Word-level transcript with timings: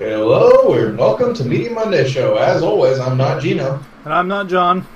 Hello 0.00 0.72
and 0.72 0.96
welcome 0.96 1.34
to 1.34 1.44
Media 1.44 1.70
Monday 1.70 2.08
Show. 2.08 2.36
As 2.36 2.62
always, 2.62 2.98
I'm 2.98 3.18
not 3.18 3.42
Gino, 3.42 3.84
And 4.06 4.14
I'm 4.14 4.28
not 4.28 4.48
John. 4.48 4.86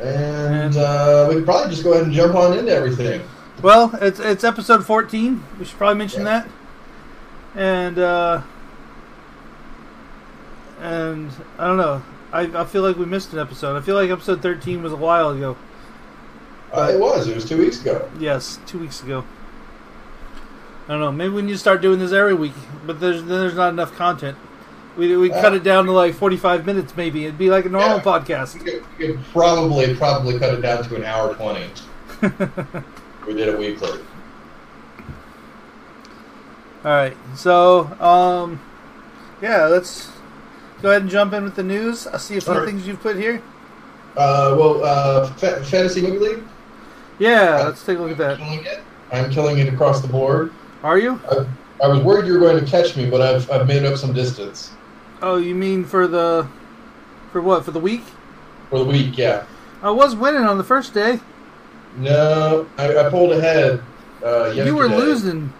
and 0.00 0.74
uh, 0.76 1.26
we 1.28 1.34
can 1.36 1.44
probably 1.44 1.70
just 1.70 1.84
go 1.84 1.92
ahead 1.92 2.04
and 2.04 2.14
jump 2.14 2.34
on 2.34 2.58
into 2.58 2.72
everything. 2.72 3.20
Well, 3.60 3.92
it's 4.00 4.20
it's 4.20 4.42
episode 4.42 4.86
14. 4.86 5.44
We 5.58 5.66
should 5.66 5.76
probably 5.76 5.98
mention 5.98 6.22
Yeah. 6.24 6.44
that. 7.54 7.60
And 7.60 7.98
uh 7.98 8.40
and 10.80 11.30
I 11.58 11.66
don't 11.66 11.76
know. 11.76 12.02
I, 12.32 12.40
I 12.62 12.64
feel 12.64 12.80
like 12.82 12.96
we 12.96 13.04
missed 13.04 13.34
an 13.34 13.38
episode. 13.38 13.76
I 13.76 13.82
feel 13.82 13.96
like 13.96 14.08
episode 14.10 14.40
13 14.40 14.82
was 14.82 14.92
a 14.92 14.96
while 14.96 15.28
ago. 15.30 15.56
Uh, 16.72 16.90
it 16.94 16.98
was. 16.98 17.28
It 17.28 17.34
was 17.34 17.46
two 17.46 17.58
weeks 17.58 17.80
ago. 17.82 18.10
Yes, 18.18 18.58
2 18.66 18.78
weeks 18.78 19.02
ago. 19.02 19.24
I 20.86 20.92
don't 20.92 21.00
know. 21.00 21.12
Maybe 21.12 21.34
we 21.34 21.42
need 21.42 21.52
to 21.52 21.58
start 21.58 21.82
doing 21.82 21.98
this 21.98 22.12
every 22.12 22.34
week, 22.34 22.52
but 22.86 23.00
there's 23.00 23.18
then 23.24 23.40
there's 23.40 23.54
not 23.54 23.70
enough 23.70 23.94
content. 23.96 24.38
We 24.96 25.16
we 25.16 25.28
cut 25.30 25.52
it 25.52 25.62
down 25.62 25.84
to 25.86 25.92
like 25.92 26.14
45 26.14 26.64
minutes 26.64 26.96
maybe. 26.96 27.24
It'd 27.26 27.36
be 27.38 27.50
like 27.50 27.64
a 27.66 27.68
normal 27.68 27.98
Yeah. 27.98 28.02
podcast. 28.02 28.54
We 28.54 28.60
could, 28.70 28.84
we 28.98 29.06
could 29.08 29.24
probably 29.26 29.94
probably 29.96 30.38
cut 30.38 30.54
it 30.54 30.62
down 30.62 30.84
to 30.84 30.96
an 30.96 31.04
hour 31.04 31.34
twenty. 31.34 31.66
we 33.26 33.34
did 33.34 33.48
it 33.48 33.58
weekly. 33.58 34.00
All 36.84 36.92
right. 36.92 37.16
So, 37.34 37.86
um, 38.00 38.60
yeah, 39.42 39.66
let's 39.66 40.10
go 40.82 40.90
ahead 40.90 41.02
and 41.02 41.10
jump 41.10 41.32
in 41.32 41.42
with 41.44 41.56
the 41.56 41.62
news. 41.62 42.06
I 42.06 42.18
see 42.18 42.36
a 42.36 42.40
few 42.40 42.52
right. 42.54 42.64
things 42.66 42.86
you've 42.86 43.00
put 43.00 43.16
here. 43.16 43.42
Uh, 44.16 44.54
well, 44.58 44.84
uh, 44.84 45.26
Fa- 45.32 45.64
fantasy 45.64 46.00
movie 46.02 46.18
league. 46.18 46.42
Yeah, 47.18 47.62
let's 47.64 47.84
take 47.84 47.98
a 47.98 48.02
look 48.02 48.18
at 48.18 48.20
I'm 48.20 48.38
that. 48.38 48.38
killing. 48.38 48.66
I'm 49.12 49.30
killing 49.30 49.58
it 49.58 49.72
across 49.72 50.00
the 50.00 50.08
board. 50.08 50.52
Are 50.82 50.98
you? 50.98 51.20
I, 51.30 51.46
I 51.84 51.88
was 51.88 52.00
worried 52.00 52.26
you 52.26 52.34
were 52.34 52.40
going 52.40 52.62
to 52.64 52.70
catch 52.70 52.96
me, 52.96 53.08
but 53.10 53.20
I've 53.20 53.50
I've 53.50 53.66
made 53.66 53.84
up 53.84 53.96
some 53.98 54.12
distance 54.12 54.70
Oh, 55.22 55.36
you 55.38 55.54
mean 55.54 55.84
for 55.84 56.06
the 56.06 56.46
for 57.32 57.40
what? 57.40 57.64
For 57.64 57.70
the 57.70 57.80
week? 57.80 58.02
for 58.70 58.78
the 58.80 58.84
week. 58.84 59.16
Yeah. 59.16 59.44
I 59.82 59.90
was 59.90 60.16
winning 60.16 60.42
on 60.42 60.58
the 60.58 60.64
first 60.64 60.92
day. 60.94 61.20
No, 61.98 62.66
I, 62.78 62.96
I 62.98 63.10
pulled 63.10 63.32
ahead. 63.32 63.82
Uh, 64.24 64.46
yesterday. 64.46 64.66
You 64.66 64.74
were 64.76 64.88
losing. 64.88 65.52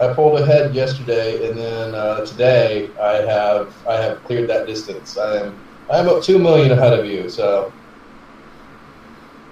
I 0.00 0.12
pulled 0.12 0.40
ahead 0.40 0.74
yesterday, 0.74 1.48
and 1.48 1.56
then 1.58 1.94
uh, 1.94 2.24
today 2.26 2.90
I 3.00 3.12
have 3.22 3.74
I 3.88 3.94
have 3.96 4.22
cleared 4.24 4.48
that 4.50 4.66
distance. 4.66 5.16
I 5.16 5.46
am 5.46 5.58
I 5.90 5.98
am 5.98 6.08
up 6.08 6.22
two 6.22 6.38
million 6.38 6.72
ahead 6.72 6.98
of 6.98 7.06
you. 7.06 7.28
So 7.28 7.72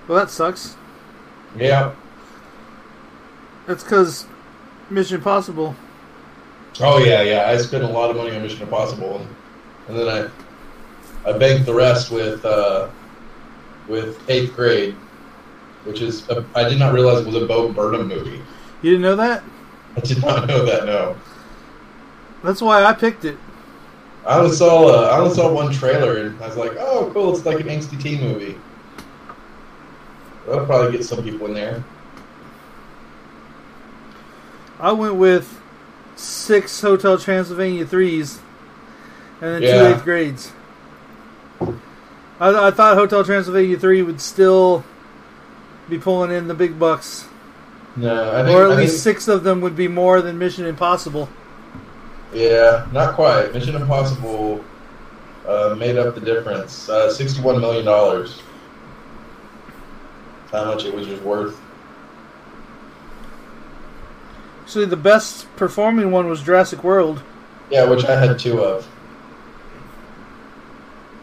Well, 0.09 0.19
that 0.19 0.31
sucks. 0.31 0.77
yeah. 1.57 1.95
That's 3.67 3.85
because 3.85 4.27
Mission 4.95 5.17
Impossible. 5.17 5.75
Oh 6.81 6.99
yeah, 6.99 7.23
yeah. 7.23 7.49
I 7.49 7.57
spent 7.59 7.85
a 7.85 7.89
lot 7.89 8.11
of 8.11 8.17
money 8.17 8.35
on 8.35 8.43
Mission 8.43 8.63
Impossible, 8.63 9.19
and, 9.19 9.29
and 9.89 9.99
then 9.99 10.09
I 11.27 11.31
I 11.31 11.39
banked 11.39 11.67
the 11.67 11.75
rest 11.75 12.11
with 12.11 12.45
uh, 12.45 12.89
with 13.89 14.19
Eighth 14.29 14.55
Grade, 14.55 14.95
which 15.85 16.01
is 16.01 16.29
a, 16.31 16.45
I 16.55 16.69
did 16.69 16.79
not 16.79 16.93
realize 16.95 17.21
it 17.21 17.27
was 17.27 17.37
a 17.43 17.47
Bo 17.47 17.73
Burnham 17.73 18.09
movie. 18.09 18.43
You 18.83 18.91
didn't 18.91 19.03
know 19.03 19.17
that? 19.17 19.43
I 19.97 20.01
did 20.01 20.23
not 20.23 20.49
know 20.49 20.65
that. 20.65 20.87
No, 20.87 21.17
That's 22.43 22.63
why 22.63 22.85
I 22.85 22.93
picked 22.93 23.25
it. 23.25 23.37
I 24.27 24.39
only 24.39 24.55
saw 24.55 24.89
uh, 24.89 25.11
I 25.11 25.19
only 25.19 25.35
saw 25.35 25.53
one 25.53 25.73
trailer, 25.73 26.19
and 26.19 26.41
I 26.43 26.49
was 26.49 26.57
like, 26.57 26.73
oh, 26.79 27.11
cool. 27.13 27.35
It's 27.37 27.45
like 27.45 27.61
an 27.61 27.67
angsty 27.67 28.01
teen 28.01 28.21
movie. 28.21 28.57
That'll 30.47 30.67
probably 30.67 30.93
get 30.93 31.05
some 31.05 31.23
people 31.23 31.47
in 31.47 31.55
there. 31.55 31.85
I 34.83 34.93
went 34.93 35.15
with 35.15 35.61
six 36.17 36.81
Hotel 36.83 37.17
Transylvania 37.17 37.87
threes, 37.87 38.41
and 39.41 39.55
then 39.55 39.61
two 39.63 39.67
Yeah. 39.69 39.95
eighth 39.95 40.05
grades. 40.05 40.53
I, 42.41 42.67
I 42.69 42.71
thought 42.73 42.97
Hotel 42.97 43.25
Transylvania 43.25 43.79
three 43.79 44.03
would 44.03 44.21
still 44.21 44.85
be 45.89 45.99
pulling 45.99 46.31
in 46.33 46.49
the 46.49 46.55
big 46.55 46.79
bucks, 46.79 47.27
No, 47.97 48.33
I 48.35 48.45
think, 48.45 48.57
or 48.57 48.67
at 48.67 48.73
I 48.73 48.75
least 48.75 49.03
think- 49.05 49.17
six 49.19 49.29
of 49.29 49.45
them 49.45 49.61
would 49.61 49.77
be 49.77 49.87
more 49.89 50.21
than 50.21 50.39
Mission 50.39 50.67
Impossible. 50.67 51.29
Yeah, 52.35 52.87
not 52.93 53.15
quite. 53.15 53.53
Mission 53.55 53.75
Impossible 53.77 54.65
uh, 55.47 55.75
made 55.79 55.97
up 55.97 56.15
the 56.15 56.21
difference. 56.21 56.89
Uh, 56.89 57.13
Sixty-one 57.13 57.61
million 57.61 57.85
dollars. 57.85 58.41
How 60.51 60.65
much 60.65 60.85
it 60.85 60.95
was 60.95 61.07
just 61.07 61.23
worth? 61.23 61.61
Actually, 64.73 64.87
the 64.87 64.97
best 64.97 65.55
performing 65.57 66.11
one 66.11 66.31
was 66.31 66.43
Jurassic 66.43 66.83
World. 66.83 67.23
Yeah, 67.69 67.85
which 67.85 68.07
I 68.07 68.19
had 68.19 68.39
two 68.39 68.65
of. 68.65 68.87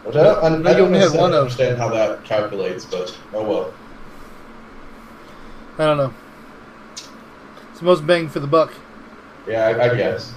Which 0.03 0.15
I 0.15 0.21
don't, 0.21 0.67
I, 0.67 0.69
I 0.69 0.73
don't 0.73 0.81
only 0.81 0.99
had 0.99 1.05
necessarily 1.05 1.17
one 1.17 1.33
understand 1.33 1.79
how 1.79 1.89
that 1.89 2.23
calculates, 2.23 2.85
but 2.85 3.17
oh 3.33 3.41
well. 3.41 3.73
I 5.79 5.85
don't 5.87 5.97
know. 5.97 6.13
It's 7.71 7.79
the 7.79 7.85
most 7.85 8.05
bang 8.05 8.29
for 8.29 8.39
the 8.39 8.45
buck. 8.45 8.71
Yeah, 9.47 9.65
I, 9.65 9.93
I 9.93 9.95
guess. 9.95 10.31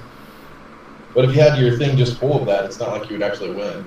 But 1.13 1.27
if 1.27 1.37
you 1.37 1.43
had 1.43 1.59
your 1.59 1.77
thing 1.77 1.99
just 1.99 2.19
full 2.19 2.41
of 2.41 2.47
that, 2.47 2.65
it's 2.65 2.81
not 2.81 2.99
like 2.99 3.11
you 3.11 3.19
would 3.19 3.23
actually 3.23 3.51
win. 3.51 3.85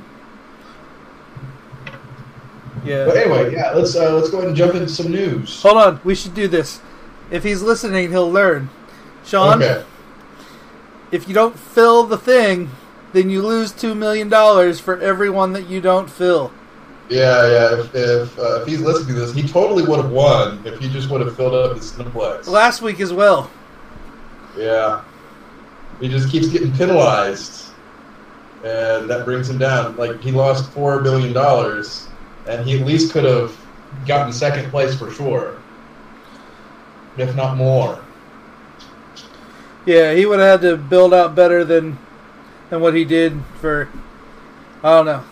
Yeah. 2.83 3.05
But 3.05 3.17
anyway, 3.17 3.55
yeah, 3.55 3.71
let's 3.71 3.95
uh, 3.95 4.13
let's 4.13 4.29
go 4.29 4.37
ahead 4.37 4.49
and 4.49 4.55
jump 4.55 4.75
into 4.75 4.89
some 4.89 5.11
news. 5.11 5.63
Hold 5.63 5.77
on, 5.77 5.99
we 6.03 6.13
should 6.13 6.35
do 6.35 6.47
this. 6.47 6.79
If 7.31 7.43
he's 7.43 7.63
listening, 7.63 8.11
he'll 8.11 8.31
learn. 8.31 8.69
Sean, 9.25 9.61
Okay. 9.61 9.83
if 11.11 11.27
you 11.27 11.33
don't 11.33 11.57
fill 11.57 12.03
the 12.03 12.17
thing, 12.17 12.69
then 13.13 13.29
you 13.29 13.41
lose 13.41 13.71
two 13.71 13.95
million 13.95 14.29
dollars 14.29 14.79
for 14.79 14.99
every 14.99 15.29
one 15.29 15.53
that 15.53 15.67
you 15.67 15.81
don't 15.81 16.09
fill. 16.09 16.51
Yeah, 17.09 17.47
yeah. 17.47 17.79
If 17.79 17.95
if, 17.95 18.39
uh, 18.39 18.61
if 18.61 18.67
he's 18.67 18.81
listening 18.81 19.15
to 19.15 19.21
this, 19.21 19.33
he 19.33 19.47
totally 19.47 19.83
would 19.83 19.99
have 19.99 20.11
won 20.11 20.61
if 20.65 20.79
he 20.79 20.89
just 20.89 21.09
would 21.09 21.21
have 21.21 21.35
filled 21.35 21.53
up 21.53 21.75
his 21.77 21.91
Cineplex. 21.91 22.47
Last 22.47 22.81
week 22.81 22.99
as 22.99 23.13
well. 23.13 23.49
Yeah. 24.57 25.01
He 25.99 26.09
just 26.09 26.29
keeps 26.29 26.47
getting 26.49 26.71
penalized, 26.73 27.67
and 28.63 29.09
that 29.09 29.23
brings 29.23 29.49
him 29.49 29.57
down. 29.57 29.95
Like 29.97 30.19
he 30.21 30.31
lost 30.31 30.69
four 30.71 31.01
billion 31.01 31.31
dollars, 31.31 32.07
and 32.47 32.65
he 32.67 32.79
at 32.79 32.85
least 32.85 33.13
could 33.13 33.23
have 33.23 33.55
gotten 34.05 34.33
second 34.33 34.69
place 34.71 34.97
for 34.97 35.09
sure, 35.11 35.55
if 37.17 37.33
not 37.35 37.55
more. 37.55 37.99
Yeah, 39.85 40.13
he 40.13 40.25
would 40.25 40.39
have 40.39 40.61
had 40.61 40.69
to 40.69 40.77
build 40.77 41.13
out 41.13 41.35
better 41.35 41.63
than 41.63 41.97
than 42.69 42.81
what 42.81 42.93
he 42.95 43.05
did 43.05 43.39
for. 43.61 43.89
I 44.83 44.89
don't 44.89 45.05
know. 45.05 45.23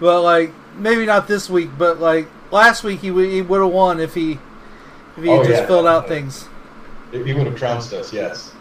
But 0.00 0.22
like 0.22 0.52
maybe 0.76 1.06
not 1.06 1.26
this 1.28 1.50
week, 1.50 1.70
but 1.76 2.00
like 2.00 2.28
last 2.50 2.84
week 2.84 3.00
he 3.00 3.10
would 3.10 3.28
he 3.28 3.42
would 3.42 3.60
have 3.60 3.70
won 3.72 4.00
if 4.00 4.14
he 4.14 4.38
if 5.16 5.22
he 5.24 5.28
Oh, 5.30 5.38
had 5.38 5.46
just 5.46 5.62
yeah, 5.62 5.66
filled 5.66 5.86
out 5.86 6.08
things. 6.08 6.48
He 7.12 7.32
would 7.32 7.46
have 7.46 7.56
trounced 7.56 7.92
us, 7.92 8.12
yes. 8.12 8.52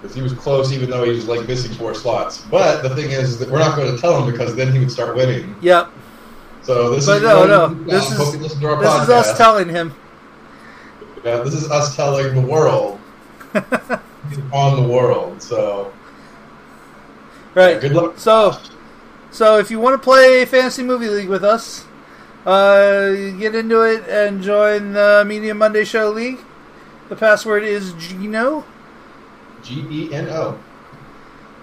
Because 0.00 0.14
he 0.14 0.22
was 0.22 0.32
close, 0.32 0.72
even 0.72 0.90
though 0.90 1.04
he 1.04 1.10
was 1.10 1.26
like 1.28 1.46
missing 1.46 1.72
four 1.72 1.94
slots. 1.94 2.38
But 2.42 2.82
the 2.82 2.94
thing 2.94 3.10
is 3.10 3.38
that 3.38 3.48
we're 3.48 3.58
not 3.58 3.76
going 3.76 3.92
to 3.94 4.00
tell 4.00 4.22
him 4.22 4.30
because 4.30 4.54
then 4.54 4.72
he 4.72 4.78
would 4.78 4.90
start 4.90 5.16
winning. 5.16 5.54
Yep. 5.60 5.90
So 6.62 6.90
this 6.90 7.06
But 7.06 7.16
is 7.18 7.22
no, 7.22 7.46
no. 7.46 7.74
This 7.84 8.10
is 8.10 8.34
you 8.34 8.40
listen 8.40 8.60
to 8.60 8.68
our 8.68 8.82
this 8.82 9.02
is 9.02 9.08
us 9.10 9.36
telling 9.38 9.68
him. 9.68 9.94
Yeah, 11.24 11.38
this 11.38 11.54
is 11.54 11.70
us 11.70 11.96
telling 11.96 12.34
the 12.34 12.40
world 12.40 13.00
on 14.52 14.82
the 14.82 14.88
world. 14.88 15.42
So 15.42 15.92
Right. 17.54 17.80
good 17.80 17.92
luck. 17.92 18.18
So, 18.18 18.56
so 19.30 19.58
if 19.58 19.70
you 19.70 19.80
want 19.80 19.94
to 20.00 20.04
play 20.04 20.44
Fantasy 20.44 20.82
Movie 20.82 21.08
League 21.08 21.28
with 21.28 21.44
us, 21.44 21.84
uh, 22.46 23.10
get 23.38 23.54
into 23.54 23.82
it 23.82 24.04
and 24.08 24.42
join 24.42 24.92
the 24.92 25.24
Media 25.26 25.54
Monday 25.54 25.84
Show 25.84 26.10
League. 26.10 26.38
The 27.08 27.16
password 27.16 27.64
is 27.64 27.94
Gino, 27.94 28.64
G 29.62 29.86
E 29.90 30.12
N 30.12 30.28
O. 30.30 30.58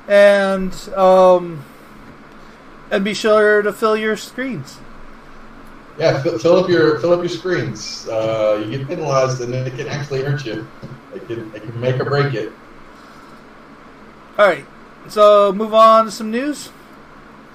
and 0.07 0.73
um, 0.95 1.63
and 2.91 3.03
be 3.05 3.13
sure 3.13 3.61
to 3.61 3.71
fill 3.71 3.95
your 3.95 4.17
screens. 4.17 4.79
Yeah, 5.97 6.21
fill, 6.21 6.37
fill 6.39 6.55
up 6.57 6.69
your 6.69 6.99
fill 6.99 7.13
up 7.13 7.19
your 7.19 7.29
screens. 7.29 8.07
Uh, 8.07 8.61
you 8.65 8.77
get 8.77 8.87
penalized, 8.87 9.41
and 9.41 9.53
it 9.53 9.75
can 9.75 9.87
actually 9.87 10.23
hurt 10.23 10.45
you. 10.45 10.67
It 11.15 11.27
can 11.27 11.55
it 11.55 11.63
can 11.63 11.79
make 11.79 11.99
or 11.99 12.05
break 12.05 12.33
it. 12.33 12.51
All 14.37 14.45
right. 14.45 14.65
So 15.07 15.53
move 15.53 15.73
on 15.73 16.05
to 16.05 16.11
some 16.11 16.29
news. 16.29 16.69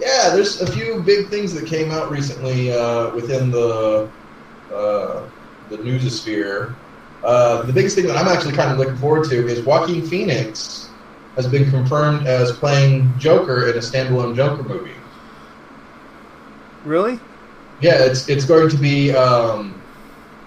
Yeah, 0.00 0.30
there's 0.34 0.62
a 0.62 0.72
few 0.72 1.02
big 1.02 1.28
things 1.28 1.52
that 1.52 1.66
came 1.66 1.90
out 1.90 2.10
recently 2.10 2.72
uh, 2.72 3.14
within 3.14 3.50
the 3.50 4.08
uh, 4.72 5.28
the 5.68 5.76
newsosphere. 5.76 6.74
Uh, 7.22 7.62
the 7.62 7.72
biggest 7.72 7.96
thing 7.96 8.06
that 8.06 8.16
I'm 8.16 8.28
actually 8.28 8.54
kind 8.54 8.70
of 8.70 8.78
looking 8.78 8.96
forward 8.96 9.28
to 9.28 9.46
is 9.46 9.62
Joaquin 9.62 10.06
Phoenix 10.06 10.88
has 11.36 11.46
been 11.46 11.70
confirmed 11.70 12.26
as 12.26 12.52
playing 12.52 13.12
Joker 13.18 13.68
in 13.68 13.76
a 13.76 13.80
standalone 13.80 14.34
Joker 14.34 14.62
movie. 14.62 14.92
Really? 16.84 17.20
Yeah, 17.82 18.04
it's 18.04 18.28
it's 18.28 18.46
going 18.46 18.70
to 18.70 18.76
be 18.78 19.14
um, 19.14 19.80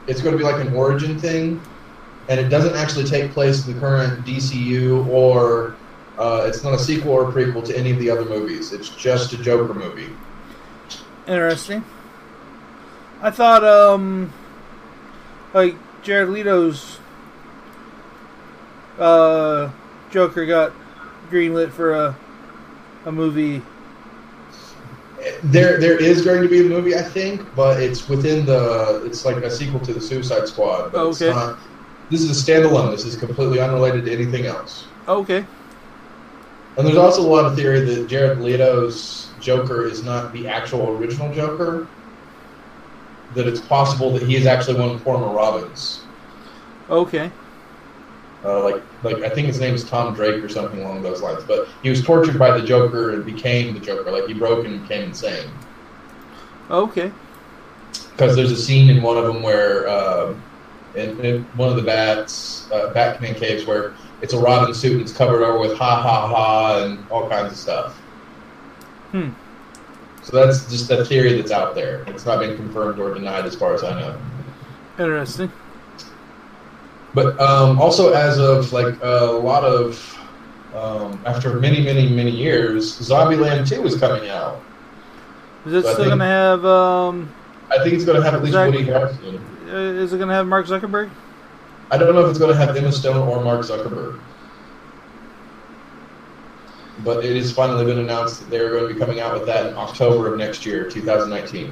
it's 0.07 0.21
going 0.21 0.33
to 0.33 0.38
be 0.38 0.44
like 0.44 0.65
an 0.65 0.74
origin 0.74 1.19
thing 1.19 1.62
and 2.30 2.40
it 2.40 2.50
doesn't 2.50 2.75
actually 2.75 3.06
take 3.06 3.31
place 3.31 3.68
in 3.68 3.74
the 3.74 3.80
current 3.80 4.25
DCU 4.25 5.06
or 5.08 5.75
uh, 6.18 6.46
it's 6.48 6.64
not 6.64 6.74
a 6.74 6.80
sequel 6.80 7.12
or 7.12 7.30
a 7.30 7.31
prequel 7.31 7.64
to 7.66 7.78
any 7.78 7.92
of 7.92 8.00
the 8.00 8.10
other 8.10 8.25
movies. 8.25 8.72
It's 8.72 8.90
just 8.90 9.34
a 9.34 9.38
Joker 9.38 9.74
movie. 9.74 10.10
Interesting. 11.28 11.84
I 13.22 13.31
thought, 13.31 13.64
um, 13.64 14.31
like 15.54 15.75
Jared 16.04 16.30
Leto's 16.30 17.00
uh, 19.00 19.72
Joker 20.12 20.46
got 20.46 20.74
greenlit 21.30 21.72
for 21.72 21.94
a 21.94 22.16
a 23.06 23.12
movie. 23.12 23.62
There, 25.44 25.80
there 25.80 25.98
is 26.02 26.24
going 26.24 26.42
to 26.42 26.50
be 26.50 26.66
a 26.66 26.70
movie, 26.70 26.96
I 26.96 27.02
think, 27.02 27.42
but 27.56 27.81
it's 27.81 28.10
within 28.10 28.46
the. 28.46 29.04
It's 29.06 29.24
like 29.25 29.38
a 29.38 29.50
sequel 29.50 29.80
to 29.81 29.94
the 29.94 30.02
Suicide 30.02 30.48
Squad. 30.48 30.92
But 30.92 31.08
it's 31.08 31.22
Okay. 31.22 31.31
not. 31.31 31.58
This 32.10 32.22
is 32.22 32.30
a 32.30 32.52
standalone. 32.52 32.92
This 32.92 33.06
is 33.06 33.16
completely 33.16 33.60
unrelated 33.60 34.06
to 34.06 34.12
anything 34.12 34.46
else. 34.46 34.86
Okay. 35.08 35.46
And 36.78 36.88
there's 36.88 36.98
also 36.98 37.22
a 37.22 37.30
lot 37.30 37.46
of 37.46 37.56
theory 37.56 37.82
that 37.82 38.08
Jared 38.08 38.40
Leto's 38.40 39.30
Joker 39.40 39.86
is 39.86 40.04
not 40.04 40.34
the 40.34 40.48
actual 40.48 40.90
original 40.98 41.34
Joker. 41.34 41.88
That 43.36 43.48
it's 43.48 43.62
possible 43.62 44.12
that 44.14 44.24
he 44.24 44.36
is 44.36 44.46
actually 44.46 44.80
one 44.80 44.90
of 44.90 45.02
former 45.02 45.34
Robins. 45.34 46.04
Okay. 46.90 47.32
Uh, 48.44 48.64
like, 48.64 48.84
like 49.04 49.24
I 49.24 49.30
think 49.30 49.48
his 49.48 49.60
name 49.60 49.74
is 49.74 49.84
Tom 49.84 50.14
Drake 50.14 50.44
or 50.44 50.50
something 50.50 50.82
along 50.82 51.02
those 51.02 51.22
lines. 51.22 51.44
But 51.44 51.68
he 51.82 51.90
was 51.90 52.04
tortured 52.04 52.38
by 52.38 52.58
the 52.58 52.66
Joker 52.66 53.14
and 53.14 53.26
became 53.26 53.74
the 53.74 53.80
Joker. 53.80 54.12
Like 54.12 54.28
he 54.28 54.34
broke 54.34 54.66
and 54.66 54.82
became 54.82 55.04
insane. 55.04 55.50
Okay. 56.70 57.12
Because 58.12 58.36
there's 58.36 58.52
a 58.52 58.58
scene 58.58 58.90
in 58.90 59.02
one 59.02 59.18
of 59.18 59.26
them 59.26 59.42
where, 59.42 59.88
uh, 59.88 60.34
in, 60.95 61.19
in 61.24 61.44
one 61.56 61.69
of 61.69 61.75
the 61.75 61.81
bats, 61.81 62.69
uh, 62.72 62.94
Batman 62.94 63.36
caves, 63.36 63.66
where 63.66 63.94
it's 64.22 64.34
a 64.34 64.40
Robin 64.40 64.74
suit 64.74 64.94
and 64.94 65.01
it's 65.01 65.13
covered 65.13 65.44
over 65.44 65.60
with 65.60 65.78
ha 65.78 66.01
ha 66.01 66.28
ha 66.28 66.84
and 66.84 67.06
all 67.10 67.28
kinds 67.30 67.51
of 67.51 67.57
stuff. 67.57 67.95
Hmm. 69.12 69.30
So 70.22 70.38
that's 70.38 70.69
just 70.69 70.90
a 70.90 71.04
theory 71.04 71.34
that's 71.34 71.51
out 71.51 71.75
there. 71.75 72.04
It's 72.07 72.25
not 72.25 72.40
been 72.40 72.56
confirmed 72.56 73.00
or 73.00 73.13
denied 73.13 73.45
as 73.45 73.56
far 73.56 73.74
as 73.74 73.84
I 73.84 74.00
know. 74.00 74.18
Interesting. 74.98 75.51
But 77.13 77.39
um, 77.39 77.80
also, 77.81 78.13
as 78.13 78.39
of 78.39 78.72
like 78.72 78.96
a 79.01 79.25
lot 79.25 79.63
of, 79.63 80.18
um, 80.74 81.22
after 81.25 81.60
many, 81.60 81.84
many, 81.84 82.07
many 82.10 82.31
years, 82.31 82.98
Zombieland 83.00 83.68
2 83.68 83.86
is 83.86 84.00
coming 84.00 84.30
out. 84.30 84.62
Is 85.66 85.74
it 85.74 85.84
So 85.84 85.94
still 85.94 86.10
gonna 86.10 86.25
have 86.25 86.66
um? 86.66 87.31
I 87.69 87.81
think 87.84 87.94
it's 87.94 88.06
going 88.06 88.18
to 88.18 88.24
have 88.24 88.34
at 88.36 88.44
least 88.44 88.57
Woody 88.57 88.86
Harrelson. 88.86 89.42
Uh, 89.74 90.02
Is 90.02 90.14
it 90.14 90.20
gonna 90.20 90.34
have 90.34 90.48
Mark 90.48 90.68
Zuckerberg? 90.68 91.10
I 91.92 91.98
don't 91.98 92.16
know 92.16 92.22
if 92.22 92.30
it's 92.31 92.40
going 92.40 92.52
to 92.52 92.58
have 92.58 92.75
Emma 92.75 92.92
Stone 92.92 93.28
or 93.28 93.44
Mark 93.44 93.62
Zuckerberg. 93.62 94.20
But 97.04 97.24
it 97.24 97.36
has 97.36 97.52
finally 97.52 97.86
been 97.86 98.00
announced 98.00 98.40
that 98.40 98.50
they're 98.50 98.72
going 98.72 98.88
to 98.88 98.94
be 98.94 99.00
coming 99.00 99.20
out 99.20 99.34
with 99.34 99.46
that 99.46 99.68
in 99.68 99.75
October 99.75 100.34
of 100.34 100.40
next 100.40 100.66
year, 100.66 100.90
2019. 100.90 101.72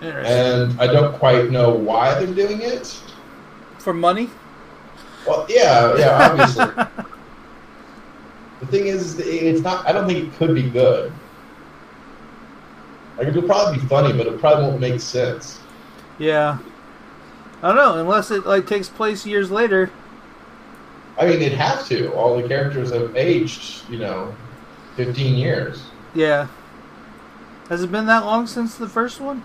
And 0.00 0.80
I 0.80 0.86
don't 0.86 1.16
quite 1.16 1.50
know 1.50 1.70
why 1.70 2.14
they're 2.14 2.34
doing 2.34 2.62
it. 2.62 3.00
For 3.78 3.94
money? 3.94 4.28
Well, 5.24 5.46
yeah, 5.48 5.96
yeah, 5.96 6.30
obviously. 6.30 6.64
the 8.60 8.66
thing 8.66 8.86
is, 8.86 9.18
is 9.18 9.20
it's 9.20 9.60
not. 9.60 9.86
I 9.86 9.92
don't 9.92 10.06
think 10.06 10.28
it 10.28 10.36
could 10.36 10.54
be 10.54 10.68
good. 10.68 11.12
Like 13.16 13.28
it'll 13.28 13.42
probably 13.42 13.80
be 13.80 13.86
funny, 13.86 14.12
but 14.12 14.26
it 14.26 14.38
probably 14.40 14.64
won't 14.64 14.80
make 14.80 15.00
sense. 15.00 15.60
Yeah. 16.18 16.58
I 17.62 17.68
don't 17.68 17.76
know. 17.76 17.98
Unless 17.98 18.30
it 18.30 18.44
like 18.44 18.66
takes 18.66 18.88
place 18.88 19.24
years 19.24 19.50
later. 19.50 19.90
I 21.16 21.26
mean, 21.26 21.40
it'd 21.40 21.56
have 21.58 21.86
to. 21.86 22.12
All 22.12 22.36
the 22.36 22.46
characters 22.46 22.90
have 22.92 23.16
aged, 23.16 23.88
you 23.88 23.98
know, 23.98 24.34
fifteen 24.96 25.36
years. 25.36 25.84
Yeah. 26.14 26.48
Has 27.68 27.82
it 27.82 27.90
been 27.90 28.06
that 28.06 28.24
long 28.24 28.46
since 28.46 28.74
the 28.74 28.88
first 28.88 29.20
one? 29.20 29.44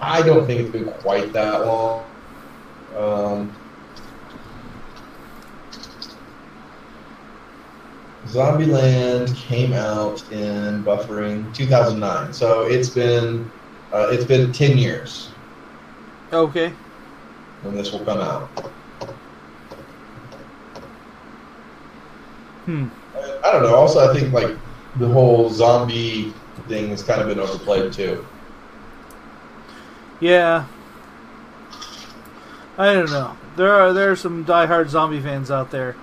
I 0.00 0.22
don't 0.22 0.46
think 0.46 0.60
it's 0.60 0.70
been 0.70 0.84
quite 0.84 1.32
that 1.32 1.66
long. 1.66 2.04
Um, 2.96 3.56
Zombieland 8.26 9.34
came 9.36 9.72
out 9.72 10.22
in 10.32 10.82
buffering 10.82 11.54
2009, 11.54 12.32
so 12.32 12.62
it's 12.62 12.88
been 12.90 13.50
uh, 13.92 14.08
it's 14.10 14.24
been 14.24 14.52
10 14.52 14.76
years 14.78 15.30
Okay. 16.32 16.72
when 17.62 17.76
this 17.76 17.92
will 17.92 18.04
come 18.04 18.18
out. 18.18 18.48
Hmm. 22.64 22.88
I 23.14 23.40
I 23.44 23.52
don't 23.52 23.62
know. 23.62 23.74
Also, 23.76 24.10
I 24.10 24.12
think 24.12 24.32
like 24.32 24.56
the 24.96 25.08
whole 25.08 25.50
zombie 25.50 26.32
thing 26.68 26.88
has 26.88 27.02
kind 27.02 27.20
of 27.20 27.28
been 27.28 27.38
overplayed 27.38 27.92
too. 27.92 28.26
Yeah. 30.18 30.66
I 32.78 32.92
don't 32.92 33.10
know. 33.10 33.36
There 33.56 33.72
are 33.72 33.92
there 33.92 34.10
are 34.10 34.16
some 34.16 34.44
diehard 34.44 34.88
zombie 34.88 35.20
fans 35.20 35.50
out 35.50 35.70
there. 35.70 35.94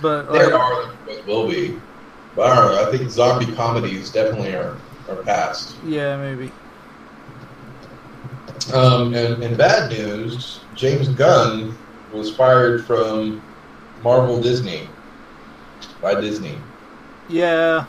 But 0.00 0.30
There 0.32 0.44
like, 0.50 0.54
are, 0.54 0.92
always 1.06 1.26
will 1.26 1.48
be. 1.48 1.78
But 2.36 2.50
I 2.50 2.54
don't 2.56 2.72
know. 2.72 2.88
I 2.88 2.96
think 2.96 3.10
zombie 3.10 3.52
comedies 3.54 4.10
definitely 4.12 4.54
are, 4.54 4.76
are 5.08 5.16
past. 5.24 5.76
yeah, 5.84 6.16
maybe. 6.16 6.52
Um, 8.72 9.14
and, 9.14 9.42
and 9.42 9.56
bad 9.56 9.90
news, 9.90 10.60
James 10.74 11.08
Gunn 11.08 11.76
was 12.12 12.34
fired 12.34 12.84
from 12.84 13.42
Marvel 14.02 14.40
Disney 14.40 14.88
by 16.00 16.20
Disney 16.20 16.58
Yeah. 17.28 17.86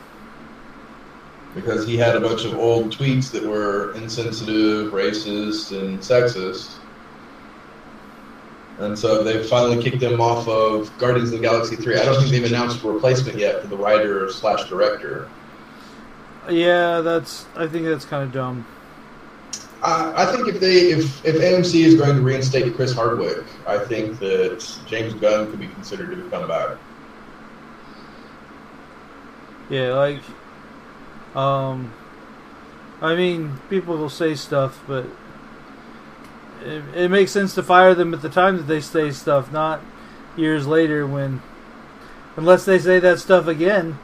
because 1.54 1.86
he 1.86 1.98
had 1.98 2.16
a 2.16 2.20
bunch 2.22 2.46
of 2.46 2.56
old 2.58 2.92
tweets 2.96 3.30
that 3.32 3.44
were 3.44 3.94
insensitive, 3.96 4.92
racist, 4.94 5.78
and 5.78 6.00
sexist. 6.00 6.79
And 8.80 8.98
so 8.98 9.24
they 9.24 9.44
finally 9.44 9.81
kicked 9.81 10.02
him 10.02 10.22
off 10.22 10.48
of 10.48 10.96
Guardians 10.98 11.34
of 11.34 11.40
the 11.40 11.42
Galaxy 11.42 11.76
3. 11.76 11.98
I 11.98 12.06
don't 12.06 12.18
think 12.18 12.31
they've 12.31 12.46
announced 12.46 12.81
a 12.84 12.88
replacement 12.90 13.38
yet 13.38 13.62
for 13.62 13.68
the 13.68 13.76
writer 13.76 14.31
slash 14.31 14.70
director. 14.70 15.30
Yeah, 16.50 17.02
that's 17.02 17.46
I 17.56 17.68
think 17.68 17.86
that's 17.86 18.06
kind 18.06 18.24
of 18.24 18.31
dumb. 18.31 18.66
I, 19.84 20.24
I 20.24 20.31
think 20.31 20.48
if 20.48 20.60
they 20.60 20.92
if 20.92 21.26
if 21.26 21.36
AMC 21.36 21.84
is 21.84 21.96
going 21.96 22.16
to 22.16 22.22
reinstate 22.22 22.74
Chris 22.76 22.94
Hardwick, 22.94 23.44
I 23.68 23.78
think 23.78 24.18
that 24.20 24.66
James 24.86 25.14
Gunn 25.14 25.50
could 25.52 25.60
be 25.60 25.68
considered 25.68 26.16
to 26.16 26.30
come 26.30 26.48
back. 26.48 26.78
Yeah, 29.69 29.94
like 29.94 30.21
um 31.36 31.94
I 33.02 33.16
mean, 33.16 33.59
people 33.69 33.98
will 33.98 34.09
say 34.09 34.36
stuff, 34.36 34.83
but 34.88 35.06
it, 36.63 36.83
it 36.95 37.11
makes 37.11 37.31
sense 37.31 37.56
to 37.56 37.63
fire 37.63 37.94
them 37.94 38.13
at 38.13 38.21
the 38.21 38.30
time 38.30 38.57
that 38.57 38.63
they 38.63 38.81
say 38.81 39.11
stuff, 39.11 39.51
not 39.51 39.81
years 40.35 40.68
later 40.68 41.06
when 41.06 41.42
unless 42.37 42.66
they 42.66 42.80
say 42.80 42.99
that 42.99 43.19
stuff 43.19 43.47
again. 43.47 43.97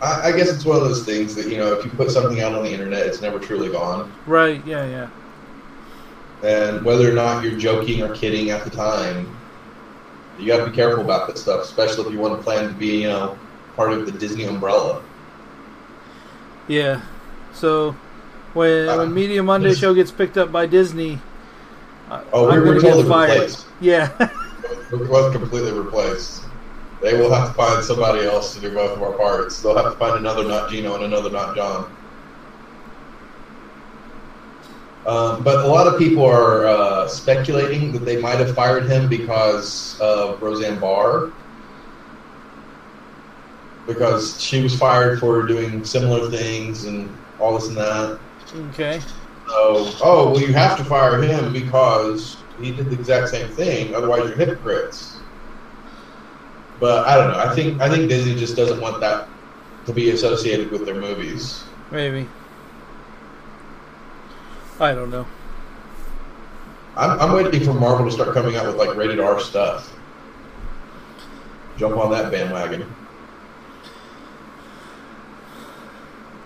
I, 0.00 0.28
I 0.28 0.32
guess 0.32 0.52
it's 0.52 0.64
one 0.64 0.76
of 0.76 0.84
those 0.84 1.04
things 1.04 1.34
that 1.34 1.48
you 1.48 1.58
know, 1.58 1.72
if 1.72 1.84
you 1.84 1.90
put 1.90 2.10
something 2.10 2.40
out 2.40 2.54
on 2.54 2.64
the 2.64 2.72
internet, 2.72 3.06
it's 3.06 3.20
never 3.20 3.38
truly 3.38 3.68
gone. 3.68 4.12
Right, 4.26 4.64
yeah, 4.66 4.86
yeah. 4.86 5.10
And 6.48 6.84
whether 6.84 7.10
or 7.10 7.14
not 7.14 7.42
you're 7.42 7.58
joking 7.58 8.02
or 8.02 8.14
kidding 8.14 8.50
at 8.50 8.64
the 8.64 8.70
time, 8.70 9.36
you 10.38 10.46
got 10.46 10.64
to 10.64 10.70
be 10.70 10.76
careful 10.76 11.02
about 11.02 11.26
that 11.26 11.36
stuff, 11.36 11.62
especially 11.62 12.06
if 12.06 12.12
you 12.12 12.18
want 12.18 12.36
to 12.38 12.42
plan 12.42 12.68
to 12.68 12.74
be, 12.74 13.02
you 13.02 13.08
know, 13.08 13.36
part 13.74 13.92
of 13.92 14.06
the 14.06 14.12
Disney 14.12 14.44
umbrella. 14.44 15.02
Yeah. 16.68 17.02
So 17.52 17.96
when 18.58 18.88
Uh, 18.88 18.98
when 18.98 19.14
Media 19.14 19.42
Monday 19.42 19.72
show 19.74 19.94
gets 19.94 20.10
picked 20.10 20.36
up 20.36 20.50
by 20.52 20.66
Disney, 20.66 21.20
Oh, 22.32 22.50
we 22.50 22.58
were 22.58 22.80
totally 22.80 23.04
replaced. 23.04 23.66
Yeah. 23.80 24.10
We're 24.90 25.06
both 25.06 25.32
completely 25.32 25.72
replaced. 25.72 26.42
They 27.02 27.18
will 27.18 27.32
have 27.32 27.48
to 27.48 27.54
find 27.54 27.84
somebody 27.84 28.26
else 28.26 28.54
to 28.54 28.60
do 28.60 28.72
both 28.74 28.96
of 28.96 29.02
our 29.02 29.12
parts. 29.12 29.62
They'll 29.62 29.76
have 29.76 29.92
to 29.92 29.98
find 29.98 30.16
another 30.16 30.42
not 30.48 30.70
Gino 30.70 30.94
and 30.94 31.04
another 31.04 31.30
not 31.30 31.54
John. 31.54 31.94
Um, 35.06 35.42
but 35.42 35.64
a 35.64 35.68
lot 35.68 35.86
of 35.86 35.98
people 35.98 36.24
are 36.24 36.66
uh, 36.66 37.08
speculating 37.08 37.92
that 37.92 38.04
they 38.04 38.20
might 38.20 38.38
have 38.40 38.54
fired 38.54 38.86
him 38.90 39.08
because 39.08 39.98
of 40.00 40.42
Roseanne 40.42 40.78
Barr. 40.78 41.30
Because 43.86 44.40
she 44.42 44.62
was 44.62 44.76
fired 44.76 45.18
for 45.20 45.46
doing 45.46 45.84
similar 45.84 46.30
things 46.30 46.84
and 46.84 47.14
all 47.38 47.54
this 47.58 47.68
and 47.68 47.76
that. 47.76 48.18
Okay. 48.54 49.00
So, 49.48 49.90
oh, 50.02 50.30
well, 50.32 50.40
you 50.40 50.52
have 50.52 50.76
to 50.76 50.84
fire 50.84 51.20
him 51.22 51.52
because 51.52 52.36
he 52.60 52.72
did 52.72 52.90
the 52.90 52.94
exact 52.94 53.28
same 53.28 53.48
thing. 53.48 53.94
Otherwise, 53.94 54.28
you're 54.28 54.36
hypocrites. 54.36 55.16
But 56.80 57.08
I 57.08 57.16
don't 57.16 57.32
know. 57.32 57.38
I 57.38 57.54
think 57.54 57.80
I 57.80 57.88
think 57.88 58.08
Disney 58.08 58.34
just 58.36 58.56
doesn't 58.56 58.80
want 58.80 59.00
that 59.00 59.28
to 59.86 59.92
be 59.92 60.10
associated 60.10 60.70
with 60.70 60.84
their 60.84 60.94
movies. 60.94 61.64
Maybe. 61.90 62.28
I 64.78 64.92
don't 64.92 65.10
know. 65.10 65.26
I'm, 66.96 67.18
I'm 67.20 67.32
waiting 67.32 67.64
for 67.64 67.74
Marvel 67.74 68.06
to 68.06 68.12
start 68.12 68.34
coming 68.34 68.56
out 68.56 68.66
with 68.66 68.76
like 68.76 68.96
rated 68.96 69.18
R 69.18 69.40
stuff. 69.40 69.96
Jump 71.76 71.96
on 71.96 72.10
that 72.10 72.30
bandwagon. 72.30 72.92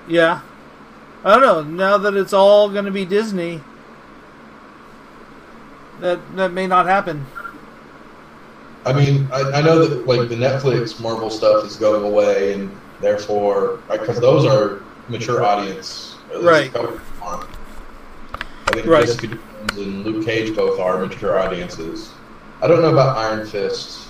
Yeah. 0.08 0.40
I 1.24 1.30
don't 1.38 1.42
know. 1.42 1.62
Now 1.62 1.98
that 1.98 2.14
it's 2.14 2.32
all 2.32 2.68
going 2.68 2.84
to 2.84 2.90
be 2.90 3.04
Disney, 3.04 3.60
that 6.00 6.18
that 6.36 6.52
may 6.52 6.66
not 6.66 6.86
happen. 6.86 7.24
I 8.84 8.92
mean, 8.92 9.28
I, 9.32 9.42
I 9.42 9.62
know 9.62 9.84
that 9.86 10.06
like 10.06 10.28
the 10.28 10.34
Netflix 10.34 11.00
Marvel 11.00 11.30
stuff 11.30 11.64
is 11.64 11.76
going 11.76 12.04
away, 12.04 12.54
and 12.54 12.76
therefore, 13.00 13.80
because 13.90 14.18
those 14.20 14.44
are 14.44 14.82
mature 15.08 15.44
audience, 15.44 16.16
Right. 16.40 16.68
a 16.68 16.70
couple 16.72 16.88
of 16.88 16.94
them 16.94 17.22
are. 17.22 17.46
I 18.66 18.72
think 18.74 18.86
Right. 18.86 19.06
Jessica 19.06 19.26
Jones 19.28 19.76
and 19.76 20.04
Luke 20.04 20.24
Cage 20.24 20.56
both 20.56 20.80
are 20.80 20.98
mature 21.06 21.38
audiences. 21.38 22.10
I 22.62 22.66
don't 22.66 22.82
know 22.82 22.92
about 22.92 23.16
Iron 23.18 23.46
Fist. 23.46 24.08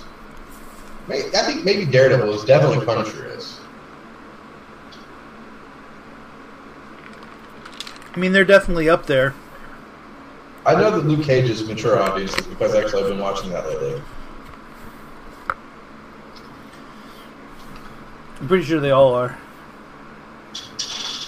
I 1.09 1.19
think 1.43 1.65
maybe 1.65 1.85
Daredevil 1.85 2.33
is 2.33 2.45
definitely 2.45 2.85
Punisher 2.85 3.27
is. 3.27 3.52
I 8.13 8.19
mean, 8.19 8.31
they're 8.31 8.45
definitely 8.45 8.89
up 8.89 9.05
there. 9.07 9.33
I 10.65 10.75
know 10.75 10.91
that 10.91 11.05
Luke 11.05 11.25
Cage 11.25 11.49
is 11.49 11.67
mature 11.67 12.01
audiences 12.01 12.45
because 12.47 12.73
actually 12.75 13.03
I've 13.03 13.09
been 13.09 13.19
watching 13.19 13.49
that 13.49 13.67
lately. 13.67 14.01
I'm 18.39 18.47
pretty 18.47 18.63
sure 18.63 18.79
they 18.79 18.91
all 18.91 19.13
are. 19.13 19.37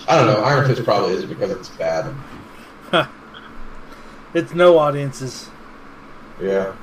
I 0.08 0.16
don't 0.16 0.28
know. 0.28 0.44
Iron 0.44 0.68
Fist 0.68 0.84
probably 0.84 1.14
is 1.14 1.26
because 1.26 1.52
it's 1.52 1.70
bad. 1.70 2.14
It's 4.34 4.54
no 4.54 4.78
audiences. 4.78 5.50
Yeah. 6.42 6.74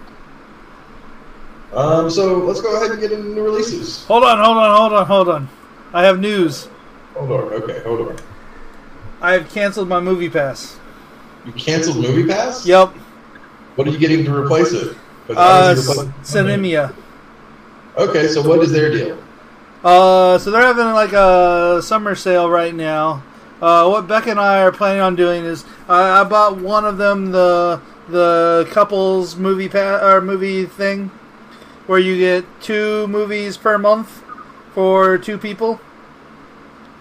Um. 1.74 2.10
So 2.10 2.38
let's 2.38 2.60
go 2.60 2.76
ahead 2.76 2.90
and 2.90 3.00
get 3.00 3.12
into 3.12 3.34
the 3.34 3.42
releases. 3.42 4.04
Hold 4.06 4.24
on, 4.24 4.38
hold 4.42 4.56
on, 4.56 4.76
hold 4.76 4.92
on, 4.92 5.06
hold 5.06 5.28
on. 5.28 5.48
I 5.92 6.02
have 6.04 6.18
news. 6.18 6.68
Hold 7.14 7.30
on. 7.30 7.52
Okay. 7.62 7.80
Hold 7.80 8.08
on. 8.08 8.16
I 9.22 9.32
have 9.32 9.48
canceled 9.50 9.88
my 9.88 10.00
movie 10.00 10.28
pass. 10.28 10.76
You 11.46 11.52
canceled 11.52 11.96
Movie 11.96 12.24
Pass? 12.26 12.64
Yep. 12.66 12.90
What 13.76 13.88
are 13.88 13.90
you 13.90 13.98
getting 13.98 14.24
to 14.26 14.34
replace 14.34 14.72
it? 14.72 14.96
Uh, 15.28 15.34
obviously 15.36 15.94
you're 15.96 16.04
replacing- 16.04 16.44
Sinemia. 16.46 16.94
Okay. 17.96 18.28
So 18.28 18.42
what 18.42 18.60
is 18.60 18.70
their 18.72 18.90
deal? 18.90 19.18
Uh, 19.82 20.38
so 20.38 20.50
they're 20.50 20.62
having 20.62 20.92
like 20.92 21.12
a 21.12 21.80
summer 21.82 22.14
sale 22.14 22.48
right 22.50 22.74
now. 22.74 23.22
Uh, 23.60 23.88
what 23.88 24.06
Beck 24.08 24.26
and 24.26 24.38
I 24.38 24.60
are 24.62 24.70
planning 24.72 25.00
on 25.00 25.14
doing 25.16 25.44
is 25.44 25.64
I 25.88 26.20
I 26.20 26.24
bought 26.24 26.58
one 26.58 26.84
of 26.84 26.98
them 26.98 27.30
the 27.32 27.80
the 28.08 28.68
couples 28.70 29.34
movie 29.36 29.68
pa- 29.68 29.98
or 30.02 30.20
movie 30.20 30.64
thing 30.66 31.10
where 31.86 31.98
you 31.98 32.16
get 32.18 32.44
two 32.60 33.06
movies 33.08 33.56
per 33.56 33.78
month 33.78 34.22
for 34.74 35.18
two 35.18 35.38
people. 35.38 35.80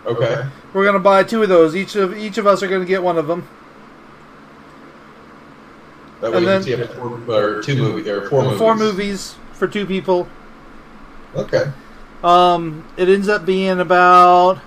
Okay. 0.05 0.45
We're 0.73 0.85
gonna 0.85 0.99
buy 0.99 1.23
two 1.23 1.43
of 1.43 1.49
those. 1.49 1.75
Each 1.75 1.95
of 1.95 2.17
each 2.17 2.37
of 2.37 2.47
us 2.47 2.63
are 2.63 2.67
gonna 2.67 2.85
get 2.85 3.03
one 3.03 3.17
of 3.17 3.27
them. 3.27 3.47
That 6.21 6.31
way 6.31 6.37
And 6.37 6.45
you 6.45 6.49
then- 6.51 6.63
can 6.63 6.63
see 6.77 6.83
up 6.83 6.89
to 6.91 6.95
four 7.25 7.43
or 7.57 7.61
two 7.63 7.75
movies 7.75 8.07
or 8.07 8.29
four 8.29 8.43
movies. 8.43 8.59
Four 8.59 8.75
movies 8.75 9.35
for 9.53 9.67
two 9.67 9.85
people. 9.85 10.27
Okay. 11.35 11.65
Um, 12.23 12.83
it 12.97 13.09
ends 13.09 13.27
up 13.27 13.45
being 13.45 13.79
about 13.79 14.59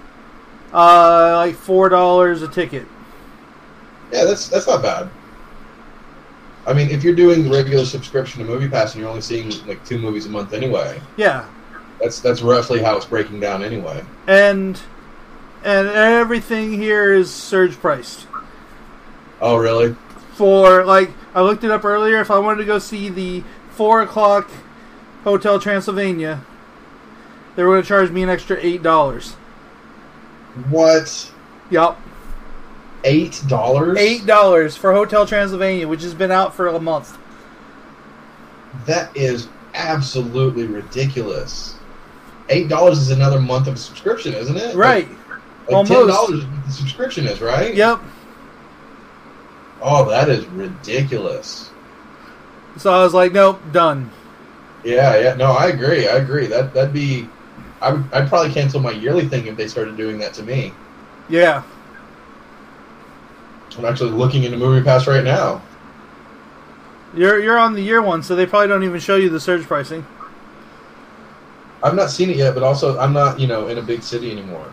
uh 0.73 1.35
like 1.37 1.55
four 1.55 1.89
dollars 1.89 2.43
a 2.43 2.49
ticket. 2.49 2.87
Yeah, 4.13 4.25
that's 4.25 4.49
that's 4.49 4.67
not 4.67 4.83
bad. 4.83 5.09
I 6.67 6.73
mean, 6.73 6.89
if 6.91 7.05
you're 7.05 7.15
doing 7.15 7.45
the 7.45 7.51
regular 7.51 7.85
subscription 7.85 8.41
to 8.41 8.47
Movie 8.51 8.69
Pass 8.69 8.93
and 8.95 9.01
you're 9.01 9.11
only 9.11 9.21
seeing 9.23 9.53
like 9.67 9.85
two 9.85 9.99
movies 9.99 10.27
a 10.27 10.31
month 10.31 10.53
anyway, 10.55 11.01
Yeah, 11.17 11.45
that's 12.01 12.19
that's 12.21 12.43
roughly 12.43 12.83
how 12.83 12.97
it's 12.97 13.05
breaking 13.07 13.39
down 13.41 13.63
anyway. 13.63 14.03
and 14.27 14.81
and 15.65 15.89
everything 15.89 16.75
here 16.75 17.13
is 17.15 17.33
surge 17.33 17.75
priced 17.77 18.27
Oh, 19.41 19.57
really? 19.57 19.97
for 20.35 20.85
like 20.85 21.11
I 21.35 21.43
looked 21.43 21.65
it 21.65 21.71
up 21.71 21.85
earlier. 21.85 22.21
If 22.21 22.31
I 22.31 22.39
wanted 22.39 22.59
to 22.59 22.65
go 22.67 22.79
see 22.79 23.09
the 23.09 23.43
four 23.71 24.03
o'clock 24.03 24.51
Hotel 25.25 25.59
Transylvania, 25.59 26.45
they 27.57 27.63
were 27.65 27.71
going 27.71 27.83
to 27.83 27.89
charge 27.89 28.11
me 28.11 28.23
an 28.23 28.29
extra 28.31 28.57
eight 28.61 28.83
dollars. 28.83 29.33
What? 30.71 31.33
Yup, 31.71 32.01
Eight 33.05 33.43
dollars? 33.49 33.99
eight 33.99 34.27
dollars 34.27 34.77
for 34.77 34.93
Hotel 34.93 35.27
Transylvania, 35.27 35.89
which 35.89 36.03
has 36.03 36.15
been 36.15 36.31
out 36.31 36.55
for 36.55 36.69
a 36.69 36.79
month. 36.79 37.19
That 38.87 39.17
is 39.17 39.49
absolutely 39.75 40.67
ridiculous. 40.67 41.75
Eight 42.49 42.69
dollars 42.69 42.99
is 42.99 43.11
another 43.11 43.41
month 43.41 43.67
of 43.67 43.79
subscription, 43.79 44.35
isn't 44.35 44.57
it? 44.57 44.75
Right? 44.77 45.09
Like, 45.09 45.19
ten 45.67 45.75
Almost. 45.77 46.09
dollars 46.09 46.45
the 46.67 46.73
subscription 46.73 47.27
is, 47.27 47.41
right? 47.41 47.75
Yep. 47.75 48.01
Oh, 49.83 50.09
that 50.09 50.29
is 50.29 50.47
ridiculous. 50.47 51.71
So 52.77 52.93
I 52.93 53.03
was 53.05 53.15
like, 53.15 53.33
nope, 53.33 53.61
done. 53.73 54.11
Yeah, 54.83 55.19
yeah. 55.19 55.35
No, 55.35 55.53
I 55.53 55.69
agree. 55.69 56.09
I 56.09 56.17
agree. 56.17 56.47
That 56.47 56.75
that'd 56.75 56.93
be. 56.93 57.29
I 57.81 57.93
would, 57.93 58.05
I'd 58.13 58.29
probably 58.29 58.53
cancel 58.53 58.81
my 58.81 58.91
yearly 58.93 59.29
thing 59.29 59.47
if 59.47 59.57
they 59.57 59.69
started 59.69 59.97
doing 59.97 60.19
that 60.19 60.33
to 60.35 60.43
me. 60.43 60.73
Yeah. 61.29 61.63
I'm 63.77 63.85
actually 63.85 64.11
looking 64.13 64.45
into 64.45 64.57
Movie 64.57 64.85
Pass 64.85 65.07
right 65.07 65.25
now. 65.25 65.61
You're 67.15 67.41
you're 67.41 67.59
on 67.59 67.75
the 67.75 67.83
year 67.83 68.01
one, 68.03 68.23
so 68.23 68.37
they 68.37 68.47
probably 68.47 68.69
don't 68.69 68.85
even 68.85 69.01
show 69.01 69.17
you 69.17 69.29
the 69.29 69.41
surge 69.41 69.65
pricing. 69.65 70.07
I've 71.83 71.95
not 71.95 72.11
seen 72.11 72.31
it 72.31 72.37
yet, 72.37 72.55
but 72.55 72.63
also 72.63 72.99
I'm 72.99 73.13
not, 73.13 73.39
you 73.39 73.47
know, 73.47 73.69
in 73.69 73.79
a 73.79 73.83
big 73.83 74.03
city 74.03 74.31
anymore. 74.31 74.73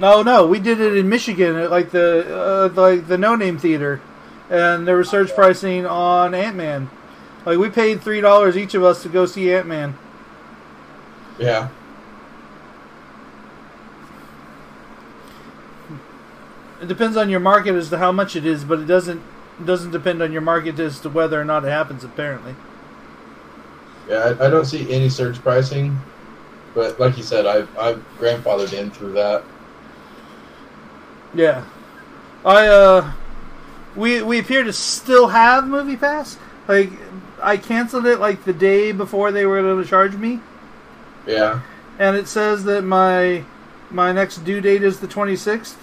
No, 0.00 0.22
no, 0.22 0.46
we 0.46 0.58
did 0.58 0.80
it 0.80 0.96
in 0.96 1.10
Michigan 1.10 1.56
at 1.56 1.70
like 1.70 1.90
the 1.90 2.24
uh, 2.34 2.68
like 2.74 3.06
the 3.06 3.18
No 3.18 3.36
Name 3.36 3.58
Theater, 3.58 4.00
and 4.48 4.88
there 4.88 4.96
was 4.96 5.10
surge 5.10 5.30
pricing 5.34 5.84
on 5.84 6.34
Ant 6.34 6.56
Man. 6.56 6.90
Like 7.44 7.58
we 7.58 7.68
paid 7.68 8.00
three 8.00 8.22
dollars 8.22 8.56
each 8.56 8.74
of 8.74 8.82
us 8.82 9.02
to 9.02 9.10
go 9.10 9.26
see 9.26 9.52
Ant 9.52 9.66
Man. 9.66 9.98
Yeah. 11.38 11.68
It 16.80 16.88
depends 16.88 17.18
on 17.18 17.28
your 17.28 17.40
market 17.40 17.74
as 17.74 17.90
to 17.90 17.98
how 17.98 18.10
much 18.10 18.34
it 18.36 18.46
is, 18.46 18.64
but 18.64 18.78
it 18.78 18.86
doesn't 18.86 19.22
it 19.60 19.66
doesn't 19.66 19.90
depend 19.90 20.22
on 20.22 20.32
your 20.32 20.40
market 20.40 20.78
as 20.78 20.98
to 21.00 21.10
whether 21.10 21.38
or 21.38 21.44
not 21.44 21.62
it 21.66 21.68
happens. 21.68 22.04
Apparently, 22.04 22.54
Yeah, 24.08 24.34
I, 24.40 24.46
I 24.46 24.50
don't 24.50 24.64
see 24.64 24.90
any 24.90 25.10
surge 25.10 25.38
pricing, 25.40 25.98
but 26.74 26.98
like 26.98 27.18
you 27.18 27.22
said, 27.22 27.44
I've 27.44 27.68
I've 27.78 28.02
grandfathered 28.18 28.72
in 28.72 28.90
through 28.90 29.12
that. 29.12 29.44
Yeah. 31.34 31.64
I 32.44 32.66
uh, 32.66 33.12
we 33.96 34.22
we 34.22 34.38
appear 34.38 34.64
to 34.64 34.72
still 34.72 35.28
have 35.28 35.66
Movie 35.66 35.96
Pass. 35.96 36.38
Like 36.68 36.90
I 37.42 37.56
canceled 37.56 38.06
it 38.06 38.18
like 38.18 38.44
the 38.44 38.52
day 38.52 38.92
before 38.92 39.32
they 39.32 39.46
were 39.46 39.60
going 39.62 39.82
to 39.82 39.88
charge 39.88 40.14
me. 40.14 40.40
Yeah. 41.26 41.60
and 41.98 42.16
it 42.16 42.26
says 42.26 42.64
that 42.64 42.82
my 42.82 43.44
my 43.90 44.10
next 44.10 44.38
due 44.38 44.60
date 44.60 44.82
is 44.82 45.00
the 45.00 45.06
26th 45.06 45.76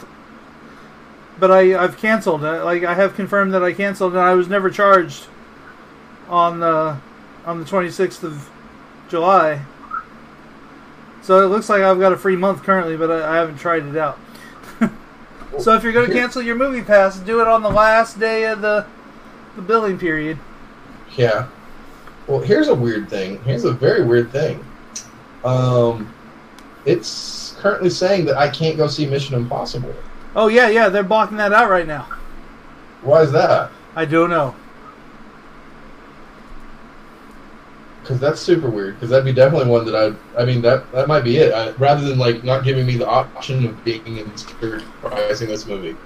but 1.40 1.52
I, 1.52 1.82
I've 1.82 1.98
canceled 1.98 2.44
it. 2.44 2.64
Like 2.64 2.84
I 2.84 2.94
have 2.94 3.16
confirmed 3.16 3.54
that 3.54 3.64
I 3.64 3.74
canceled, 3.74 4.14
and 4.14 4.22
I 4.22 4.34
was 4.34 4.48
never 4.48 4.70
charged 4.70 5.28
on 6.28 6.60
the 6.60 6.98
on 7.46 7.60
the 7.60 7.66
26th 7.66 8.24
of 8.24 8.50
July. 9.10 9.62
So 11.22 11.44
it 11.44 11.48
looks 11.48 11.70
like 11.70 11.82
I've 11.82 12.00
got 12.00 12.14
a 12.14 12.18
free 12.18 12.36
month 12.36 12.64
currently, 12.64 12.98
but 12.98 13.12
I, 13.12 13.34
I 13.34 13.36
haven't 13.38 13.58
tried 13.58 13.86
it 13.86 13.98
out. 13.98 14.18
So 15.60 15.74
if 15.74 15.84
you're 15.84 15.94
going 15.94 16.08
to 16.08 16.14
cancel 16.14 16.42
your 16.42 16.56
movie 16.56 16.82
pass, 16.82 17.18
do 17.20 17.42
it 17.42 17.48
on 17.48 17.62
the 17.62 17.70
last 17.70 18.20
day 18.20 18.46
of 18.46 18.62
the 18.62 18.86
the 19.56 19.62
billing 19.62 19.98
period. 19.98 20.38
Yeah. 21.16 21.48
Well, 22.28 22.40
here's 22.40 22.68
a 22.68 22.76
weird 22.76 23.10
thing. 23.10 23.42
Here's 23.44 23.64
a 23.64 23.72
very 23.72 24.04
weird 24.04 24.32
thing. 24.32 24.64
Um, 25.44 26.14
it's 26.86 27.56
currently 27.60 27.90
saying 27.90 28.26
that 28.26 28.38
I 28.38 28.50
can't 28.50 28.78
go 28.78 28.88
see 28.88 29.06
Mission 29.06 29.36
Impossible. 29.36 29.94
Oh 30.36 30.48
yeah, 30.48 30.70
yeah, 30.70 30.90
they're 30.90 31.04
blocking 31.04 31.38
that 31.38 31.54
out 31.54 31.70
right 31.70 31.88
now. 31.88 32.04
Why 33.02 33.22
is 33.22 33.32
that? 33.32 33.72
I 33.96 34.06
don't 34.06 34.30
know. 34.30 34.56
Because 38.08 38.22
that's 38.22 38.40
super 38.40 38.70
weird. 38.70 38.96
Because 38.96 39.10
that'd 39.10 39.26
be 39.26 39.34
definitely 39.34 39.70
one 39.70 39.84
that 39.84 39.94
I. 39.94 40.42
I 40.42 40.46
mean, 40.46 40.62
that 40.62 40.90
that 40.94 41.10
might 41.10 41.26
be 41.26 41.38
it. 41.38 41.54
I, 41.54 41.72
rather 41.72 42.08
than 42.08 42.18
like 42.18 42.42
not 42.42 42.64
giving 42.64 42.86
me 42.86 42.96
the 42.96 43.06
option 43.06 43.66
of 43.66 43.84
being 43.84 44.18
in 44.18 44.32
pricing 45.02 45.50
this 45.50 45.66
movie. 45.66 45.98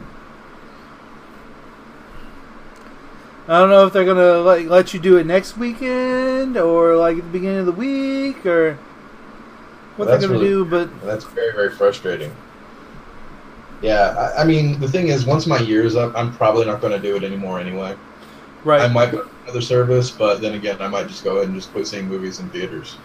I 3.48 3.60
don't 3.60 3.70
know 3.70 3.86
if 3.86 3.94
they're 3.94 4.06
gonna 4.06 4.40
like 4.40 4.68
let 4.68 4.96
you 4.96 5.00
do 5.00 5.18
it 5.18 5.28
next 5.28 5.58
weekend 5.58 6.58
or 6.58 6.96
like 6.96 7.18
at 7.18 7.24
the 7.24 7.30
beginning 7.30 7.60
of 7.60 7.66
the 7.68 7.72
week 7.72 8.44
or 8.48 8.80
what 9.98 10.08
they're 10.08 10.20
gonna 10.20 10.34
really- 10.34 10.48
do, 10.48 10.66
but 10.66 11.02
that's 11.06 11.26
very 11.26 11.52
very 11.54 11.70
frustrating. 11.70 12.36
Yeah, 13.84 14.32
I, 14.36 14.42
I 14.42 14.44
mean 14.44 14.80
the 14.80 14.88
thing 14.88 15.10
is, 15.10 15.28
once 15.28 15.46
my 15.46 15.60
year's 15.60 15.96
up, 15.96 16.14
I'm 16.16 16.34
probably 16.34 16.66
not 16.66 16.82
going 16.82 16.94
to 16.94 17.00
do 17.00 17.16
it 17.16 17.24
anymore 17.24 17.60
anyway. 17.60 17.96
Right. 18.64 18.82
I 18.82 18.88
might 18.88 19.12
go 19.12 19.28
another 19.44 19.62
service, 19.62 20.12
but 20.12 20.40
then 20.42 20.54
again, 20.54 20.82
I 20.82 20.88
might 20.88 21.08
just 21.08 21.24
go 21.24 21.38
ahead 21.38 21.48
and 21.48 21.56
just 21.56 21.72
quit 21.72 21.88
seeing 21.88 22.08
movies 22.08 22.40
in 22.40 22.50
theaters. 22.50 22.96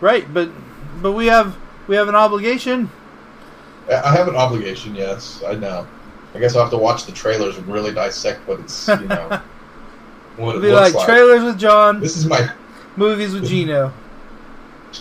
Right, 0.00 0.32
but 0.32 0.48
but 1.02 1.12
we 1.12 1.26
have 1.26 1.56
we 1.86 1.96
have 1.96 2.08
an 2.08 2.14
obligation. 2.14 2.90
I 3.90 3.94
I 3.96 4.16
have 4.16 4.28
an 4.28 4.36
obligation, 4.36 4.94
yes, 4.94 5.42
I 5.46 5.54
know. 5.54 5.86
I 6.34 6.38
guess 6.38 6.54
I'll 6.54 6.62
have 6.62 6.70
to 6.72 6.78
watch 6.78 7.04
the 7.06 7.12
trailers 7.12 7.56
and 7.56 7.66
really 7.66 7.92
dissect 7.94 8.46
what 8.46 8.60
it's, 8.60 8.88
you 8.88 8.96
know, 9.06 9.40
what 10.36 10.56
it 10.56 10.60
Be 10.62 10.68
looks 10.70 10.92
like, 10.92 10.94
like. 10.94 11.06
trailers 11.06 11.42
with 11.44 11.58
John, 11.58 12.00
This 12.00 12.16
is 12.16 12.26
my 12.26 12.50
movies 12.96 13.32
with 13.32 13.46
Gino. 13.46 13.92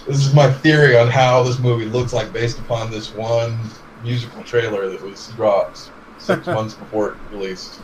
this 0.08 0.26
is 0.26 0.34
my 0.34 0.50
theory 0.52 0.98
on 0.98 1.08
how 1.10 1.44
this 1.44 1.60
movie 1.60 1.86
looks 1.86 2.14
like 2.14 2.32
based 2.32 2.60
upon 2.60 2.90
this 2.92 3.14
one 3.14 3.58
musical 4.04 4.44
trailer 4.44 4.90
that 4.90 5.02
was 5.02 5.28
dropped 5.36 5.90
six 6.20 6.46
months 6.58 6.74
before 6.76 7.10
it 7.12 7.18
released. 7.32 7.80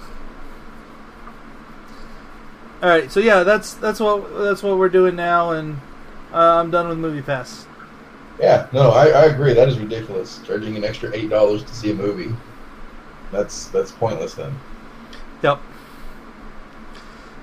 All 2.82 2.90
right, 2.90 3.12
so 3.12 3.20
yeah, 3.20 3.44
that's 3.44 3.76
that's 3.76 4.00
what 4.00 4.40
that's 4.40 4.64
what 4.64 4.78
we're 4.80 4.90
doing 4.90 5.16
now, 5.16 5.52
and 5.52 5.80
uh, 6.34 6.60
I'm 6.60 6.72
done 6.72 6.90
with 6.90 6.98
Movie 6.98 7.22
Pass. 7.22 7.68
Yeah, 8.40 8.68
no, 8.74 8.90
I, 8.90 9.10
I 9.10 9.26
agree. 9.26 9.54
That 9.54 9.70
is 9.70 9.78
ridiculous. 9.78 10.40
Charging 10.46 10.76
an 10.76 10.84
extra 10.84 11.12
eight 11.14 11.30
dollars 11.30 11.64
to 11.64 11.76
see 11.76 11.92
a 11.92 11.94
movie. 11.94 12.36
That's 13.32 13.68
that's 13.68 13.92
pointless 13.92 14.34
then. 14.34 14.58
Yep. 15.44 15.62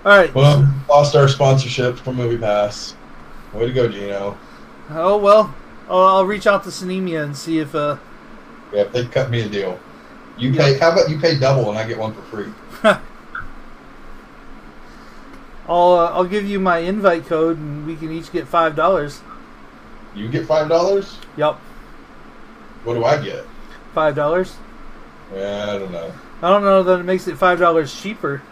All 0.05 0.19
right. 0.19 0.35
Well, 0.35 0.69
lost 0.89 1.15
our 1.15 1.29
sponsorship 1.29 1.99
from 1.99 2.17
Movie 2.17 2.39
Pass. 2.39 2.97
Way 3.53 3.67
to 3.67 3.73
go, 3.73 3.89
Gino. 3.89 4.37
Oh 4.91 5.19
well, 5.19 5.55
I'll, 5.89 6.25
reach 6.25 6.49
out 6.49 6.65
to 6.65 6.71
Sinemia 6.71 7.23
and 7.23 7.37
see 7.37 7.61
if 7.61 7.75
uh. 7.77 7.97
Yeah, 8.73 8.83
if 8.83 8.93
they 8.93 9.07
cut 9.07 9.31
me 9.31 9.43
a 9.43 9.49
deal. 9.49 9.79
You 10.37 10.53
pay. 10.53 10.79
How 10.79 10.91
about 10.91 11.09
you 11.09 11.19
pay 11.21 11.39
double 11.39 11.71
and 11.71 11.79
I 11.79 11.87
get 11.87 11.99
one 11.99 12.13
for 12.13 12.23
free? 12.23 12.53
I'll 15.69 15.93
uh, 15.93 16.11
I'll 16.13 16.25
give 16.25 16.47
you 16.47 16.59
my 16.59 16.79
invite 16.79 17.27
code 17.27 17.59
and 17.59 17.87
we 17.87 17.95
can 17.97 18.11
each 18.11 18.33
get 18.33 18.47
five 18.49 18.75
dollars. 18.75 19.21
You 20.15 20.29
get 20.29 20.47
five 20.47 20.69
dollars. 20.69 21.19
Yep, 21.37 21.55
What 22.85 22.95
do 22.95 23.05
I 23.05 23.23
get? 23.23 23.45
five 23.95 24.15
dollars. 24.15 24.57
Yeah, 25.35 25.67
I 25.69 25.79
don't 25.79 25.93
know. 25.93 26.13
I 26.41 26.49
don't 26.51 26.63
know 26.63 26.83
that 26.83 27.01
it 27.01 27.05
makes 27.05 27.29
it 27.29 27.37
five 27.37 27.59
dollars 27.59 27.95
cheaper. 28.01 28.43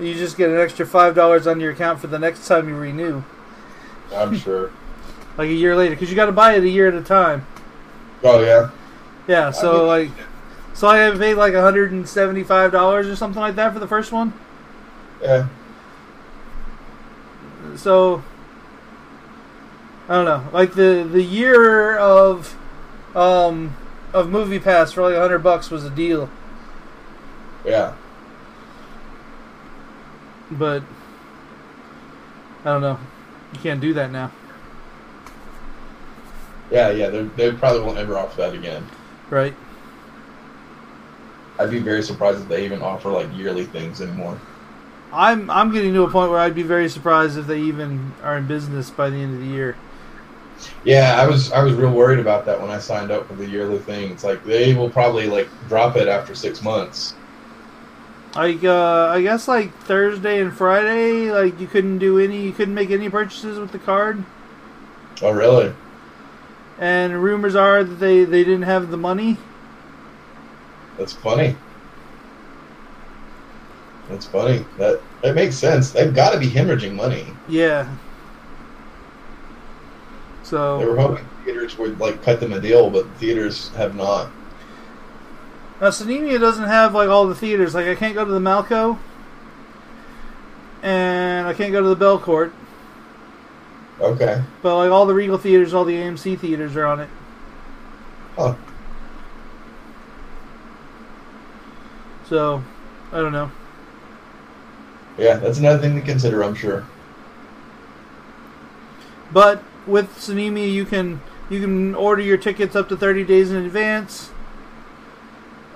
You 0.00 0.14
just 0.14 0.36
get 0.36 0.50
an 0.50 0.56
extra 0.58 0.86
five 0.86 1.14
dollars 1.14 1.46
on 1.46 1.60
your 1.60 1.72
account 1.72 2.00
for 2.00 2.06
the 2.06 2.18
next 2.18 2.46
time 2.48 2.68
you 2.68 2.74
renew, 2.76 3.22
I'm 4.12 4.36
sure. 4.38 4.72
like 5.36 5.48
a 5.48 5.52
year 5.52 5.76
later, 5.76 5.94
because 5.94 6.08
you 6.10 6.16
got 6.16 6.26
to 6.26 6.32
buy 6.32 6.54
it 6.54 6.64
a 6.64 6.68
year 6.68 6.88
at 6.88 6.94
a 6.94 7.02
time. 7.02 7.46
Oh 8.22 8.42
yeah. 8.42 8.70
Yeah, 9.28 9.48
I 9.48 9.50
so 9.50 9.72
mean- 9.78 9.86
like, 9.86 10.10
so 10.72 10.88
I 10.88 10.98
have 10.98 11.18
paid 11.18 11.34
like 11.34 11.52
hundred 11.54 11.92
and 11.92 12.08
seventy-five 12.08 12.72
dollars 12.72 13.06
or 13.06 13.14
something 13.14 13.40
like 13.40 13.56
that 13.56 13.72
for 13.74 13.78
the 13.78 13.86
first 13.88 14.10
one. 14.10 14.32
Yeah. 15.22 15.46
So 17.76 18.22
I 20.08 20.14
don't 20.14 20.24
know, 20.24 20.44
like 20.52 20.74
the 20.74 21.08
the 21.10 21.22
year 21.22 21.96
of 21.96 22.56
um 23.16 23.76
of 24.12 24.28
Movie 24.28 24.58
Pass 24.60 24.92
for 24.92 25.02
like 25.02 25.16
hundred 25.16 25.40
bucks 25.40 25.70
was 25.70 25.84
a 25.84 25.90
deal, 25.90 26.28
Yeah. 27.64 27.94
but 30.50 30.82
I 32.64 32.72
don't 32.72 32.80
know, 32.82 32.98
you 33.52 33.58
can't 33.60 33.80
do 33.80 33.92
that 33.94 34.10
now, 34.12 34.30
Yeah, 36.70 36.90
yeah. 36.90 37.08
They 37.10 37.22
they 37.22 37.52
probably 37.52 37.82
won't 37.82 37.98
ever 37.98 38.16
offer 38.16 38.36
that 38.42 38.54
again. 38.54 38.86
right? 39.30 39.54
I'd 41.58 41.70
be 41.70 41.78
very 41.78 42.02
surprised 42.02 42.40
if 42.40 42.48
they 42.48 42.64
even 42.64 42.82
offer 42.82 43.10
like 43.10 43.28
yearly 43.34 43.64
things 43.64 44.00
anymore. 44.02 44.38
I'm 45.14 45.48
I'm 45.48 45.72
getting 45.72 45.94
to 45.94 46.02
a 46.02 46.10
point 46.10 46.30
where 46.30 46.40
I'd 46.40 46.54
be 46.54 46.64
very 46.64 46.88
surprised 46.88 47.38
if 47.38 47.46
they 47.46 47.60
even 47.60 48.12
are 48.22 48.36
in 48.36 48.46
business 48.46 48.90
by 48.90 49.10
the 49.10 49.16
end 49.16 49.34
of 49.34 49.40
the 49.40 49.46
year. 49.46 49.76
Yeah, 50.84 51.20
I 51.20 51.26
was 51.26 51.52
I 51.52 51.62
was 51.62 51.74
real 51.74 51.92
worried 51.92 52.18
about 52.18 52.44
that 52.46 52.60
when 52.60 52.70
I 52.70 52.78
signed 52.78 53.10
up 53.10 53.28
for 53.28 53.34
the 53.34 53.46
yearly 53.46 53.78
thing. 53.78 54.10
It's 54.10 54.24
like 54.24 54.44
they 54.44 54.74
will 54.74 54.90
probably 54.90 55.28
like 55.28 55.48
drop 55.68 55.96
it 55.96 56.08
after 56.08 56.34
six 56.34 56.62
months. 56.62 57.14
Like 58.34 58.64
uh, 58.64 59.06
I 59.06 59.22
guess 59.22 59.46
like 59.46 59.72
Thursday 59.84 60.40
and 60.40 60.52
Friday, 60.52 61.30
like 61.30 61.60
you 61.60 61.68
couldn't 61.68 61.98
do 61.98 62.18
any, 62.18 62.42
you 62.42 62.52
couldn't 62.52 62.74
make 62.74 62.90
any 62.90 63.08
purchases 63.08 63.58
with 63.58 63.70
the 63.70 63.78
card. 63.78 64.24
Oh 65.22 65.30
really? 65.30 65.72
And 66.78 67.22
rumors 67.22 67.54
are 67.54 67.84
that 67.84 67.94
they 67.94 68.24
they 68.24 68.42
didn't 68.42 68.62
have 68.62 68.90
the 68.90 68.96
money. 68.96 69.36
That's 70.98 71.12
funny. 71.12 71.56
That's 74.08 74.26
funny. 74.26 74.64
That 74.78 75.00
that 75.22 75.34
makes 75.34 75.56
sense. 75.56 75.90
They've 75.92 76.14
got 76.14 76.32
to 76.32 76.38
be 76.38 76.48
hemorrhaging 76.48 76.94
money. 76.94 77.26
Yeah. 77.48 77.94
So 80.42 80.78
they 80.78 80.84
were 80.84 80.96
hoping 80.96 81.26
theaters 81.44 81.78
would 81.78 81.98
like 81.98 82.22
cut 82.22 82.40
them 82.40 82.52
a 82.52 82.60
deal, 82.60 82.90
but 82.90 83.08
theaters 83.16 83.68
have 83.70 83.94
not. 83.94 84.30
now 85.80 85.88
Sinemia 85.88 86.38
doesn't 86.38 86.68
have 86.68 86.94
like 86.94 87.08
all 87.08 87.26
the 87.26 87.34
theaters. 87.34 87.74
Like 87.74 87.86
I 87.86 87.94
can't 87.94 88.14
go 88.14 88.24
to 88.24 88.30
the 88.30 88.40
Malco, 88.40 88.98
and 90.82 91.46
I 91.46 91.54
can't 91.54 91.72
go 91.72 91.80
to 91.80 91.88
the 91.88 91.96
Bell 91.96 92.18
Court. 92.18 92.52
Okay. 94.00 94.42
But 94.60 94.76
like 94.76 94.90
all 94.90 95.06
the 95.06 95.14
Regal 95.14 95.38
theaters, 95.38 95.72
all 95.72 95.84
the 95.84 95.94
AMC 95.94 96.38
theaters 96.38 96.76
are 96.76 96.84
on 96.84 97.00
it. 97.00 97.08
Huh. 98.36 98.54
So 102.28 102.62
I 103.12 103.18
don't 103.18 103.32
know. 103.32 103.50
Yeah, 105.18 105.36
that's 105.36 105.58
another 105.58 105.78
thing 105.78 105.94
to 105.94 106.02
consider. 106.02 106.42
I'm 106.42 106.54
sure. 106.54 106.84
But 109.32 109.62
with 109.86 110.10
Sinemia, 110.16 110.72
you 110.72 110.84
can 110.84 111.20
you 111.50 111.60
can 111.60 111.94
order 111.94 112.22
your 112.22 112.36
tickets 112.36 112.74
up 112.74 112.88
to 112.88 112.96
thirty 112.96 113.24
days 113.24 113.50
in 113.50 113.64
advance. 113.64 114.30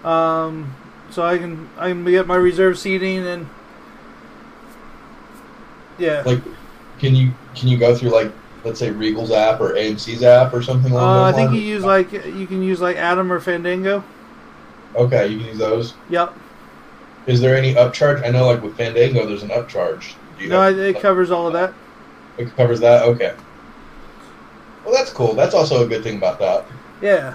Um, 0.05 0.75
so 1.11 1.25
I 1.25 1.39
can 1.39 1.69
I 1.77 1.89
can 1.89 2.05
get 2.05 2.27
my 2.27 2.37
reserve 2.37 2.79
seating 2.79 3.27
and 3.27 3.49
yeah. 5.99 6.23
Like, 6.25 6.41
can 6.99 7.15
you 7.15 7.33
can 7.55 7.69
you 7.69 7.77
go 7.77 7.95
through 7.95 8.11
like 8.11 8.33
let's 8.65 8.79
say 8.79 8.91
Regal's 8.91 9.31
app 9.31 9.61
or 9.61 9.75
AMC's 9.75 10.23
app 10.23 10.53
or 10.53 10.63
something 10.63 10.93
like 10.93 11.01
that? 11.01 11.07
Uh, 11.07 11.23
I 11.23 11.33
that? 11.33 11.37
think 11.37 11.53
you 11.53 11.61
use 11.61 11.85
like 11.85 12.13
you 12.13 12.47
can 12.47 12.63
use 12.63 12.81
like 12.81 12.97
Atom 12.97 13.33
or 13.33 13.41
Fandango. 13.41 14.05
Okay, 14.95 15.29
you 15.29 15.39
can 15.39 15.49
use 15.49 15.59
those. 15.59 15.95
Yep. 16.09 16.35
Is 17.29 17.43
there 17.43 17.55
any 17.55 17.75
upcharge? 17.75 18.27
I 18.27 18.31
know, 18.31 18.47
like 18.47 18.63
with 18.63 18.77
Fandango, 18.77 19.27
there's 19.27 19.43
an 19.43 19.51
upcharge. 19.51 20.15
No, 20.41 20.63
have- 20.63 20.79
it 20.79 20.99
covers 21.01 21.31
all 21.31 21.47
of 21.47 21.53
that. 21.53 21.75
it 22.39 22.55
covers 22.57 22.81
that. 22.81 23.03
Okay. 23.03 23.35
Well, 24.85 24.95
that's 24.95 25.13
cool. 25.13 25.35
That's 25.35 25.55
also 25.55 25.85
a 25.85 25.87
good 25.89 26.03
thing 26.03 26.17
about 26.17 26.39
that. 26.39 26.65
Yeah. 27.03 27.35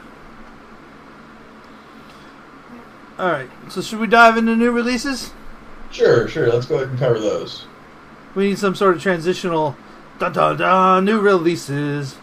All 3.20 3.30
right. 3.30 3.50
So 3.70 3.82
should 3.82 4.00
we 4.00 4.08
dive 4.08 4.38
into 4.38 4.56
new 4.56 4.72
releases? 4.72 5.32
Sure, 5.92 6.28
sure. 6.28 6.52
Let's 6.52 6.66
go 6.66 6.76
ahead 6.78 6.90
and 6.90 6.98
cover 6.98 7.20
those. 7.20 7.68
We 8.34 8.48
need 8.48 8.58
some 8.58 8.74
sort 8.74 8.96
of 8.96 9.04
transitional. 9.04 9.78
Da 10.18 10.30
da 10.30 10.54
da! 10.54 11.00
New 11.02 11.20
releases. 11.20 12.16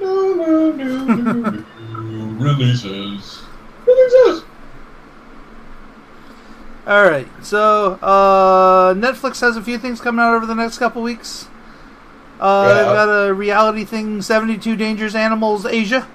No, 0.00 0.34
no, 0.34 0.70
no, 0.70 1.04
no, 1.04 1.50
no. 1.50 1.64
Releases. 2.44 3.42
Releases. 3.84 4.39
All 6.90 7.04
right. 7.08 7.28
So 7.44 7.92
uh, 8.02 8.94
Netflix 8.94 9.40
has 9.42 9.56
a 9.56 9.62
few 9.62 9.78
things 9.78 10.00
coming 10.00 10.20
out 10.20 10.34
over 10.34 10.44
the 10.44 10.56
next 10.56 10.78
couple 10.78 11.02
weeks. 11.02 11.46
Uh, 12.40 12.64
Yeah. 12.66 12.74
They've 12.74 12.92
got 12.92 13.08
a 13.28 13.32
reality 13.32 13.84
thing: 13.84 14.20
Seventy-two 14.22 14.74
Dangerous 14.76 15.14
Animals 15.14 15.64
Asia. 15.66 16.06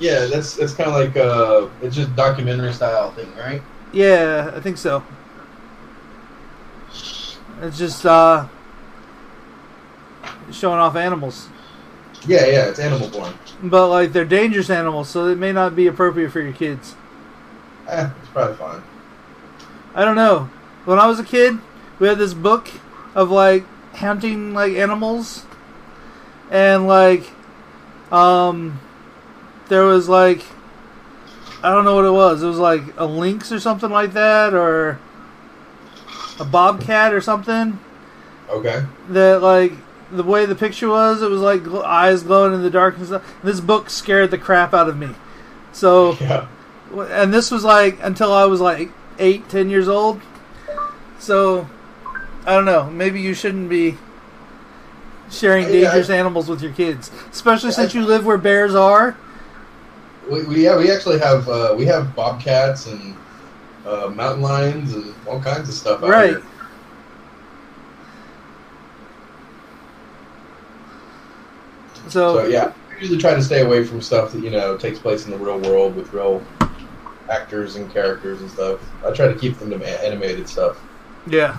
Yeah, 0.00 0.26
that's 0.26 0.56
that's 0.56 0.74
kind 0.74 0.90
of 0.90 0.96
like 0.96 1.16
uh, 1.16 1.68
it's 1.80 1.94
just 1.94 2.14
documentary 2.16 2.72
style 2.72 3.12
thing, 3.12 3.32
right? 3.36 3.62
Yeah, 3.92 4.50
I 4.54 4.58
think 4.60 4.76
so. 4.78 5.04
It's 7.62 7.78
just 7.78 8.04
uh, 8.04 8.48
showing 10.50 10.80
off 10.80 10.96
animals, 10.96 11.48
Yeah, 12.26 12.44
yeah. 12.46 12.64
It's 12.68 12.80
animal 12.80 13.08
born. 13.08 13.32
but 13.62 13.88
like 13.88 14.12
they're 14.12 14.24
dangerous 14.24 14.68
animals, 14.70 15.08
so 15.08 15.26
it 15.28 15.38
may 15.38 15.52
not 15.52 15.76
be 15.76 15.86
appropriate 15.86 16.32
for 16.32 16.40
your 16.40 16.52
kids. 16.52 16.96
Eh, 17.88 18.10
it's 18.20 18.28
probably 18.30 18.56
fine. 18.56 18.82
I 19.94 20.04
don't 20.04 20.16
know. 20.16 20.50
When 20.84 20.98
I 20.98 21.06
was 21.06 21.18
a 21.18 21.24
kid, 21.24 21.58
we 21.98 22.08
had 22.08 22.18
this 22.18 22.34
book 22.34 22.68
of 23.14 23.30
like 23.30 23.64
hunting 23.94 24.52
like 24.54 24.72
animals, 24.72 25.44
and 26.50 26.86
like, 26.86 27.24
um, 28.12 28.80
there 29.68 29.84
was 29.84 30.08
like, 30.08 30.42
I 31.62 31.70
don't 31.70 31.84
know 31.84 31.94
what 31.94 32.04
it 32.04 32.10
was. 32.10 32.42
It 32.42 32.46
was 32.46 32.58
like 32.58 32.82
a 32.96 33.06
lynx 33.06 33.50
or 33.52 33.60
something 33.60 33.90
like 33.90 34.12
that, 34.12 34.52
or 34.52 34.98
a 36.40 36.44
bobcat 36.44 37.12
or 37.14 37.20
something. 37.20 37.78
Okay. 38.50 38.84
That 39.10 39.42
like 39.42 39.72
the 40.10 40.22
way 40.22 40.44
the 40.46 40.54
picture 40.54 40.88
was, 40.88 41.22
it 41.22 41.30
was 41.30 41.40
like 41.40 41.62
gl- 41.62 41.84
eyes 41.84 42.22
glowing 42.24 42.52
in 42.52 42.62
the 42.62 42.70
dark 42.70 42.96
and 42.98 43.06
stuff. 43.06 43.34
This 43.42 43.60
book 43.60 43.88
scared 43.88 44.30
the 44.30 44.38
crap 44.38 44.74
out 44.74 44.88
of 44.88 44.96
me. 44.98 45.10
So 45.72 46.12
Yeah. 46.20 46.46
and 47.10 47.32
this 47.32 47.50
was 47.50 47.64
like 47.64 47.98
until 48.02 48.32
I 48.32 48.44
was 48.44 48.60
like 48.60 48.90
eight, 49.18 49.48
ten 49.48 49.70
years 49.70 49.88
old. 49.88 50.20
So 51.18 51.66
I 52.46 52.54
don't 52.54 52.64
know. 52.64 52.90
Maybe 52.90 53.20
you 53.20 53.34
shouldn't 53.34 53.68
be 53.68 53.96
sharing 55.30 55.64
Yeah, 55.64 55.72
dangerous 55.72 56.10
I- 56.10 56.16
animals 56.16 56.48
with 56.48 56.62
your 56.62 56.72
kids, 56.72 57.10
especially 57.32 57.72
since 57.72 57.94
I- 57.94 57.98
you 57.98 58.04
live 58.06 58.26
where 58.26 58.38
bears 58.38 58.74
are. 58.74 59.16
We, 60.30 60.42
we 60.44 60.64
yeah 60.64 60.78
we 60.78 60.90
actually 60.90 61.18
have 61.18 61.48
uh, 61.48 61.74
we 61.76 61.84
have 61.86 62.14
bobcats 62.16 62.86
and 62.86 63.14
uh, 63.86 64.08
mountain 64.14 64.42
lions 64.42 64.94
and 64.94 65.14
all 65.26 65.40
kinds 65.40 65.68
of 65.68 65.74
stuff 65.74 66.02
out 66.02 66.08
Right. 66.08 66.30
here. 66.30 66.42
So, 72.08 72.34
So 72.34 72.46
yeah, 72.46 72.72
we 72.94 73.00
usually 73.00 73.18
try 73.18 73.34
to 73.34 73.42
stay 73.42 73.60
away 73.62 73.84
from 73.84 74.00
stuff 74.00 74.32
that 74.32 74.42
you 74.42 74.50
know 74.50 74.76
takes 74.76 74.98
place 74.98 75.24
in 75.24 75.30
the 75.30 75.38
real 75.38 75.58
world 75.60 75.96
with 75.96 76.12
real 76.12 76.42
actors 77.30 77.76
and 77.76 77.90
characters 77.92 78.40
and 78.40 78.50
stuff. 78.50 78.80
I 79.04 79.10
try 79.12 79.28
to 79.28 79.34
keep 79.34 79.58
them 79.58 79.70
to 79.70 80.04
animated 80.04 80.48
stuff. 80.48 80.78
yeah. 81.26 81.56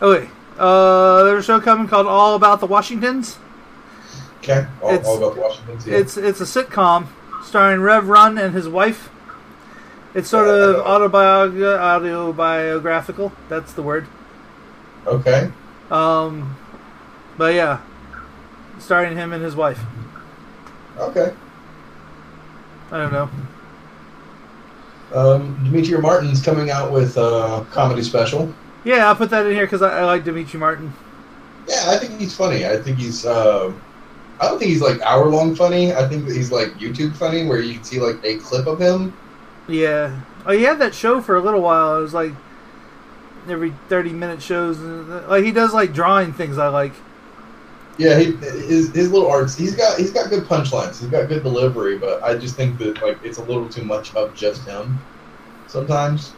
Okay. 0.00 0.28
Uh, 0.58 1.22
there's 1.24 1.44
a 1.44 1.46
show 1.46 1.60
coming 1.60 1.86
called 1.88 2.06
All 2.06 2.34
About 2.34 2.60
the 2.60 2.66
Washingtons. 2.66 3.38
Okay, 4.38 4.66
all, 4.82 4.90
It's- 4.90 5.06
all 5.06 5.16
about 5.18 5.36
Washington. 5.38 5.78
Yeah. 5.86 5.98
It's 5.98 6.16
it's 6.16 6.40
a 6.40 6.44
sitcom 6.44 7.06
starring 7.44 7.80
Rev 7.80 8.08
Run 8.08 8.36
and 8.38 8.52
his 8.52 8.68
wife. 8.68 9.08
It's 10.14 10.28
sort 10.28 10.46
Yeah, 10.48 10.52
of 10.80 10.84
autobiog- 10.84 11.78
autobiographical. 11.78 13.32
That's 13.48 13.72
the 13.72 13.82
word. 13.82 14.06
okay. 15.06 15.50
Um, 15.90 16.56
but 17.38 17.54
yeah, 17.54 17.78
starring 18.78 19.16
him 19.16 19.32
and 19.32 19.42
his 19.44 19.54
wife. 19.54 19.80
Okay. 20.98 21.32
I 22.92 22.98
don't 22.98 23.12
know. 23.12 23.30
Um, 25.14 25.64
Demetri 25.64 26.00
Martin's 26.00 26.42
coming 26.42 26.70
out 26.70 26.92
with 26.92 27.16
a 27.16 27.66
comedy 27.70 28.02
special. 28.02 28.54
Yeah, 28.84 29.08
I'll 29.08 29.16
put 29.16 29.30
that 29.30 29.46
in 29.46 29.52
here 29.52 29.66
because 29.66 29.82
I, 29.82 30.00
I 30.00 30.04
like 30.04 30.24
Demetri 30.24 30.60
Martin. 30.60 30.92
Yeah, 31.68 31.84
I 31.86 31.98
think 31.98 32.18
he's 32.20 32.36
funny. 32.36 32.66
I 32.66 32.76
think 32.76 32.98
he's. 32.98 33.24
Uh, 33.24 33.72
I 34.40 34.48
don't 34.48 34.58
think 34.58 34.70
he's 34.70 34.82
like 34.82 35.00
hour 35.02 35.26
long 35.26 35.54
funny. 35.54 35.92
I 35.92 36.06
think 36.08 36.26
that 36.26 36.36
he's 36.36 36.50
like 36.50 36.68
YouTube 36.74 37.16
funny, 37.16 37.46
where 37.46 37.60
you 37.60 37.74
can 37.74 37.84
see 37.84 38.00
like 38.00 38.22
a 38.24 38.38
clip 38.38 38.66
of 38.66 38.78
him. 38.78 39.16
Yeah. 39.68 40.20
Oh, 40.44 40.52
he 40.52 40.64
had 40.64 40.78
that 40.80 40.94
show 40.94 41.20
for 41.20 41.36
a 41.36 41.40
little 41.40 41.60
while. 41.60 41.98
It 41.98 42.02
was 42.02 42.14
like 42.14 42.32
every 43.48 43.72
thirty 43.88 44.12
minute 44.12 44.42
shows. 44.42 44.78
Like 44.78 45.44
he 45.44 45.52
does 45.52 45.72
like 45.72 45.92
drawing 45.92 46.32
things 46.32 46.58
I 46.58 46.68
like. 46.68 46.92
Yeah, 47.98 48.18
he, 48.18 48.32
his 48.36 48.94
his 48.94 49.10
little 49.12 49.30
arts. 49.30 49.56
He's 49.56 49.76
got 49.76 49.98
he's 49.98 50.12
got 50.12 50.30
good 50.30 50.44
punchlines. 50.44 51.00
He's 51.00 51.10
got 51.10 51.28
good 51.28 51.42
delivery, 51.42 51.98
but 51.98 52.22
I 52.22 52.36
just 52.36 52.56
think 52.56 52.78
that 52.78 53.02
like 53.02 53.18
it's 53.22 53.38
a 53.38 53.44
little 53.44 53.68
too 53.68 53.84
much 53.84 54.14
of 54.14 54.34
just 54.34 54.66
him. 54.66 55.04
Sometimes. 55.66 56.36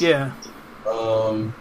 Yeah. 0.00 0.32
Um, 0.86 1.54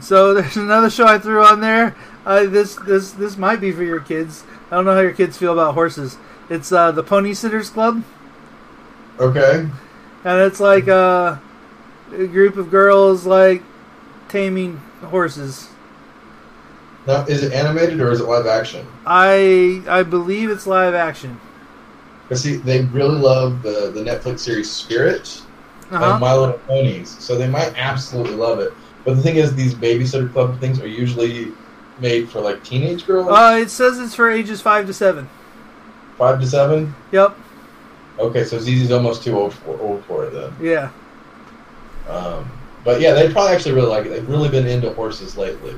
So 0.00 0.34
there's 0.40 0.56
another 0.56 0.90
show 0.90 1.06
I 1.06 1.18
threw 1.18 1.44
on 1.44 1.60
there. 1.60 1.96
Uh, 2.24 2.44
this 2.46 2.76
this 2.76 3.12
this 3.12 3.36
might 3.36 3.60
be 3.60 3.72
for 3.72 3.84
your 3.84 4.00
kids. 4.00 4.44
I 4.70 4.76
don't 4.76 4.84
know 4.84 4.94
how 4.94 5.00
your 5.00 5.12
kids 5.14 5.36
feel 5.38 5.52
about 5.52 5.74
horses. 5.74 6.18
It's 6.50 6.72
uh, 6.72 6.92
the 6.92 7.02
Pony 7.02 7.34
Sitters 7.34 7.70
Club, 7.70 8.04
okay. 9.18 9.68
and 10.24 10.40
it's 10.42 10.60
like 10.60 10.88
uh, 10.88 11.36
a 12.12 12.26
group 12.26 12.56
of 12.56 12.70
girls 12.70 13.26
like 13.26 13.62
taming 14.28 14.78
horses. 15.02 15.68
Now, 17.06 17.24
is 17.26 17.42
it 17.44 17.52
animated 17.52 18.00
or 18.00 18.10
is 18.10 18.20
it 18.20 18.24
live 18.26 18.46
action? 18.46 18.86
I 19.06 19.82
I 19.88 20.02
believe 20.02 20.50
it's 20.50 20.66
live 20.66 20.94
action. 20.94 21.40
Because 22.24 22.42
see, 22.42 22.56
they 22.56 22.82
really 22.86 23.18
love 23.18 23.62
the 23.62 23.90
the 23.94 24.00
Netflix 24.02 24.40
series 24.40 24.70
Spirit. 24.70 25.42
Uh-huh. 25.92 26.04
and 26.12 26.20
My 26.20 26.34
Little 26.34 26.58
Ponies, 26.66 27.08
so 27.20 27.38
they 27.38 27.46
might 27.48 27.72
absolutely 27.76 28.34
love 28.34 28.58
it. 28.58 28.72
But 29.04 29.14
the 29.14 29.22
thing 29.22 29.36
is, 29.36 29.54
these 29.54 29.72
babysitter 29.72 30.32
club 30.32 30.58
things 30.58 30.80
are 30.80 30.88
usually 30.88 31.52
made 32.00 32.28
for 32.28 32.40
like 32.40 32.64
teenage 32.64 33.06
girls, 33.06 33.28
Uh, 33.30 33.58
it 33.62 33.70
says 33.70 34.00
it's 34.00 34.12
for 34.14 34.28
ages 34.28 34.60
five 34.60 34.86
to 34.88 34.92
seven. 34.92 35.28
five 36.18 36.40
to 36.40 36.46
seven. 36.46 36.92
Yep. 37.12 37.36
Okay, 38.18 38.42
so 38.44 38.58
Zizi's 38.58 38.90
almost 38.90 39.22
too 39.22 39.38
old 39.38 39.54
for, 39.54 39.78
old 39.80 40.04
for 40.06 40.24
it 40.24 40.32
then. 40.32 40.52
Yeah. 40.60 40.90
Um, 42.08 42.50
but 42.84 43.00
yeah, 43.00 43.12
they 43.14 43.30
probably 43.32 43.52
actually 43.54 43.74
really 43.76 43.88
like 43.88 44.06
it. 44.06 44.08
They've 44.08 44.28
really 44.28 44.48
been 44.48 44.66
into 44.66 44.92
horses 44.94 45.36
lately, 45.36 45.74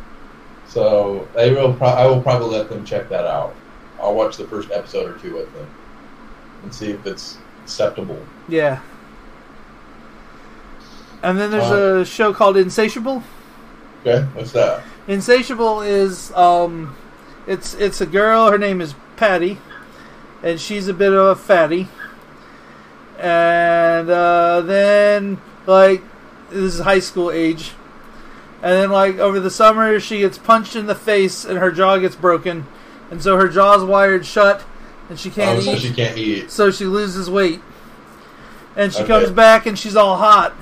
so 0.68 1.26
they 1.35 1.50
will. 1.52 1.72
Pro- 1.74 1.88
I 1.88 2.07
will 2.07 2.22
probably 2.22 2.57
let 2.57 2.68
them 2.68 2.85
check 2.85 3.09
that 3.09 3.24
out. 3.26 3.54
I'll 4.00 4.14
watch 4.14 4.37
the 4.37 4.46
first 4.46 4.70
episode 4.70 5.11
or 5.11 5.18
two 5.18 5.35
with 5.35 5.52
them 5.54 5.66
and 6.62 6.72
see 6.72 6.90
if 6.90 7.04
it's 7.07 7.38
acceptable. 7.64 8.20
Yeah. 8.48 8.81
And 11.22 11.38
then 11.38 11.50
there's 11.50 11.64
Uh, 11.64 12.00
a 12.02 12.04
show 12.04 12.33
called 12.33 12.57
Insatiable. 12.57 13.24
Okay, 14.02 14.24
what's 14.35 14.52
that? 14.52 14.83
Insatiable 15.09 15.81
is 15.81 16.31
um, 16.33 16.94
it's 17.46 17.74
it's 17.74 18.00
a 18.00 18.07
girl. 18.07 18.50
Her 18.50 18.59
name 18.59 18.81
is 18.81 18.94
Patty, 19.16 19.59
and 20.42 20.61
she's 20.61 20.87
a 20.87 20.94
bit 20.94 21.12
of 21.12 21.26
a 21.26 21.35
fatty. 21.35 21.88
And 23.18 24.09
uh, 24.09 24.61
then 24.61 25.40
like 25.66 26.02
this 26.50 26.74
is 26.74 26.81
high 26.81 27.00
school 27.00 27.33
age, 27.33 27.72
and 28.62 28.72
then 28.72 28.90
like 28.90 29.18
over 29.18 29.38
the 29.40 29.50
summer 29.50 29.98
she 30.00 30.20
gets 30.20 30.38
punched 30.38 30.74
in 30.76 30.86
the 30.86 30.94
face 30.94 31.44
and 31.44 31.58
her 31.58 31.70
jaw 31.70 31.96
gets 31.98 32.16
broken, 32.16 32.66
and 33.10 33.22
so 33.22 33.36
her 33.36 33.48
jaw's 33.48 33.84
wired 33.84 34.24
shut, 34.26 34.64
and 35.08 35.18
she 35.18 35.30
can't 35.30 35.58
oh, 35.58 35.62
so 35.62 35.72
eat. 35.72 35.80
she 35.80 35.92
can't 35.92 36.18
eat. 36.18 36.50
so 36.50 36.70
she 36.70 36.84
loses 36.84 37.30
weight, 37.30 37.60
and 38.76 38.92
she 38.92 39.00
Okay. 39.02 39.08
comes 39.08 39.30
back 39.30 39.66
and 39.66 39.78
she's 39.78 39.96
all 39.96 40.16
hot. 40.16 40.54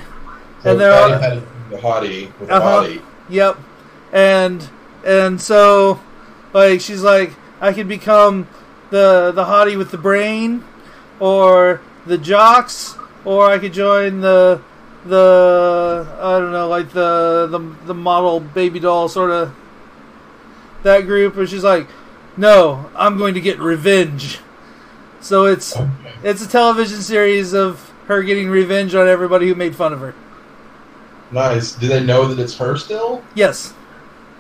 So 0.63 0.71
and 0.73 0.81
they're 0.81 0.93
all- 0.93 1.19
had 1.19 1.43
the 1.71 1.77
hottie 1.79 2.31
with 2.41 2.51
Uh-huh. 2.51 2.81
body. 2.83 3.03
Yep. 3.29 3.59
And 4.13 4.69
and 5.05 5.41
so 5.41 6.01
like 6.53 6.81
she's 6.81 7.03
like 7.03 7.33
I 7.61 7.73
could 7.73 7.89
become 7.89 8.47
the 8.91 9.33
the 9.35 9.45
hottie 9.45 9.77
with 9.77 9.91
the 9.91 9.99
brain 9.99 10.63
or 11.19 11.81
the 12.07 12.17
jocks 12.19 12.95
or 13.25 13.47
I 13.51 13.59
could 13.59 13.73
join 13.73 14.21
the 14.21 14.61
the 15.09 16.07
I 16.21 16.39
don't 16.39 16.53
know 16.53 16.69
like 16.69 16.91
the 16.93 17.47
the 17.51 17.59
the 17.87 17.95
model 17.95 18.41
baby 18.41 18.81
doll 18.81 19.09
sort 19.09 19.31
of 19.31 19.55
that 20.83 21.03
group 21.03 21.37
where 21.37 21.47
she's 21.47 21.65
like 21.65 21.87
no, 22.37 22.91
I'm 22.95 23.17
going 23.17 23.33
to 23.35 23.41
get 23.41 23.59
revenge. 23.59 24.41
So 25.21 25.47
it's 25.47 25.75
Okay. 25.75 25.89
it's 26.23 26.45
a 26.45 26.49
television 26.49 27.01
series 27.01 27.55
of 27.55 27.93
her 28.07 28.23
getting 28.23 28.49
revenge 28.49 28.95
on 28.95 29.09
everybody 29.09 29.49
who 29.49 29.55
made 29.55 29.75
fun 29.75 29.93
of 29.93 30.01
her. 30.01 30.15
Nice. 31.33 31.73
Do 31.73 31.89
they 31.89 32.05
know 32.05 32.27
that 32.29 32.39
it's 32.39 32.57
her 32.59 32.77
still? 32.77 33.23
Yes. 33.35 33.73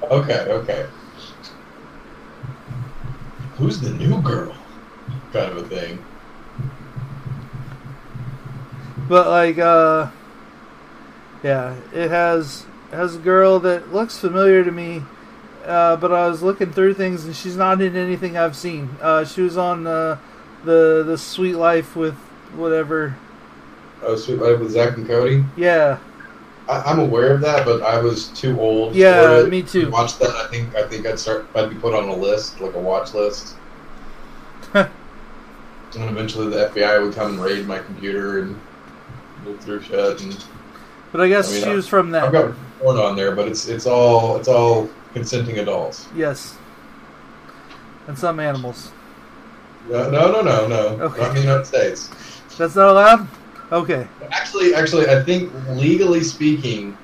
Okay, 0.02 0.46
okay. 0.50 0.86
Who's 3.56 3.80
the 3.80 3.90
new 3.90 4.20
girl? 4.20 4.54
Kind 5.32 5.50
of 5.50 5.56
a 5.56 5.68
thing. 5.68 6.04
But 9.08 9.28
like, 9.28 9.58
uh, 9.58 10.10
yeah, 11.46 11.76
it 11.94 12.10
has 12.10 12.66
has 12.90 13.16
a 13.16 13.18
girl 13.20 13.60
that 13.60 13.92
looks 13.92 14.18
familiar 14.18 14.64
to 14.64 14.72
me. 14.72 15.02
Uh, 15.64 15.96
but 15.96 16.12
I 16.12 16.28
was 16.28 16.42
looking 16.42 16.72
through 16.72 16.94
things, 16.94 17.24
and 17.24 17.34
she's 17.34 17.56
not 17.56 17.80
in 17.80 17.96
anything 17.96 18.36
I've 18.36 18.56
seen. 18.56 18.90
Uh, 19.00 19.24
she 19.24 19.42
was 19.42 19.56
on 19.56 19.86
uh, 19.86 20.18
the 20.64 21.04
the 21.06 21.16
Suite 21.16 21.56
Life 21.56 21.94
with 21.94 22.14
whatever. 22.54 23.16
Oh, 24.02 24.16
Suite 24.16 24.40
Life 24.40 24.58
with 24.58 24.72
Zack 24.72 24.96
and 24.96 25.06
Cody. 25.06 25.44
Yeah, 25.56 25.98
I, 26.68 26.82
I'm 26.82 26.98
aware 26.98 27.32
of 27.32 27.40
that, 27.42 27.64
but 27.64 27.82
I 27.82 28.00
was 28.00 28.28
too 28.28 28.60
old. 28.60 28.94
Yeah, 28.94 29.40
it 29.40 29.48
me 29.48 29.62
too. 29.62 29.82
To 29.82 29.90
watch 29.90 30.18
that, 30.18 30.30
I 30.30 30.48
think 30.48 30.74
I 30.74 30.86
think 30.88 31.06
I'd 31.06 31.18
start. 31.18 31.46
I'd 31.54 31.70
be 31.70 31.76
put 31.76 31.94
on 31.94 32.08
a 32.08 32.14
list, 32.14 32.60
like 32.60 32.74
a 32.74 32.80
watch 32.80 33.14
list. 33.14 33.54
and 34.74 34.90
eventually, 35.94 36.48
the 36.48 36.70
FBI 36.70 37.02
would 37.04 37.14
come 37.14 37.34
and 37.34 37.40
raid 37.40 37.66
my 37.66 37.78
computer 37.78 38.40
and 38.40 38.60
look 39.44 39.60
through 39.60 39.82
shit. 39.82 40.22
And 40.22 40.44
but 41.16 41.24
I 41.24 41.28
guess 41.28 41.48
I 41.48 41.52
mean, 41.54 41.64
she 41.64 41.70
I- 41.70 41.74
was 41.74 41.88
from 41.88 42.10
that. 42.10 42.24
I've 42.24 42.32
got 42.32 42.54
porn 42.78 42.98
on 42.98 43.16
there, 43.16 43.34
but 43.34 43.48
it's 43.48 43.68
it's 43.68 43.86
all 43.86 44.36
it's 44.36 44.48
all 44.48 44.88
consenting 45.14 45.58
adults. 45.58 46.06
Yes, 46.14 46.58
and 48.06 48.18
some 48.18 48.38
animals. 48.38 48.90
No, 49.88 50.10
no, 50.10 50.30
no, 50.30 50.42
no, 50.42 50.68
no. 50.68 51.04
Okay. 51.06 51.20
Not 51.20 51.28
in 51.30 51.34
the 51.36 51.40
United 51.40 51.64
States. 51.64 52.10
That's 52.58 52.74
not 52.74 52.90
allowed. 52.90 53.28
Okay. 53.72 54.06
Actually, 54.30 54.74
actually, 54.74 55.08
I 55.08 55.22
think 55.22 55.50
legally 55.70 56.22
speaking, 56.22 56.98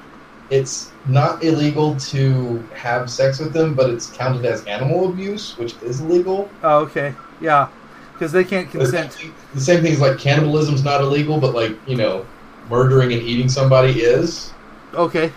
it's 0.51 0.93
not 1.07 1.43
illegal 1.43 1.97
to 1.97 2.59
have 2.75 3.09
sex 3.09 3.39
with 3.39 3.55
them, 3.55 3.75
but 3.75 3.89
it's 3.89 4.11
counted 4.11 4.45
as 4.45 4.63
animal 4.67 5.09
abuse, 5.09 5.57
which 5.57 5.75
is 5.83 6.01
illegal. 6.01 6.51
Oh, 6.63 6.81
okay. 6.81 7.15
Yeah, 7.41 7.69
because 8.13 8.31
they 8.31 8.45
can't 8.45 8.71
consent. 8.71 9.17
The 9.55 9.61
same 9.61 9.83
thing 9.83 9.93
is 9.93 10.01
like 10.01 10.19
cannibalism's 10.19 10.85
not 10.85 11.01
illegal, 11.01 11.41
but 11.41 11.55
like 11.55 11.79
you 11.89 11.97
know, 11.97 12.27
murdering 12.73 13.13
and 13.13 13.23
eating 13.23 13.49
somebody 13.49 14.01
is. 14.01 14.53
Okay. 14.95 15.31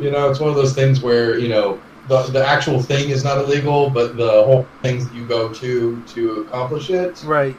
You 0.00 0.10
know, 0.10 0.28
it's 0.30 0.40
one 0.40 0.50
of 0.50 0.56
those 0.56 0.74
things 0.74 1.00
where 1.00 1.38
you 1.38 1.48
know 1.48 1.78
the 2.08 2.22
the 2.36 2.44
actual 2.44 2.82
thing 2.82 3.10
is 3.10 3.22
not 3.24 3.38
illegal, 3.38 3.88
but 3.90 4.16
the 4.16 4.30
whole 4.44 4.66
things 4.82 5.06
that 5.08 5.14
you 5.14 5.24
go 5.26 5.52
to 5.54 6.02
to 6.14 6.40
accomplish 6.42 6.90
it 6.90 7.22
Right. 7.24 7.56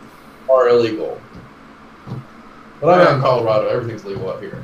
are 0.49 0.67
illegal. 0.69 1.19
But 2.81 2.87
I'm 2.99 3.07
out 3.07 3.15
in 3.15 3.21
Colorado. 3.21 3.67
Everything's 3.67 4.05
legal 4.05 4.29
up 4.29 4.41
here. 4.41 4.63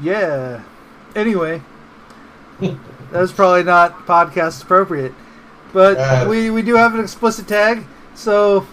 Yeah. 0.00 0.60
Anyway, 1.14 1.62
that's 3.12 3.32
probably 3.32 3.62
not 3.64 4.06
podcast 4.06 4.62
appropriate, 4.62 5.12
but 5.72 5.98
Uh, 5.98 6.26
we 6.28 6.50
we 6.50 6.62
do 6.62 6.74
have 6.76 6.94
an 6.94 7.00
explicit 7.00 7.46
tag, 7.46 7.84
so 8.14 8.66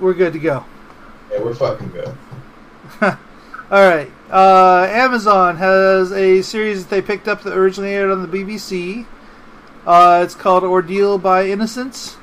we're 0.00 0.14
good 0.14 0.32
to 0.32 0.38
go. 0.38 0.64
Yeah, 1.34 1.42
we're 1.42 1.54
fucking 1.54 1.90
good. 1.90 2.14
All 3.02 3.18
right. 3.70 4.08
Uh, 4.30 4.86
Amazon 4.88 5.56
has 5.56 6.12
a 6.12 6.42
series 6.42 6.84
that 6.84 6.90
they 6.90 7.02
picked 7.02 7.26
up 7.26 7.42
that 7.42 7.56
originally 7.56 7.92
aired 7.92 8.12
on 8.12 8.22
the 8.22 8.28
BBC. 8.38 9.04
Uh, 9.84 10.22
it's 10.24 10.36
called 10.36 10.62
Ordeal 10.62 11.18
by 11.18 11.48
Innocence, 11.48 12.16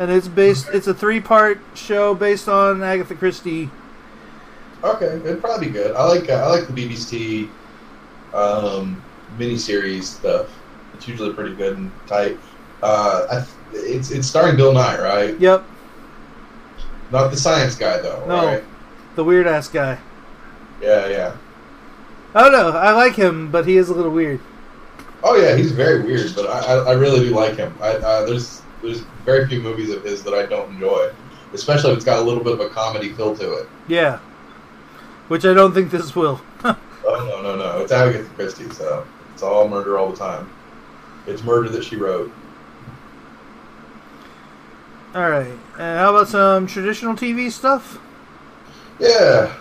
and 0.00 0.10
it's 0.10 0.26
based. 0.26 0.68
It's 0.72 0.88
a 0.88 0.94
three-part 0.94 1.60
show 1.76 2.12
based 2.12 2.48
on 2.48 2.82
Agatha 2.82 3.14
Christie. 3.14 3.70
Okay, 4.82 5.06
it'd 5.06 5.40
probably 5.40 5.68
be 5.68 5.72
good. 5.72 5.94
I 5.94 6.04
like 6.06 6.28
uh, 6.28 6.34
I 6.34 6.46
like 6.48 6.66
the 6.66 6.72
BBC 6.72 7.48
um, 8.34 9.00
miniseries 9.38 10.04
stuff. 10.04 10.48
It's 10.94 11.06
usually 11.06 11.32
pretty 11.34 11.54
good 11.54 11.78
and 11.78 11.92
tight. 12.08 12.36
Uh, 12.82 13.26
I, 13.30 13.34
th- 13.72 13.84
it's 13.84 14.10
it's 14.10 14.26
starring 14.26 14.56
Bill 14.56 14.74
Nighy, 14.74 15.02
right? 15.02 15.38
Yep, 15.38 15.64
Not 17.10 17.30
the 17.30 17.36
science 17.36 17.74
guy 17.76 17.98
though, 17.98 18.24
No. 18.26 18.46
right? 18.46 18.64
the 19.16 19.24
weird 19.24 19.46
ass 19.46 19.68
guy. 19.68 19.98
Yeah, 20.80 21.08
yeah. 21.08 21.36
I 22.34 22.42
don't 22.42 22.52
know. 22.52 22.70
I 22.70 22.92
like 22.92 23.14
him, 23.14 23.50
but 23.50 23.66
he 23.66 23.76
is 23.76 23.88
a 23.88 23.94
little 23.94 24.12
weird. 24.12 24.40
Oh 25.22 25.34
yeah, 25.36 25.56
he's 25.56 25.72
very 25.72 26.00
weird, 26.02 26.34
but 26.34 26.46
I, 26.46 26.60
I, 26.60 26.74
I 26.90 26.92
really 26.92 27.20
do 27.28 27.34
like 27.34 27.56
him. 27.56 27.74
I, 27.82 27.88
uh, 27.96 28.24
there's 28.24 28.62
there's 28.82 29.00
very 29.26 29.46
few 29.46 29.60
movies 29.60 29.90
of 29.90 30.02
his 30.04 30.22
that 30.22 30.32
I 30.32 30.46
don't 30.46 30.72
enjoy, 30.72 31.10
especially 31.52 31.90
if 31.90 31.96
it's 31.96 32.04
got 32.06 32.20
a 32.20 32.22
little 32.22 32.42
bit 32.42 32.52
of 32.54 32.60
a 32.60 32.68
comedy 32.70 33.10
feel 33.12 33.36
to 33.36 33.52
it. 33.54 33.68
Yeah, 33.88 34.18
which 35.28 35.44
I 35.44 35.52
don't 35.52 35.72
think 35.74 35.90
this 35.90 36.14
will. 36.14 36.40
Oh 37.02 37.26
no 37.26 37.42
no 37.42 37.56
no! 37.56 37.80
It's 37.80 37.90
Agatha 37.92 38.28
Christie, 38.34 38.68
so 38.70 39.04
it's 39.34 39.42
all 39.42 39.66
murder 39.68 39.98
all 39.98 40.10
the 40.10 40.16
time. 40.16 40.48
It's 41.26 41.42
murder 41.42 41.68
that 41.70 41.82
she 41.82 41.96
wrote. 41.96 42.30
All 45.14 45.28
right. 45.28 45.46
And 45.46 45.98
how 45.98 46.10
about 46.10 46.28
some 46.28 46.66
traditional 46.66 47.14
TV 47.14 47.50
stuff? 47.50 47.98
Yeah. 48.98 49.56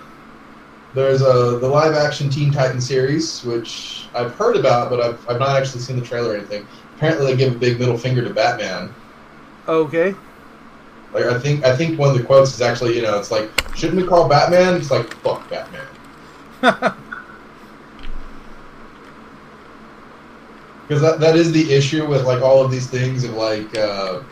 There's 0.93 1.21
a 1.21 1.57
the 1.59 1.67
live 1.67 1.93
action 1.93 2.29
Teen 2.29 2.51
Titan 2.51 2.81
series, 2.81 3.43
which 3.43 4.07
I've 4.13 4.33
heard 4.35 4.55
about, 4.55 4.89
but 4.89 4.99
I've, 4.99 5.29
I've 5.29 5.39
not 5.39 5.59
actually 5.59 5.81
seen 5.81 5.99
the 5.99 6.05
trailer 6.05 6.31
or 6.31 6.37
anything. 6.37 6.67
Apparently, 6.95 7.27
they 7.27 7.37
give 7.37 7.55
a 7.55 7.57
big 7.57 7.79
middle 7.79 7.97
finger 7.97 8.23
to 8.23 8.33
Batman. 8.33 8.93
Okay. 9.67 10.15
Like 11.13 11.25
I 11.25 11.39
think 11.39 11.63
I 11.63 11.75
think 11.75 11.97
one 11.97 12.09
of 12.09 12.17
the 12.17 12.23
quotes 12.23 12.53
is 12.53 12.61
actually 12.61 12.95
you 12.95 13.01
know 13.01 13.17
it's 13.17 13.31
like 13.31 13.49
shouldn't 13.75 14.01
we 14.01 14.07
call 14.07 14.27
Batman? 14.27 14.75
It's 14.75 14.91
like 14.91 15.13
fuck 15.15 15.49
Batman. 15.49 15.85
Because 20.89 21.03
that, 21.03 21.19
that 21.19 21.35
is 21.35 21.51
the 21.51 21.71
issue 21.71 22.07
with 22.07 22.25
like 22.25 22.41
all 22.41 22.65
of 22.65 22.71
these 22.71 22.87
things 22.87 23.23
of 23.23 23.35
like 23.35 23.77
uh, 23.77 24.23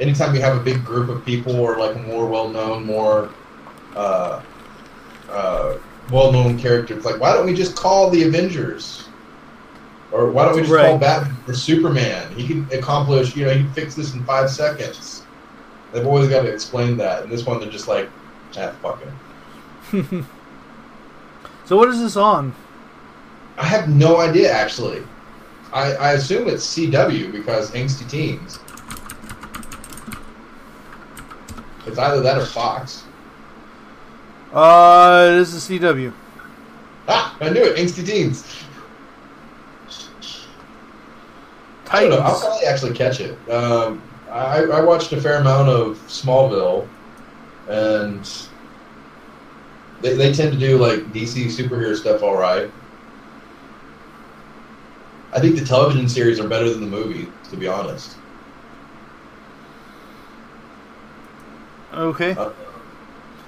anytime 0.00 0.34
you 0.34 0.40
have 0.40 0.56
a 0.56 0.60
big 0.60 0.84
group 0.84 1.08
of 1.08 1.24
people 1.24 1.56
or 1.56 1.78
like 1.78 1.94
a 1.96 1.98
more 2.00 2.26
well 2.26 2.48
known, 2.48 2.84
more 2.84 3.30
uh, 3.94 4.42
uh, 5.28 5.78
well 6.10 6.32
known 6.32 6.58
character, 6.58 6.96
it's 6.96 7.04
like 7.04 7.20
why 7.20 7.32
don't 7.32 7.46
we 7.46 7.54
just 7.54 7.76
call 7.76 8.10
the 8.10 8.24
Avengers? 8.24 9.08
Or 10.12 10.30
why 10.30 10.44
don't 10.44 10.54
we 10.54 10.62
just 10.62 10.72
call 10.72 10.96
Batman 10.96 11.36
or 11.48 11.54
Superman? 11.54 12.32
He 12.36 12.46
can 12.46 12.68
accomplish, 12.72 13.34
you 13.34 13.44
know, 13.44 13.50
he 13.50 13.64
can 13.64 13.72
fix 13.72 13.96
this 13.96 14.14
in 14.14 14.22
five 14.24 14.48
seconds. 14.48 15.24
They've 15.92 16.06
always 16.06 16.28
got 16.28 16.42
to 16.42 16.52
explain 16.52 16.96
that. 16.98 17.24
And 17.24 17.32
this 17.32 17.44
one, 17.44 17.58
they're 17.58 17.70
just 17.70 17.88
like, 17.88 18.08
ah, 18.56 18.72
fuck 18.80 19.02
it. 19.02 20.04
so 21.64 21.76
what 21.76 21.88
is 21.88 21.98
this 21.98 22.16
on? 22.16 22.54
I 23.56 23.66
have 23.66 23.88
no 23.88 24.18
idea, 24.20 24.52
actually. 24.52 25.02
I, 25.72 25.94
I 25.94 26.12
assume 26.12 26.48
it's 26.48 26.64
CW 26.76 27.32
because 27.32 27.72
angsty 27.72 28.08
teens. 28.08 28.60
It's 31.86 31.98
either 31.98 32.20
that 32.20 32.38
or 32.38 32.46
Fox. 32.46 33.04
Uh, 34.52 35.32
this 35.32 35.52
is 35.52 35.68
CW. 35.68 36.12
Ah, 37.08 37.36
I 37.40 37.50
knew 37.50 37.62
it. 37.62 37.76
Angsty 37.76 38.06
teens. 38.06 38.44
I 41.90 42.00
don't 42.00 42.10
know. 42.10 42.18
I'll 42.18 42.40
probably 42.40 42.66
actually 42.66 42.94
catch 42.94 43.20
it. 43.20 43.36
Um, 43.50 44.02
I, 44.30 44.62
I 44.64 44.80
watched 44.80 45.12
a 45.12 45.20
fair 45.20 45.40
amount 45.40 45.68
of 45.68 45.98
Smallville, 46.08 46.88
and 47.68 48.28
they, 50.00 50.14
they 50.14 50.32
tend 50.32 50.52
to 50.52 50.58
do 50.58 50.78
like 50.78 51.00
DC 51.12 51.46
superhero 51.46 51.94
stuff 51.96 52.22
all 52.22 52.36
right. 52.36 52.70
I 55.32 55.40
think 55.40 55.56
the 55.56 55.64
television 55.64 56.08
series 56.08 56.38
are 56.40 56.48
better 56.48 56.70
than 56.70 56.80
the 56.80 56.86
movie, 56.86 57.28
to 57.50 57.56
be 57.56 57.66
honest. 57.66 58.16
Okay. 61.94 62.30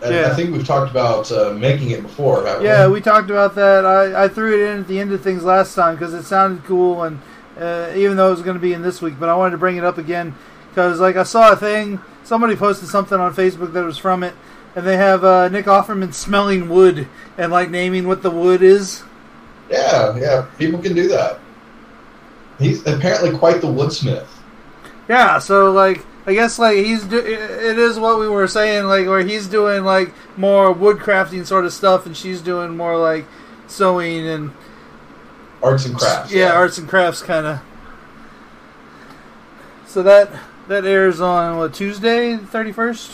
And 0.03 0.15
Yeah. 0.15 0.31
I 0.31 0.35
think 0.35 0.53
we've 0.53 0.67
talked 0.67 0.91
about 0.91 1.31
uh, 1.33 1.53
making 1.59 1.91
it 1.91 2.03
before, 2.03 2.47
haven't 2.47 2.65
Yeah, 2.65 2.87
we? 2.87 2.95
we 2.95 3.01
talked 3.01 3.31
about 3.31 3.55
that. 3.55 3.85
I, 3.87 4.25
I 4.25 4.29
threw 4.29 4.55
it 4.55 4.71
in 4.71 4.81
at 4.81 4.89
the 4.89 4.99
end 4.99 5.13
of 5.13 5.23
things 5.23 5.43
last 5.43 5.75
time 5.75 5.95
because 5.95 6.13
it 6.15 6.25
sounded 6.25 6.65
cool, 6.65 7.03
and 7.05 7.19
uh, 7.59 7.91
even 7.97 8.17
though 8.17 8.29
it 8.29 8.33
was 8.33 8.43
going 8.43 8.57
to 8.57 8.61
be 8.61 8.73
in 8.75 8.83
this 8.83 9.01
week, 9.01 9.15
but 9.19 9.29
I 9.29 9.35
wanted 9.35 9.53
to 9.53 9.59
bring 9.59 9.77
it 9.79 9.85
up 9.85 9.97
again 9.99 10.35
because 10.71 11.01
like 11.01 11.17
I 11.17 11.23
saw 11.23 11.53
a 11.53 11.57
thing. 11.57 12.01
Somebody 12.25 12.57
posted 12.57 12.89
something 12.89 13.19
on 13.21 13.33
Facebook 13.35 13.73
that 13.73 13.85
was 13.85 13.99
from 13.99 14.23
it, 14.25 14.35
and 14.75 14.85
they 14.87 14.97
have 14.97 15.23
uh, 15.25 15.49
Nick 15.49 15.67
Offerman 15.67 16.13
smelling 16.13 16.69
wood 16.69 17.09
and 17.39 17.53
like 17.53 17.71
naming 17.71 18.07
what 18.09 18.23
the 18.23 18.31
wood 18.31 18.63
is. 18.63 19.05
Yeah, 19.71 20.17
yeah. 20.19 20.47
People 20.59 20.81
can 20.81 20.95
do 20.95 21.07
that. 21.09 21.39
He's 22.59 22.87
apparently 22.87 23.37
quite 23.39 23.61
the 23.61 23.69
woodsmith. 23.69 24.27
Yeah, 25.09 25.39
so 25.39 25.71
like 25.73 26.05
I 26.27 26.35
guess 26.35 26.59
like 26.59 26.77
he's 26.79 27.05
do- 27.05 27.19
it 27.19 27.79
is 27.79 27.99
what 27.99 28.19
we 28.19 28.29
were 28.29 28.49
saying 28.49 28.85
like 28.87 29.07
where 29.07 29.21
he's 29.25 29.47
doing 29.47 29.85
like 29.85 30.13
more 30.37 30.75
woodcrafting 30.75 31.47
sort 31.47 31.65
of 31.65 31.73
stuff, 31.73 32.05
and 32.07 32.17
she's 32.17 32.41
doing 32.43 32.77
more 32.77 32.97
like 32.99 33.25
sewing 33.69 34.27
and 34.27 34.51
Arts 35.63 35.87
and 35.87 35.97
crafts. 35.97 36.33
yeah, 36.33 36.53
arts 36.53 36.79
and 36.79 36.89
crafts 36.89 37.23
kind 37.23 37.47
of. 37.47 37.61
So 39.87 40.03
that 40.03 40.31
that 40.69 40.85
airs 40.85 41.21
on 41.21 41.59
what 41.59 41.75
Tuesday, 41.75 42.37
thirty 42.37 42.73
first. 42.73 43.13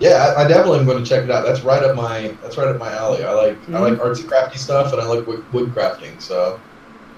Yeah, 0.00 0.32
I, 0.36 0.44
I 0.44 0.48
definitely 0.48 0.78
am 0.78 0.86
going 0.86 1.02
to 1.02 1.08
check 1.08 1.24
it 1.24 1.30
out. 1.30 1.44
That's 1.44 1.62
right 1.62 1.82
up 1.82 1.96
my 1.96 2.34
that's 2.40 2.56
right 2.56 2.68
up 2.68 2.78
my 2.78 2.92
alley. 2.92 3.24
I 3.24 3.32
like 3.32 3.58
I 3.68 3.72
Mhm. 3.72 3.80
like 3.80 3.98
artsy 3.98 4.26
crafty 4.28 4.58
stuff, 4.58 4.92
and 4.92 5.02
I 5.02 5.06
like 5.06 5.26
wood, 5.26 5.44
wood 5.52 5.70
crafting. 5.74 6.20
So, 6.22 6.60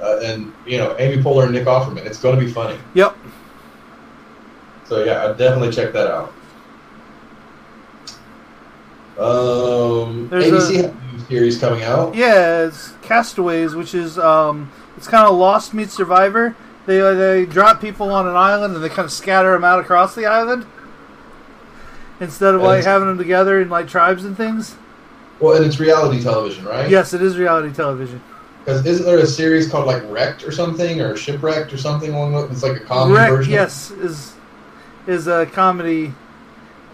uh, 0.03 0.19
and 0.23 0.53
you 0.67 0.79
know, 0.79 0.97
Amy 0.99 1.23
Poehler 1.23 1.45
and 1.45 1.53
Nick 1.53 1.67
Offerman. 1.67 2.07
It's 2.07 2.19
going 2.21 2.39
to 2.39 2.45
be 2.45 2.51
funny. 2.51 2.79
Yep. 2.95 3.17
So 4.91 5.05
yeah, 5.05 5.25
I'd 5.25 5.39
definitely 5.39 5.71
check 5.71 5.93
that 5.93 6.09
out. 6.11 6.33
Um, 9.17 10.29
There's 10.29 10.47
ABC 10.47 10.81
a- 10.85 10.89
has 10.91 11.23
a 11.23 11.27
series 11.27 11.59
coming 11.61 11.85
out. 11.85 12.17
Yeah, 12.17 12.65
it's 12.65 12.93
Castaways, 13.03 13.77
which 13.77 13.95
is 13.95 14.19
um, 14.19 14.73
it's 14.97 15.07
kind 15.07 15.29
of 15.29 15.37
Lost 15.37 15.75
meets 15.75 15.95
Survivor. 15.95 16.57
They 16.87 17.01
uh, 17.01 17.15
they 17.15 17.47
drop 17.47 17.81
people 17.81 18.11
on 18.11 18.27
an 18.27 18.35
island 18.35 18.75
and 18.75 18.83
they 18.83 18.89
kind 18.89 19.07
of 19.07 19.13
scatter 19.13 19.53
them 19.53 19.63
out 19.63 19.79
across 19.79 20.17
the 20.17 20.27
island 20.27 20.67
instead 22.19 22.55
of 22.57 22.61
And 22.61 22.69
like 22.69 22.85
having 22.85 23.07
them 23.07 23.17
together 23.19 23.61
in 23.61 23.69
like 23.69 23.87
tribes 23.87 24.25
and 24.25 24.37
things. 24.37 24.75
Well, 25.39 25.55
and 25.57 25.65
it's 25.65 25.79
reality 25.79 26.21
television, 26.21 26.65
right? 26.65 26.91
Yes, 26.91 27.15
it 27.15 27.23
is 27.23 27.39
reality 27.39 27.73
television. 27.73 28.21
Because 28.65 28.85
isn't 28.85 29.07
there 29.07 29.19
a 29.19 29.27
series 29.27 29.69
called 29.71 29.87
like 29.87 30.03
Wrecked 30.11 30.43
or 30.43 30.51
something, 30.51 31.01
or 31.01 31.15
Shipwrecked 31.17 31.73
or 31.73 31.79
something 31.79 32.13
along 32.13 32.33
those? 32.33 32.51
It's 32.51 32.63
like 32.65 32.77
a 32.77 32.85
comedy 32.85 33.15
Wreck, 33.15 33.31
version. 33.31 33.53
yes, 33.53 33.93
is 33.93 34.35
is 35.11 35.27
a 35.27 35.47
comedy 35.47 36.13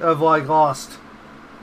of 0.00 0.20
like 0.20 0.48
Lost, 0.48 0.98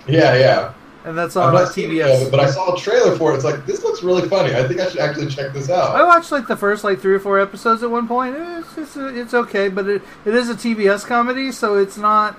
Yeah, 0.07 0.35
yeah. 0.35 0.73
and 1.05 1.17
that's 1.17 1.35
on 1.35 1.53
like, 1.53 1.67
seen 1.67 1.91
it 1.91 1.95
TBS. 1.95 2.31
but 2.31 2.39
I 2.39 2.49
saw 2.49 2.73
a 2.73 2.77
trailer 2.77 3.15
for 3.15 3.31
it. 3.31 3.35
It's 3.35 3.43
like 3.43 3.65
this 3.65 3.83
looks 3.83 4.03
really 4.03 4.27
funny. 4.27 4.55
I 4.55 4.67
think 4.67 4.79
I 4.79 4.89
should 4.89 4.99
actually 4.99 5.27
check 5.27 5.53
this 5.53 5.69
out. 5.69 5.95
I 5.95 6.03
watched 6.03 6.31
like 6.31 6.47
the 6.47 6.57
first 6.57 6.83
like 6.83 6.99
three 6.99 7.13
or 7.13 7.19
four 7.19 7.39
episodes 7.39 7.83
at 7.83 7.91
one 7.91 8.07
point. 8.07 8.35
Eh, 8.35 8.59
it's 8.59 8.77
it's, 8.77 8.97
uh, 8.97 9.07
it's 9.13 9.33
okay, 9.33 9.69
but 9.69 9.87
it, 9.87 10.01
it 10.25 10.33
is 10.35 10.49
a 10.49 10.55
TBS 10.55 11.05
comedy, 11.05 11.51
so 11.51 11.77
it's 11.77 11.97
not 11.97 12.37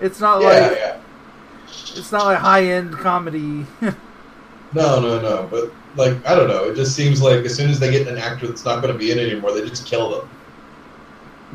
it's 0.00 0.20
not 0.20 0.40
yeah, 0.42 0.48
like 0.48 0.76
yeah. 0.78 1.00
it's 1.66 2.12
not 2.12 2.24
like 2.26 2.38
high 2.38 2.64
end 2.64 2.92
comedy. 2.98 3.66
No, 4.74 5.00
no, 5.00 5.20
no. 5.20 5.46
But 5.50 5.70
like, 5.96 6.26
I 6.26 6.34
don't 6.34 6.48
know. 6.48 6.64
It 6.70 6.76
just 6.76 6.96
seems 6.96 7.20
like 7.20 7.44
as 7.44 7.54
soon 7.54 7.68
as 7.68 7.78
they 7.78 7.90
get 7.90 8.08
an 8.08 8.16
actor 8.16 8.46
that's 8.46 8.64
not 8.64 8.80
going 8.80 8.90
to 8.90 8.98
be 8.98 9.10
in 9.10 9.18
it 9.18 9.30
anymore, 9.30 9.52
they 9.52 9.60
just 9.68 9.84
kill 9.86 10.08
them. 10.18 10.30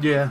yeah, 0.01 0.29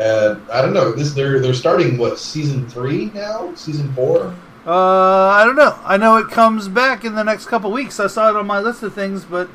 And 0.00 0.42
I 0.50 0.60
don't 0.60 0.74
know. 0.74 0.92
This 0.92 1.12
they're 1.12 1.40
they're 1.40 1.54
starting 1.54 1.96
what 1.98 2.18
season 2.18 2.68
three 2.68 3.06
now? 3.14 3.54
Season 3.54 3.92
four? 3.94 4.34
uh, 4.66 5.28
I 5.28 5.44
don't 5.44 5.56
know. 5.56 5.78
I 5.84 5.96
know 5.96 6.16
it 6.16 6.28
comes 6.28 6.68
back 6.68 7.04
in 7.04 7.14
the 7.14 7.22
next 7.22 7.46
couple 7.46 7.70
weeks. 7.70 8.00
I 8.00 8.08
saw 8.08 8.28
it 8.28 8.36
on 8.36 8.46
my 8.46 8.60
list 8.60 8.82
of 8.82 8.92
things, 8.92 9.24
but 9.24 9.48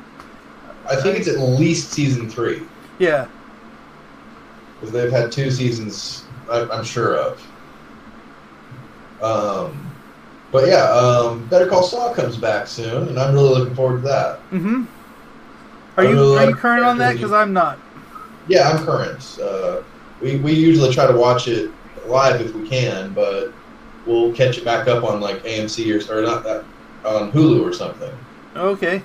I 0.88 0.96
think 0.96 1.18
it's 1.18 1.28
at 1.28 1.38
least 1.38 1.92
season 1.92 2.28
three 2.28 2.62
yeah, 2.98 3.26
because 4.74 4.92
they've 4.92 5.10
had 5.10 5.32
two 5.32 5.50
seasons. 5.50 6.24
I, 6.50 6.68
I'm 6.70 6.84
sure 6.84 7.16
of. 7.16 7.46
Um, 9.22 9.90
but 10.50 10.66
yeah, 10.66 10.84
um, 10.90 11.46
Better 11.46 11.66
Call 11.68 11.82
Saul 11.82 12.14
comes 12.14 12.36
back 12.36 12.66
soon, 12.66 13.08
and 13.08 13.18
I'm 13.18 13.34
really 13.34 13.50
looking 13.50 13.74
forward 13.74 14.02
to 14.02 14.08
that. 14.08 14.38
Mm-hmm. 14.50 14.84
Are 15.96 16.04
I 16.04 16.08
you 16.08 16.14
really 16.14 16.38
are 16.38 16.48
you 16.50 16.54
current 16.54 16.84
on 16.84 16.98
that? 16.98 17.14
Because 17.14 17.32
I'm 17.32 17.52
not. 17.52 17.78
Yeah, 18.48 18.70
I'm 18.70 18.84
current. 18.84 19.38
Uh, 19.40 19.82
we 20.22 20.36
we 20.36 20.52
usually 20.52 20.92
try 20.92 21.06
to 21.06 21.16
watch 21.16 21.48
it 21.48 21.70
live 22.06 22.40
if 22.40 22.54
we 22.54 22.68
can, 22.68 23.12
but 23.12 23.52
we'll 24.06 24.32
catch 24.32 24.58
it 24.58 24.64
back 24.64 24.88
up 24.88 25.04
on 25.04 25.20
like 25.20 25.42
AMC 25.42 26.08
or 26.08 26.18
or 26.18 26.22
not 26.22 26.44
that 26.44 26.64
on 27.04 27.32
Hulu 27.32 27.62
or 27.62 27.72
something. 27.72 28.12
Okay. 28.56 29.02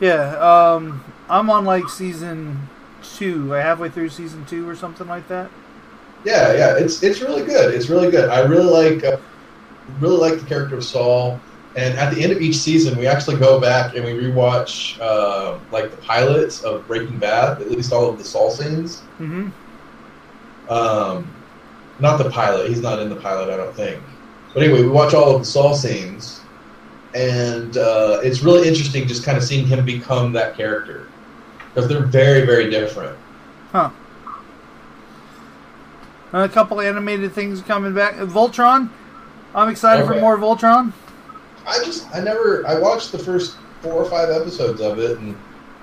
Yeah. 0.00 0.36
Um, 0.36 1.04
I'm 1.28 1.50
on 1.50 1.64
like 1.64 1.88
season 1.88 2.68
two. 3.02 3.54
I 3.54 3.60
halfway 3.60 3.88
through 3.90 4.10
season 4.10 4.44
two 4.46 4.68
or 4.68 4.76
something 4.76 5.08
like 5.08 5.28
that. 5.28 5.50
Yeah, 6.24 6.52
yeah, 6.52 6.76
it's 6.76 7.02
it's 7.02 7.20
really 7.20 7.44
good. 7.44 7.74
It's 7.74 7.88
really 7.88 8.10
good. 8.10 8.28
I 8.28 8.40
really 8.40 8.64
like 8.92 9.04
uh, 9.04 9.18
really 10.00 10.16
like 10.16 10.40
the 10.40 10.46
character 10.46 10.76
of 10.76 10.84
Saul. 10.84 11.40
And 11.76 11.96
at 11.96 12.12
the 12.12 12.22
end 12.22 12.32
of 12.32 12.40
each 12.40 12.56
season, 12.56 12.98
we 12.98 13.06
actually 13.06 13.38
go 13.38 13.60
back 13.60 13.94
and 13.94 14.04
we 14.04 14.12
rewatch 14.12 14.98
uh, 15.00 15.58
like 15.70 15.90
the 15.92 15.96
pilots 15.98 16.64
of 16.64 16.86
Breaking 16.88 17.18
Bad, 17.18 17.60
at 17.60 17.70
least 17.70 17.92
all 17.92 18.08
of 18.10 18.18
the 18.18 18.24
Saul 18.24 18.50
scenes. 18.50 19.02
Mm-hmm. 19.20 19.50
Um, 20.68 21.34
not 22.00 22.18
the 22.18 22.30
pilot. 22.30 22.68
He's 22.68 22.80
not 22.80 22.98
in 23.00 23.08
the 23.08 23.16
pilot, 23.16 23.52
I 23.52 23.56
don't 23.56 23.74
think. 23.74 24.02
But 24.54 24.62
anyway, 24.62 24.82
we 24.82 24.88
watch 24.88 25.14
all 25.14 25.34
of 25.34 25.40
the 25.40 25.44
Saul 25.44 25.74
scenes, 25.74 26.40
and 27.14 27.76
uh, 27.76 28.20
it's 28.22 28.42
really 28.42 28.66
interesting 28.68 29.06
just 29.06 29.24
kind 29.24 29.36
of 29.36 29.44
seeing 29.44 29.66
him 29.66 29.84
become 29.84 30.32
that 30.32 30.56
character 30.56 31.08
because 31.68 31.88
they're 31.88 32.06
very, 32.06 32.46
very 32.46 32.70
different. 32.70 33.16
Huh. 33.72 33.90
A 36.32 36.48
couple 36.48 36.80
animated 36.80 37.32
things 37.32 37.62
coming 37.62 37.94
back. 37.94 38.14
Voltron. 38.14 38.90
I'm 39.54 39.68
excited 39.68 40.06
for 40.06 40.20
more 40.20 40.36
Voltron. 40.36 40.92
I 41.66 41.82
just, 41.84 42.06
I 42.14 42.20
never, 42.20 42.66
I 42.66 42.78
watched 42.78 43.12
the 43.12 43.18
first 43.18 43.56
four 43.80 43.94
or 43.94 44.04
five 44.04 44.30
episodes 44.30 44.80
of 44.80 44.98
it, 44.98 45.18
and 45.18 45.36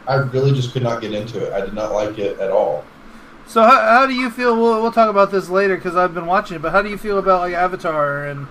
I 0.07 0.15
really 0.15 0.51
just 0.51 0.71
could 0.71 0.83
not 0.83 1.01
get 1.01 1.13
into 1.13 1.43
it. 1.45 1.53
I 1.53 1.61
did 1.61 1.73
not 1.73 1.93
like 1.93 2.19
it 2.19 2.39
at 2.39 2.51
all. 2.51 2.83
So 3.47 3.61
how, 3.63 3.79
how 3.79 4.05
do 4.05 4.13
you 4.13 4.29
feel? 4.29 4.55
We'll, 4.55 4.81
we'll 4.81 4.91
talk 4.91 5.09
about 5.09 5.31
this 5.31 5.49
later 5.49 5.75
because 5.75 5.95
I've 5.95 6.13
been 6.13 6.25
watching 6.25 6.55
it. 6.55 6.61
But 6.61 6.71
how 6.71 6.81
do 6.81 6.89
you 6.89 6.97
feel 6.97 7.17
about 7.17 7.41
like 7.41 7.53
Avatar 7.53 8.25
and 8.25 8.47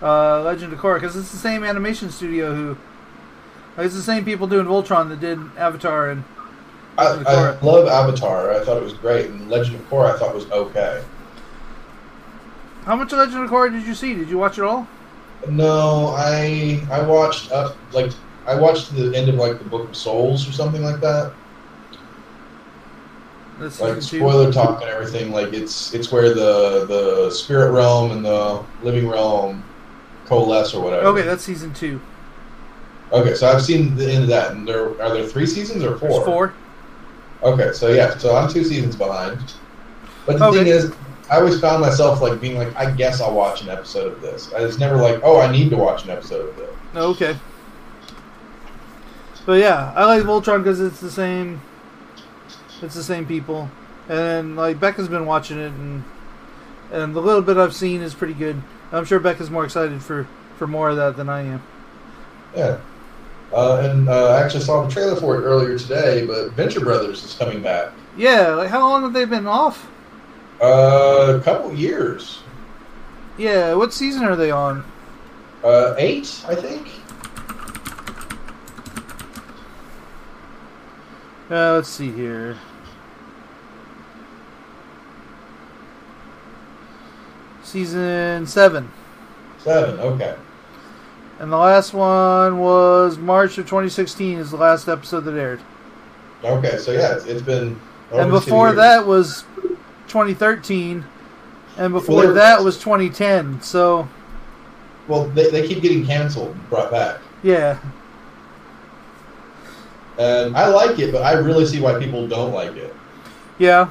uh, 0.00 0.42
Legend 0.42 0.72
of 0.72 0.78
Korra? 0.78 1.00
Because 1.00 1.16
it's 1.16 1.32
the 1.32 1.38
same 1.38 1.64
animation 1.64 2.10
studio 2.10 2.54
who, 2.54 2.78
like, 3.76 3.86
it's 3.86 3.94
the 3.94 4.02
same 4.02 4.24
people 4.24 4.46
doing 4.46 4.66
Voltron 4.66 5.08
that 5.08 5.20
did 5.20 5.38
Avatar 5.56 6.10
and 6.10 6.24
I, 6.96 7.10
Legend 7.10 7.28
I 7.28 7.60
love 7.60 7.88
Avatar. 7.88 8.52
I 8.52 8.64
thought 8.64 8.76
it 8.76 8.82
was 8.82 8.92
great, 8.94 9.30
and 9.30 9.48
Legend 9.48 9.76
of 9.76 9.88
Korra 9.88 10.14
I 10.14 10.18
thought 10.18 10.34
was 10.34 10.50
okay. 10.50 11.04
How 12.84 12.96
much 12.96 13.12
of 13.12 13.18
Legend 13.18 13.44
of 13.44 13.50
Korra 13.50 13.70
did 13.70 13.86
you 13.86 13.94
see? 13.94 14.14
Did 14.14 14.28
you 14.28 14.38
watch 14.38 14.58
it 14.58 14.64
all? 14.64 14.88
No, 15.48 16.14
I 16.16 16.82
I 16.90 17.02
watched 17.02 17.52
up 17.52 17.76
like 17.92 18.10
I 18.46 18.54
watched 18.54 18.94
the 18.94 19.14
end 19.14 19.28
of 19.28 19.36
like 19.36 19.58
the 19.58 19.64
Book 19.64 19.88
of 19.88 19.96
Souls 19.96 20.48
or 20.48 20.52
something 20.52 20.82
like 20.82 21.00
that. 21.00 21.32
That's 23.58 23.80
Like 23.80 24.00
spoiler 24.02 24.52
talk 24.52 24.82
and 24.82 24.90
everything. 24.90 25.32
Like 25.32 25.52
it's 25.52 25.92
it's 25.94 26.12
where 26.12 26.32
the 26.34 26.86
the 26.86 27.30
spirit 27.30 27.72
realm 27.72 28.12
and 28.12 28.24
the 28.24 28.62
living 28.82 29.08
realm 29.08 29.64
coalesce 30.26 30.74
or 30.74 30.82
whatever. 30.82 31.06
Okay, 31.08 31.22
that's 31.22 31.42
season 31.44 31.72
two. 31.74 32.00
Okay, 33.12 33.34
so 33.34 33.48
I've 33.48 33.62
seen 33.62 33.96
the 33.96 34.10
end 34.10 34.24
of 34.24 34.28
that. 34.28 34.52
And 34.52 34.66
there 34.68 34.90
are 35.02 35.12
there 35.14 35.26
three 35.26 35.46
seasons 35.46 35.82
or 35.82 35.98
four? 35.98 36.08
There's 36.10 36.24
four. 36.24 36.54
Okay, 37.42 37.72
so 37.72 37.88
yeah, 37.88 38.16
so 38.18 38.36
I'm 38.36 38.48
two 38.50 38.64
seasons 38.64 38.96
behind. 38.96 39.38
But 40.26 40.38
the 40.38 40.44
Okay. 40.46 40.58
thing 40.58 40.66
is, 40.66 40.92
I 41.30 41.38
always 41.38 41.60
found 41.60 41.80
myself 41.80 42.20
like 42.20 42.40
being 42.40 42.58
like, 42.58 42.74
I 42.76 42.90
guess 42.90 43.20
I'll 43.20 43.34
watch 43.34 43.62
an 43.62 43.68
episode 43.70 44.12
of 44.12 44.20
this. 44.20 44.52
I 44.54 44.60
was 44.60 44.78
never 44.78 44.96
like, 44.96 45.20
oh, 45.22 45.40
I 45.40 45.50
need 45.50 45.70
to 45.70 45.76
watch 45.76 46.04
an 46.04 46.10
episode 46.10 46.48
of 46.50 46.56
this. 46.56 46.70
Okay. 46.94 47.36
But 49.46 49.60
yeah, 49.60 49.92
I 49.96 50.04
like 50.04 50.22
Voltron 50.24 50.58
because 50.58 50.80
it's 50.80 51.00
the 51.00 51.10
same. 51.10 51.60
It's 52.82 52.94
the 52.94 53.02
same 53.02 53.26
people, 53.26 53.70
and 54.08 54.56
like 54.56 54.78
Becca's 54.78 55.08
been 55.08 55.26
watching 55.26 55.58
it, 55.58 55.72
and 55.72 56.04
and 56.92 57.14
the 57.14 57.20
little 57.20 57.42
bit 57.42 57.56
I've 57.56 57.74
seen 57.74 58.00
is 58.00 58.14
pretty 58.14 58.34
good. 58.34 58.62
I'm 58.92 59.04
sure 59.04 59.18
Becca's 59.18 59.50
more 59.50 59.64
excited 59.64 60.02
for 60.02 60.28
for 60.56 60.66
more 60.66 60.88
of 60.90 60.96
that 60.96 61.16
than 61.16 61.28
I 61.28 61.42
am. 61.42 61.62
Yeah. 62.54 62.78
Uh, 63.52 63.76
and 63.76 64.08
uh, 64.08 64.28
I 64.30 64.42
actually 64.42 64.62
saw 64.62 64.84
the 64.84 64.90
trailer 64.90 65.16
for 65.16 65.36
it 65.36 65.42
earlier 65.42 65.78
today, 65.78 66.26
but 66.26 66.52
Venture 66.52 66.80
Brothers 66.80 67.24
is 67.24 67.34
coming 67.34 67.62
back. 67.62 67.92
Yeah, 68.16 68.48
like 68.48 68.68
how 68.68 68.80
long 68.80 69.02
have 69.02 69.12
they 69.12 69.24
been 69.24 69.46
off? 69.46 69.90
Uh, 70.60 71.38
a 71.40 71.42
couple 71.42 71.72
years. 71.74 72.42
Yeah, 73.38 73.74
what 73.74 73.92
season 73.92 74.24
are 74.24 74.36
they 74.36 74.50
on? 74.50 74.84
Uh, 75.64 75.94
eight, 75.96 76.44
I 76.46 76.54
think. 76.54 76.88
Uh, 81.50 81.74
let's 81.74 81.88
see 81.88 82.10
here. 82.10 82.58
Season 87.68 88.46
seven. 88.46 88.90
Seven, 89.58 90.00
okay. 90.00 90.34
And 91.38 91.52
the 91.52 91.56
last 91.56 91.92
one 91.92 92.58
was 92.58 93.18
March 93.18 93.58
of 93.58 93.66
2016 93.66 94.38
is 94.38 94.50
the 94.50 94.56
last 94.56 94.88
episode 94.88 95.20
that 95.20 95.34
aired. 95.38 95.60
Okay, 96.42 96.78
so 96.78 96.92
yeah, 96.92 97.14
it's, 97.14 97.26
it's 97.26 97.42
been. 97.42 97.78
over 98.10 98.22
and 98.22 98.30
before 98.30 98.72
that 98.72 99.06
was 99.06 99.44
2013. 100.08 101.04
And 101.76 101.92
before 101.92 102.24
Well, 102.24 102.34
that 102.34 102.64
was 102.64 102.78
2010. 102.78 103.60
So, 103.60 104.08
Well, 105.06 105.28
they, 105.28 105.50
they 105.50 105.68
keep 105.68 105.82
getting 105.82 106.04
canceled 106.04 106.52
and 106.52 106.70
brought 106.70 106.90
back. 106.90 107.20
yeah. 107.42 107.78
And 110.18 110.56
I 110.56 110.66
like 110.68 110.98
it, 110.98 111.12
but 111.12 111.22
I 111.22 111.34
really 111.34 111.64
see 111.64 111.80
why 111.80 111.96
people 112.00 112.26
don't 112.26 112.52
like 112.52 112.74
it. 112.76 112.92
Yeah. 113.58 113.90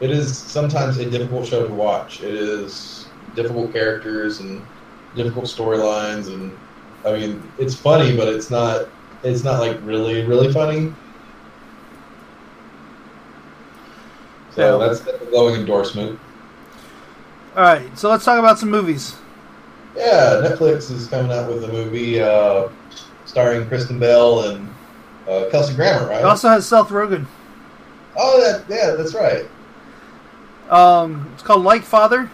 It 0.00 0.10
is 0.10 0.36
sometimes 0.36 0.98
a 0.98 1.08
difficult 1.08 1.46
show 1.46 1.66
to 1.66 1.72
watch. 1.72 2.20
It 2.20 2.34
is 2.34 3.06
difficult 3.34 3.72
characters 3.72 4.40
and 4.40 4.62
difficult 5.14 5.46
storylines, 5.46 6.26
and 6.28 6.52
I 7.06 7.12
mean, 7.12 7.42
it's 7.58 7.74
funny, 7.74 8.16
but 8.16 8.28
it's 8.28 8.50
not. 8.50 8.88
It's 9.22 9.44
not 9.44 9.60
like 9.60 9.78
really, 9.82 10.26
really 10.26 10.52
funny. 10.52 10.92
So 14.50 14.80
Yeah. 14.80 14.86
that's 14.86 15.00
a 15.06 15.24
glowing 15.30 15.56
endorsement. 15.60 16.18
All 17.56 17.62
right. 17.62 17.96
So 17.98 18.10
let's 18.10 18.24
talk 18.24 18.38
about 18.38 18.58
some 18.58 18.70
movies. 18.70 19.14
Yeah, 19.96 20.42
Netflix 20.44 20.90
is 20.90 21.06
coming 21.08 21.30
out 21.32 21.48
with 21.48 21.64
a 21.64 21.68
movie 21.68 22.20
uh, 22.20 22.68
starring 23.24 23.66
Kristen 23.68 23.98
Bell 23.98 24.48
and 24.50 24.68
uh, 25.28 25.44
Kelsey 25.50 25.74
Grammer, 25.74 26.08
right? 26.08 26.18
It 26.18 26.24
also 26.24 26.48
has 26.48 26.66
Seth 26.66 26.88
Rogen. 26.88 27.26
Oh, 28.16 28.40
that, 28.40 28.64
yeah, 28.68 28.94
that's 28.96 29.14
right. 29.14 29.44
Um, 30.74 31.30
it's 31.32 31.42
called 31.44 31.62
Like 31.62 31.84
Father. 31.84 32.28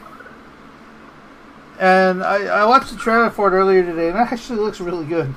And 1.79 2.23
I, 2.23 2.47
I 2.47 2.65
watched 2.65 2.91
the 2.91 2.97
trailer 2.97 3.29
for 3.29 3.49
it 3.49 3.53
earlier 3.53 3.85
today, 3.85 4.09
and 4.09 4.17
it 4.17 4.21
actually 4.21 4.59
looks 4.61 4.81
really 4.81 5.05
good. 5.05 5.35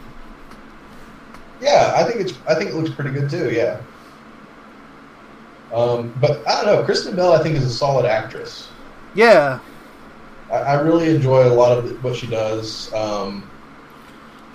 Yeah, 1.62 1.94
I 1.96 2.04
think 2.04 2.22
it's. 2.22 2.34
I 2.48 2.56
think 2.56 2.70
it 2.70 2.76
looks 2.76 2.90
pretty 2.90 3.12
good 3.12 3.30
too. 3.30 3.52
Yeah. 3.52 3.82
Um, 5.74 6.14
but 6.22 6.48
I 6.48 6.64
don't 6.64 6.66
know. 6.66 6.84
Kristen 6.84 7.16
Bell, 7.16 7.34
I 7.34 7.42
think, 7.42 7.56
is 7.56 7.64
a 7.64 7.70
solid 7.70 8.06
actress. 8.06 8.70
Yeah. 9.16 9.60
I, 10.52 10.58
I 10.58 10.74
really 10.82 11.14
enjoy 11.14 11.48
a 11.48 11.54
lot 11.54 11.78
of 11.78 12.04
what 12.04 12.16
she 12.16 12.28
does. 12.28 12.94
Um, 12.94 13.50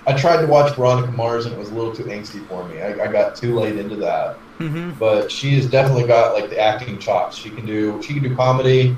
I 0.09 0.17
tried 0.17 0.41
to 0.41 0.47
watch 0.47 0.75
Veronica 0.75 1.11
Mars, 1.11 1.45
and 1.45 1.53
it 1.53 1.59
was 1.59 1.69
a 1.69 1.73
little 1.75 1.93
too 1.95 2.05
angsty 2.05 2.43
for 2.47 2.67
me. 2.67 2.81
I, 2.81 3.03
I 3.03 3.11
got 3.11 3.35
too 3.35 3.53
late 3.53 3.77
into 3.77 3.95
that. 3.97 4.37
Mm-hmm. 4.57 4.91
But 4.97 5.31
she 5.31 5.53
has 5.55 5.67
definitely 5.69 6.07
got 6.07 6.33
like 6.33 6.49
the 6.49 6.59
acting 6.59 6.97
chops. 6.97 7.37
She 7.37 7.51
can 7.51 7.63
do. 7.65 8.01
She 8.01 8.15
can 8.15 8.23
do 8.23 8.35
comedy, 8.35 8.97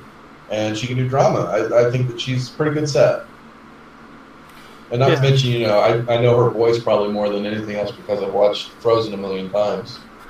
and 0.50 0.78
she 0.78 0.88
can 0.88 0.96
do 0.96 1.10
drama. 1.10 1.40
I, 1.42 1.88
I 1.88 1.92
think 1.92 2.08
that 2.08 2.20
she's 2.20 2.50
pretty 2.50 2.74
good 2.74 2.88
set. 2.88 3.26
And 4.92 5.00
not 5.00 5.10
Yeah. 5.10 5.16
to 5.16 5.22
mention, 5.22 5.52
you 5.52 5.68
know, 5.68 5.80
I, 5.80 6.16
I 6.16 6.22
know 6.22 6.42
her 6.44 6.50
voice 6.50 6.80
probably 6.80 7.12
more 7.12 7.30
than 7.30 7.46
anything 7.46 7.76
else 7.76 7.92
because 7.92 8.24
I've 8.24 8.34
watched 8.34 8.70
Frozen 8.80 9.14
a 9.14 9.18
million 9.18 9.50
times. 9.50 10.00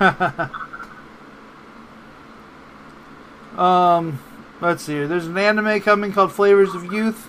um, 3.56 4.18
let's 4.60 4.82
see. 4.82 5.04
There's 5.04 5.26
an 5.26 5.38
anime 5.38 5.80
coming 5.80 6.12
called 6.12 6.32
Flavors 6.32 6.74
of 6.74 6.92
Youth. 6.92 7.28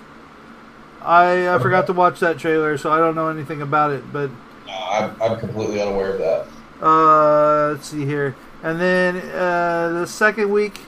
I, 1.04 1.54
I 1.54 1.60
forgot 1.60 1.88
to 1.88 1.93
watch 1.93 2.20
that 2.22 2.38
trailer, 2.39 2.78
so 2.78 2.91
I 2.91 2.97
don't 2.97 3.16
know 3.16 3.30
anything 3.30 3.62
about 3.62 3.91
it. 3.91 4.12
But 4.14 4.30
Uh, 4.68 4.72
I'm, 4.72 5.22
I'm 5.22 5.39
completely 5.39 5.82
unaware 5.82 6.14
of 6.14 6.20
that. 6.20 6.47
uh, 6.86 7.72
let's 7.74 7.88
see 7.88 8.06
here. 8.06 8.36
And 8.64 8.80
then 8.80 9.18
uh, 9.18 9.89
the 9.99 10.08
second 10.08 10.51
week, 10.51 10.80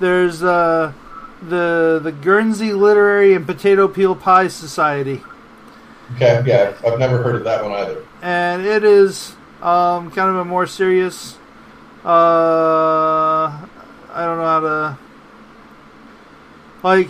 there's 0.00 0.42
uh, 0.42 0.92
the 1.46 2.00
the 2.02 2.12
Guernsey 2.12 2.72
Literary 2.72 3.34
and 3.34 3.46
Potato 3.46 3.86
Peel 3.88 4.14
Pie 4.16 4.48
Society. 4.48 5.22
Okay, 6.16 6.42
yeah, 6.46 6.74
I've 6.86 6.98
never 6.98 7.22
heard 7.22 7.36
of 7.36 7.44
that 7.44 7.62
one 7.62 7.72
either. 7.72 8.04
and 8.22 8.64
it 8.66 8.84
is 8.84 9.34
um, 9.62 10.10
kind 10.10 10.28
of 10.30 10.36
a 10.36 10.44
more 10.44 10.66
serious. 10.66 11.36
Uh, 12.04 13.46
I 14.14 14.24
don't 14.24 14.38
know 14.38 14.44
how 14.44 14.60
to 14.60 14.98
like 16.82 17.08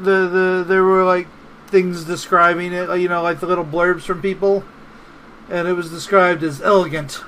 the 0.00 0.28
the 0.28 0.64
there 0.68 0.84
were 0.84 1.04
like 1.04 1.26
things 1.68 2.04
describing 2.04 2.72
it, 2.72 2.88
you 2.98 3.08
know, 3.08 3.22
like 3.22 3.40
the 3.40 3.46
little 3.46 3.64
blurbs 3.64 4.02
from 4.02 4.20
people, 4.22 4.64
and 5.50 5.68
it 5.68 5.74
was 5.74 5.90
described 5.90 6.42
as 6.42 6.60
elegant. 6.62 7.22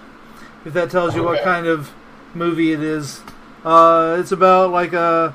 If 0.64 0.72
that 0.74 0.90
tells 0.90 1.14
you 1.14 1.22
what 1.22 1.42
kind 1.42 1.66
of 1.66 1.92
movie 2.34 2.72
it 2.72 2.80
is, 2.82 3.20
uh, 3.64 4.16
it's 4.18 4.32
about 4.32 4.70
like 4.70 4.92
a, 4.92 5.34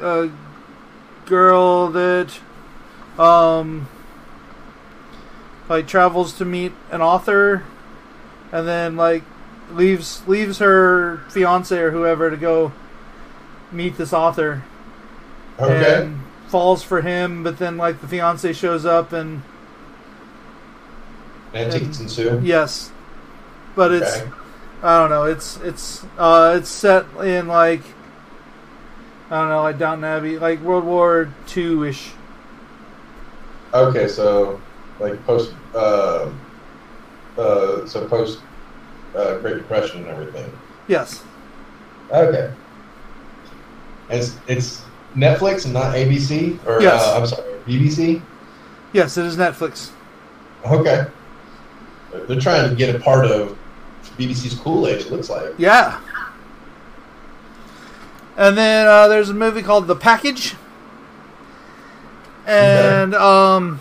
a 0.00 0.30
girl 1.26 1.88
that 1.90 2.38
um, 3.18 3.88
like 5.68 5.86
travels 5.86 6.32
to 6.34 6.44
meet 6.44 6.72
an 6.90 7.00
author, 7.02 7.64
and 8.50 8.66
then 8.66 8.96
like 8.96 9.22
leaves 9.70 10.26
leaves 10.26 10.58
her 10.58 11.18
fiance 11.30 11.76
or 11.76 11.90
whoever 11.92 12.30
to 12.30 12.36
go 12.36 12.72
meet 13.70 13.96
this 13.96 14.12
author 14.12 14.62
Okay. 15.58 16.02
and 16.02 16.20
falls 16.52 16.82
for 16.82 17.00
him, 17.00 17.42
but 17.42 17.58
then 17.58 17.78
like 17.78 18.02
the 18.02 18.06
fiance 18.06 18.52
shows 18.52 18.84
up 18.84 19.14
and 19.14 19.42
Antiques 21.54 21.98
ensue. 21.98 22.40
yes, 22.44 22.92
but 23.74 23.90
it's 23.90 24.20
I 24.82 24.98
don't 24.98 25.08
know. 25.08 25.24
It's 25.24 25.56
it's 25.58 26.04
uh 26.18 26.58
it's 26.60 26.68
set 26.68 27.06
in 27.24 27.48
like 27.48 27.80
I 29.30 29.40
don't 29.40 29.48
know 29.48 29.62
like 29.62 29.78
Downton 29.78 30.04
Abbey, 30.04 30.38
like 30.38 30.60
World 30.60 30.84
War 30.84 31.32
Two 31.46 31.84
ish. 31.84 32.10
Okay, 33.72 34.06
so 34.06 34.60
like 35.00 35.24
post, 35.24 35.54
uh, 35.74 36.30
uh, 37.38 37.86
so 37.86 38.06
post 38.06 38.40
uh, 39.16 39.38
Great 39.38 39.54
Depression 39.54 40.02
and 40.02 40.08
everything. 40.08 40.52
Yes, 40.86 41.24
Okay. 42.10 42.52
It's, 44.10 44.36
it's 44.46 44.82
Netflix 45.16 45.64
and 45.64 45.74
not 45.74 45.94
ABC, 45.94 46.58
or 46.66 46.80
Yes. 46.80 47.02
uh, 47.02 47.16
I'm 47.18 47.26
sorry, 47.26 47.42
BBC. 47.66 48.22
yes, 48.92 49.16
it 49.16 49.24
is 49.26 49.36
Netflix. 49.36 49.90
Okay. 50.66 51.06
They're 52.28 52.40
trying 52.40 52.68
to 52.68 52.74
get 52.76 52.94
a 52.94 52.98
part 52.98 53.24
of 53.26 53.56
BBC's 54.18 54.54
Kool 54.58 54.86
Aid. 54.86 55.00
It 55.00 55.10
looks 55.10 55.28
like. 55.30 55.54
Yeah. 55.58 56.00
And 58.36 58.56
then 58.56 58.86
uh, 58.86 59.08
there's 59.08 59.28
a 59.28 59.34
movie 59.34 59.62
called 59.62 59.86
The 59.86 59.96
Package, 59.96 60.54
and 62.46 63.14
um, 63.14 63.80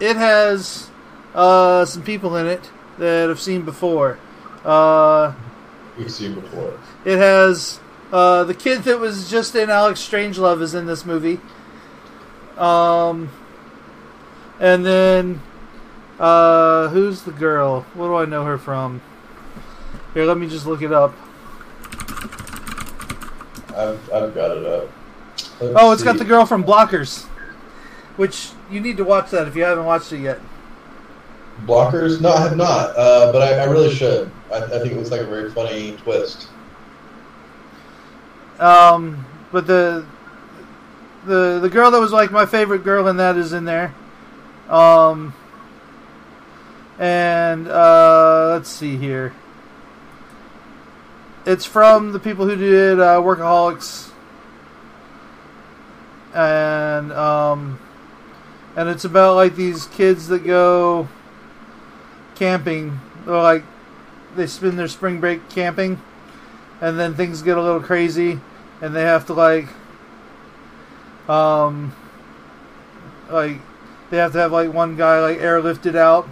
it 0.00 0.16
has 0.16 0.90
uh, 1.34 1.84
some 1.84 2.02
people 2.02 2.36
in 2.36 2.46
it 2.46 2.68
that 2.98 3.30
I've 3.30 3.40
seen 3.40 3.62
before. 3.62 4.18
Uh, 4.64 5.32
We've 5.96 6.10
seen 6.10 6.34
before. 6.34 6.78
It 7.04 7.18
has 7.18 7.78
uh, 8.12 8.44
the 8.44 8.54
kid 8.54 8.82
that 8.84 8.98
was 8.98 9.30
just 9.30 9.54
in 9.54 9.70
Alex 9.70 10.00
Strangelove 10.00 10.60
is 10.62 10.74
in 10.74 10.86
this 10.86 11.04
movie. 11.04 11.40
Um, 12.56 13.30
and 14.58 14.84
then 14.84 15.40
uh, 16.18 16.88
who's 16.88 17.22
the 17.22 17.32
girl? 17.32 17.82
What 17.94 18.08
do 18.08 18.16
I 18.16 18.24
know 18.26 18.44
her 18.44 18.58
from? 18.58 19.00
Here, 20.14 20.24
let 20.24 20.36
me 20.38 20.48
just 20.48 20.66
look 20.66 20.82
it 20.82 20.92
up. 20.92 21.14
I've, 23.76 24.12
I've 24.12 24.34
got 24.34 24.56
it 24.56 24.66
up. 24.66 24.90
Let's 25.60 25.74
Oh, 25.76 25.92
it's 25.92 26.02
got 26.02 26.18
the 26.18 26.24
girl 26.24 26.44
from 26.44 26.64
Blockers, 26.64 27.24
which 28.16 28.50
you 28.70 28.80
need 28.80 28.96
to 28.96 29.04
watch 29.04 29.30
that 29.30 29.48
if 29.48 29.56
you 29.56 29.62
haven't 29.62 29.84
watched 29.84 30.12
it 30.12 30.18
yet. 30.18 30.40
Blockers? 31.64 32.20
No, 32.20 32.32
I 32.32 32.40
have 32.42 32.56
not, 32.56 32.96
uh, 32.96 33.32
but 33.32 33.42
I, 33.42 33.60
I 33.60 33.64
really 33.64 33.94
should. 33.94 34.30
I, 34.52 34.58
I 34.58 34.68
think 34.68 34.92
it 34.92 34.96
looks 34.96 35.10
like 35.10 35.20
a 35.20 35.26
very 35.26 35.50
funny 35.50 35.96
twist. 35.98 36.48
Um, 38.60 39.24
but 39.50 39.66
the 39.66 40.06
the 41.24 41.58
the 41.60 41.68
girl 41.68 41.90
that 41.90 41.98
was 41.98 42.12
like 42.12 42.30
my 42.30 42.46
favorite 42.46 42.84
girl 42.84 43.08
in 43.08 43.16
that 43.16 43.36
is 43.36 43.52
in 43.52 43.64
there. 43.64 43.94
Um, 44.68 45.34
and 46.98 47.66
uh, 47.66 48.50
let's 48.50 48.68
see 48.68 48.96
here. 48.96 49.34
It's 51.46 51.64
from 51.64 52.12
the 52.12 52.20
people 52.20 52.46
who 52.46 52.54
did 52.54 53.00
uh, 53.00 53.20
Workaholics, 53.20 54.10
and 56.34 57.10
um, 57.12 57.80
and 58.76 58.88
it's 58.88 59.06
about 59.06 59.36
like 59.36 59.56
these 59.56 59.86
kids 59.86 60.28
that 60.28 60.44
go 60.44 61.08
camping. 62.34 63.00
They're 63.24 63.34
like 63.34 63.64
they 64.36 64.46
spend 64.46 64.78
their 64.78 64.88
spring 64.88 65.18
break 65.18 65.48
camping, 65.48 66.00
and 66.80 66.98
then 66.98 67.14
things 67.14 67.42
get 67.42 67.56
a 67.56 67.62
little 67.62 67.80
crazy, 67.80 68.38
and 68.80 68.94
they 68.94 69.02
have 69.02 69.26
to 69.26 69.34
like, 69.34 69.68
um, 71.28 71.94
like 73.30 73.58
they 74.10 74.16
have 74.16 74.32
to 74.32 74.38
have 74.38 74.52
like 74.52 74.72
one 74.72 74.96
guy 74.96 75.20
like 75.20 75.38
airlifted 75.38 75.96
out, 75.96 76.28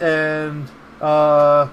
and 0.00 0.68
uh, 1.00 1.68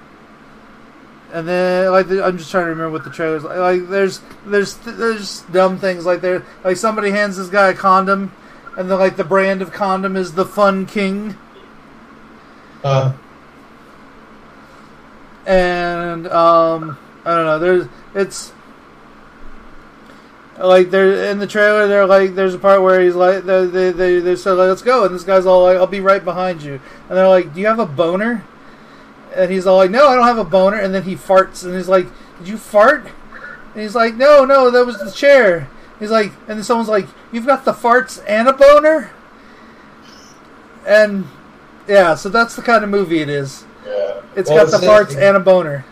and 1.34 1.47
then 1.47 1.91
like 1.91 2.07
the, 2.07 2.24
I'm 2.24 2.38
just 2.38 2.51
trying 2.51 2.65
to 2.65 2.70
remember 2.70 2.91
what 2.91 3.03
the 3.03 3.11
trailers 3.11 3.43
like. 3.43 3.57
Like 3.57 3.89
there's 3.89 4.22
there's 4.45 4.76
there's 4.78 5.41
dumb 5.41 5.78
things 5.78 6.05
like 6.05 6.22
there 6.22 6.45
like 6.63 6.78
somebody 6.78 7.11
hands 7.11 7.38
this 7.38 7.49
guy 7.49 7.70
a 7.70 7.74
condom, 7.74 8.32
and 8.78 8.89
the 8.89 8.97
like 8.97 9.17
the 9.17 9.24
brand 9.24 9.61
of 9.61 9.72
condom 9.72 10.15
is 10.15 10.34
the 10.34 10.45
Fun 10.45 10.86
King. 10.86 11.36
Uh, 12.84 13.13
and 15.45 16.28
um, 16.28 16.97
I 17.26 17.36
don't 17.36 17.45
know. 17.45 17.59
There's 17.59 17.88
it's 18.15 18.53
like 20.68 20.89
they're 20.91 21.32
in 21.32 21.39
the 21.39 21.47
trailer. 21.47 21.88
They're 21.88 22.05
like, 22.05 22.36
there's 22.36 22.53
a 22.53 22.60
part 22.60 22.82
where 22.82 22.99
he's 23.01 23.16
like, 23.16 23.43
they 23.45 23.66
they 23.66 23.91
they, 23.91 24.20
they 24.20 24.36
said, 24.36 24.53
like, 24.53 24.68
let's 24.70 24.82
go, 24.82 25.05
and 25.05 25.14
this 25.16 25.24
guy's 25.24 25.45
all 25.45 25.64
like, 25.64 25.78
I'll 25.78 25.88
be 25.88 25.99
right 26.01 26.24
behind 26.24 26.62
you, 26.62 26.74
and 27.07 27.18
they're 27.18 27.28
like, 27.28 27.53
do 27.53 27.60
you 27.62 27.68
have 27.68 27.80
a 27.80 27.86
boner? 27.86 28.43
And 29.36 29.51
he's 29.51 29.66
all 29.68 29.78
like, 29.78 29.91
no, 29.91 30.07
I 30.07 30.16
don't 30.16 30.26
have 30.26 30.38
a 30.39 30.43
boner, 30.43 30.78
and 30.78 30.93
then 30.93 31.03
he 31.03 31.16
farts, 31.16 31.64
and 31.64 31.76
he's 31.76 31.88
like, 31.88 32.07
did 32.39 32.47
you 32.47 32.57
fart? 32.57 33.05
And 33.74 33.84
he's 33.84 33.95
like, 33.95 34.16
no, 34.16 34.43
no, 34.43 34.72
that 34.72 34.86
was 34.86 34.97
the 34.97 35.12
chair. 35.12 35.70
He's 35.99 36.10
like, 36.12 36.32
and 36.47 36.57
then 36.57 36.64
someone's 36.64 36.89
like, 36.89 37.07
you've 37.32 37.45
got 37.45 37.64
the 37.66 37.74
farts 37.74 38.24
and 38.28 38.47
a 38.47 38.53
boner, 38.53 39.12
and 40.88 41.26
yeah, 41.88 42.16
so 42.16 42.30
that's 42.30 42.55
the 42.55 42.62
kind 42.62 42.84
of 42.84 42.89
movie 42.89 43.20
it 43.22 43.30
is. 43.30 43.66
yeah. 43.86 44.22
It's 44.36 44.49
Well, 44.49 44.66
got 44.66 44.80
the 44.80 44.86
it 44.86 44.89
farts 44.89 45.16
and 45.16 45.38
a 45.38 45.39
boner. 45.39 45.86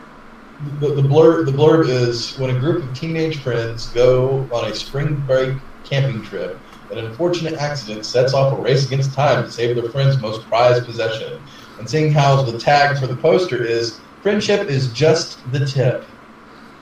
The, 0.79 0.89
the 0.89 1.03
blurb 1.03 1.45
the 1.45 1.51
blurb 1.51 1.87
is 1.87 2.35
when 2.39 2.55
a 2.55 2.59
group 2.59 2.83
of 2.83 2.97
teenage 2.97 3.41
friends 3.43 3.87
go 3.87 4.49
on 4.51 4.71
a 4.71 4.73
spring 4.73 5.21
break 5.27 5.55
camping 5.83 6.23
trip, 6.23 6.59
an 6.91 6.97
unfortunate 6.97 7.53
accident 7.53 8.05
sets 8.05 8.33
off 8.33 8.57
a 8.57 8.61
race 8.61 8.87
against 8.87 9.13
time 9.13 9.43
to 9.43 9.51
save 9.51 9.75
their 9.75 9.91
friend's 9.91 10.19
most 10.19 10.47
prized 10.47 10.83
possession. 10.83 11.39
And 11.77 11.87
seeing 11.87 12.11
how 12.11 12.41
the 12.41 12.57
tag 12.57 12.97
for 12.97 13.05
the 13.05 13.15
poster 13.15 13.63
is 13.63 13.99
"Friendship 14.23 14.67
is 14.67 14.91
just 14.93 15.39
the 15.51 15.63
tip," 15.63 16.05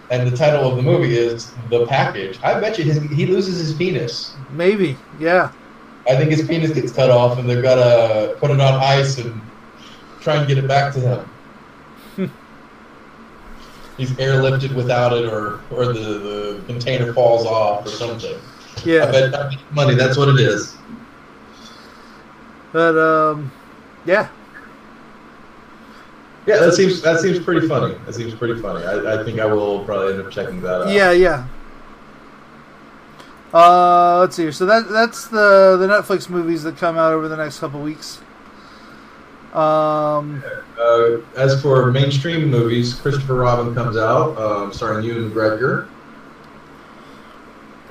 and 0.09 0.25
the 0.25 0.37
title 0.37 0.69
of 0.69 0.77
the 0.77 0.81
movie 0.81 1.17
is 1.17 1.51
"The 1.69 1.85
Package," 1.85 2.39
I 2.43 2.57
bet 2.61 2.77
you 2.77 2.85
his, 2.85 3.01
he 3.11 3.25
loses 3.25 3.59
his 3.59 3.73
penis. 3.73 4.35
Maybe, 4.51 4.97
yeah. 5.19 5.51
I 6.09 6.15
think 6.15 6.31
his 6.31 6.47
penis 6.47 6.71
gets 6.71 6.93
cut 6.93 7.09
off, 7.09 7.39
and 7.39 7.49
they've 7.49 7.61
got 7.61 7.75
to 7.75 8.37
put 8.39 8.51
it 8.51 8.61
on 8.61 8.75
ice 8.75 9.17
and 9.17 9.41
try 10.21 10.37
and 10.37 10.47
get 10.47 10.57
it 10.57 10.67
back 10.67 10.93
to 10.93 11.01
him. 11.01 11.29
He's 13.97 14.11
airlifted 14.11 14.73
without 14.75 15.13
it, 15.13 15.25
or 15.25 15.61
or 15.71 15.85
the, 15.85 15.93
the 15.93 16.63
container 16.67 17.13
falls 17.13 17.45
off, 17.45 17.85
or 17.85 17.89
something. 17.89 18.35
I 18.35 18.81
Yeah. 18.83 19.11
bet 19.11 19.33
I 19.35 19.49
bet 19.49 19.59
money. 19.71 19.95
That's 19.95 20.17
what 20.17 20.27
it 20.29 20.39
is. 20.39 20.75
But 22.73 22.97
um 22.97 23.51
yeah. 24.05 24.27
Yeah, 26.45 26.57
that 26.57 26.73
seems 26.73 27.01
that 27.01 27.19
seems 27.21 27.39
pretty 27.39 27.67
funny. 27.67 27.95
That 28.05 28.13
seems 28.13 28.35
pretty 28.35 28.61
funny. 28.61 28.85
I, 28.85 29.19
I 29.21 29.23
think 29.23 29.39
I 29.39 29.45
will 29.45 29.83
probably 29.85 30.13
end 30.13 30.21
up 30.21 30.31
checking 30.31 30.61
that 30.61 30.81
out. 30.83 30.89
Yeah, 30.89 31.11
yeah. 31.11 31.47
Uh 33.53 34.19
let's 34.19 34.35
see 34.35 34.43
here. 34.43 34.51
So 34.51 34.65
that 34.65 34.89
that's 34.89 35.27
the 35.29 35.77
the 35.79 35.87
Netflix 35.87 36.29
movies 36.29 36.63
that 36.63 36.75
come 36.77 36.97
out 36.97 37.13
over 37.13 37.29
the 37.29 37.37
next 37.37 37.59
couple 37.59 37.81
weeks. 37.81 38.19
Um 39.55 40.43
Uh, 40.79 41.17
as 41.37 41.61
for 41.61 41.91
mainstream 41.91 42.49
movies, 42.49 42.93
Christopher 42.93 43.35
Robin 43.35 43.73
comes 43.73 43.95
out, 43.97 44.37
um, 44.37 44.73
starring 44.73 45.05
Ewan 45.05 45.31
McGregor. 45.31 45.87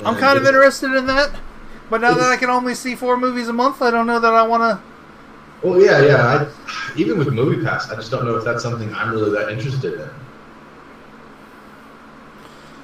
I'm 0.04 0.16
kind 0.16 0.38
of 0.38 0.46
interested 0.46 0.94
in 0.94 1.06
that. 1.06 1.30
But 1.90 2.00
now 2.00 2.14
that 2.14 2.30
I 2.30 2.36
can 2.36 2.50
only 2.50 2.74
see 2.74 2.94
four 2.94 3.16
movies 3.16 3.48
a 3.48 3.52
month, 3.52 3.82
I 3.82 3.90
don't 3.90 4.06
know 4.06 4.18
that 4.20 4.32
I 4.32 4.42
want 4.42 4.62
to 4.62 4.82
Well, 5.62 5.80
yeah, 5.80 6.02
yeah. 6.04 6.16
I, 6.26 6.46
even 6.96 7.18
with 7.18 7.28
Movie 7.32 7.62
Pass, 7.64 7.90
I 7.90 7.96
just 7.96 8.10
don't 8.10 8.24
know 8.26 8.36
if 8.36 8.44
that's 8.44 8.62
something 8.62 8.92
I'm 8.94 9.10
really 9.12 9.30
that 9.32 9.50
interested 9.50 9.94
in. 10.00 10.10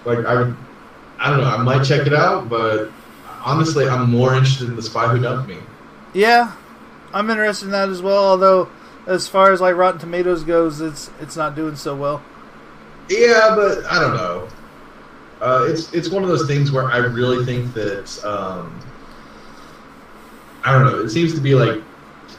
Like, 0.05 0.25
I 0.27 0.53
I 1.19 1.31
don't 1.31 1.41
know. 1.41 1.47
I 1.51 1.59
might 1.63 1.85
check 1.85 2.07
it 2.07 2.15
out, 2.15 2.49
but 2.49 2.91
honestly, 3.45 3.89
I'm 3.89 4.11
more 4.11 4.35
interested 4.35 4.69
in 4.69 4.77
The 4.77 4.83
Spy 4.83 5.09
Who 5.09 5.21
Dumped 5.21 5.49
Me. 5.49 5.59
Yeah. 6.13 6.53
I'm 7.13 7.31
interested 7.31 7.67
in 7.67 7.71
that 7.73 7.89
as 7.89 8.03
well, 8.03 8.25
although 8.25 8.69
as 9.07 9.27
far 9.29 9.53
as 9.53 9.61
like 9.61 9.77
Rotten 9.77 10.01
Tomatoes 10.01 10.45
goes, 10.45 10.81
it's 10.81 11.11
it's 11.21 11.37
not 11.37 11.55
doing 11.55 11.77
so 11.77 11.97
well. 11.97 12.23
Yeah, 13.09 13.55
but 13.57 13.85
I 13.87 14.01
don't 14.01 14.15
know. 14.15 14.49
Uh, 15.41 15.67
it's 15.69 15.93
it's 15.93 16.09
one 16.09 16.23
of 16.23 16.29
those 16.29 16.47
things 16.47 16.71
where 16.71 16.91
I 16.91 16.99
really 16.99 17.45
think 17.45 17.73
that 17.75 18.25
um, 18.25 18.81
I 20.65 20.73
don't 20.73 20.85
know. 20.85 21.01
It 21.01 21.11
seems 21.11 21.35
to 21.35 21.41
be 21.41 21.55
like 21.55 21.83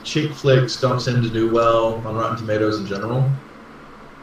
chick 0.04 0.32
flicks 0.32 0.80
don't 0.80 1.00
seem 1.00 1.22
to 1.22 1.30
do 1.30 1.52
well 1.52 1.96
on 2.08 2.16
Rotten 2.16 2.38
Tomatoes 2.38 2.80
in 2.80 2.86
general. 2.86 3.30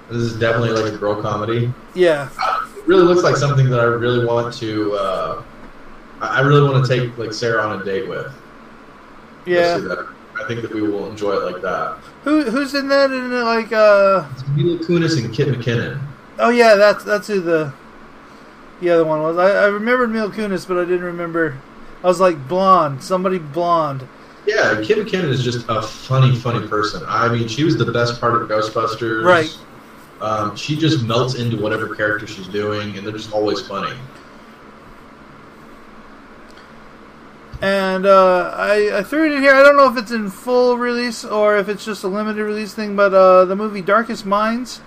This 0.09 0.23
is 0.23 0.39
definitely 0.39 0.71
like 0.71 0.93
a 0.93 0.97
girl 0.97 1.21
comedy. 1.21 1.73
Yeah. 1.95 2.31
It 2.77 2.87
really 2.87 3.03
looks 3.03 3.23
like 3.23 3.37
something 3.37 3.69
that 3.69 3.81
I 3.81 3.85
really 3.85 4.25
want 4.25 4.55
to. 4.55 4.95
Uh, 4.95 5.43
I 6.21 6.39
I 6.39 6.41
really 6.41 6.69
want 6.69 6.85
to 6.85 6.97
take 6.97 7.17
like 7.19 7.33
Sarah 7.33 7.63
on 7.63 7.83
a 7.83 7.85
date 7.85 8.09
with. 8.09 8.33
Yeah. 9.45 10.07
Let's 10.39 10.49
do 10.49 10.55
that. 10.55 10.63
I 10.63 10.63
think 10.63 10.63
that 10.63 10.75
we 10.75 10.83
will 10.83 11.11
enjoy 11.11 11.33
it 11.35 11.53
like 11.53 11.63
that. 11.63 11.99
Who 12.25 12.43
who's 12.51 12.75
in 12.75 12.89
that? 12.89 13.11
In 13.11 13.31
like 13.45 13.73
uh 13.73 14.27
It's 14.33 14.47
Mila 14.49 14.79
Kunis 14.79 15.23
and 15.23 15.35
Kate 15.35 15.49
McKinnon. 15.49 16.01
oh 16.39 16.51
yeah, 16.51 16.75
that's 16.77 17.05
that's 17.05 17.27
who 17.27 17.41
the 17.41 17.73
the 18.81 18.91
other 18.91 19.05
one 19.05 19.23
was. 19.23 19.37
I, 19.37 19.65
I 19.65 19.67
remembered 19.67 20.11
Mila 20.11 20.31
Kunis, 20.31 20.67
but 20.67 20.79
I 20.79 20.85
didn't 20.85 21.05
remember. 21.05 21.59
I 22.03 22.07
was 22.07 22.21
like 22.21 22.49
blonde, 22.49 23.03
somebody 23.03 23.39
blonde. 23.39 24.07
Yeah, 24.47 24.81
Kate 24.83 24.97
McKinnon 24.99 25.29
is 25.29 25.43
just 25.43 25.67
a 25.69 25.83
funny, 25.83 26.35
funny 26.35 26.67
person. 26.69 27.03
I 27.07 27.29
mean, 27.29 27.49
she 27.49 27.65
was 27.65 27.77
the 27.77 27.91
best 27.93 28.21
part 28.21 28.41
of 28.41 28.49
Ghostbusters. 28.49 29.25
Right. 29.25 29.59
Um, 30.21 30.57
she 30.57 30.77
just 30.77 31.05
melts 31.05 31.35
into 31.35 31.57
whatever 31.61 31.95
character 31.95 32.27
she's 32.27 32.49
doing, 32.49 32.97
and 32.97 33.07
they're 33.07 33.13
just 33.13 33.33
always 33.33 33.61
funny. 33.67 33.97
And 37.61 38.07
uh, 38.07 38.53
I, 38.55 38.99
I 38.99 39.03
threw 39.03 39.27
it 39.27 39.33
in 39.33 39.43
here. 39.43 39.53
I 39.53 39.65
don't 39.65 39.77
know 39.77 39.91
if 39.91 39.97
it's 39.97 40.13
in 40.13 40.31
full 40.31 40.79
release 40.79 41.25
or 41.25 41.57
if 41.59 41.69
it's 41.69 41.85
just 41.85 42.05
a 42.05 42.09
limited 42.09 42.45
release 42.45 42.73
thing, 42.73 42.95
but 42.95 43.13
uh, 43.13 43.45
the 43.47 43.57
movie 43.57 43.83
Darkest 43.83 44.25
Minds. 44.25 44.81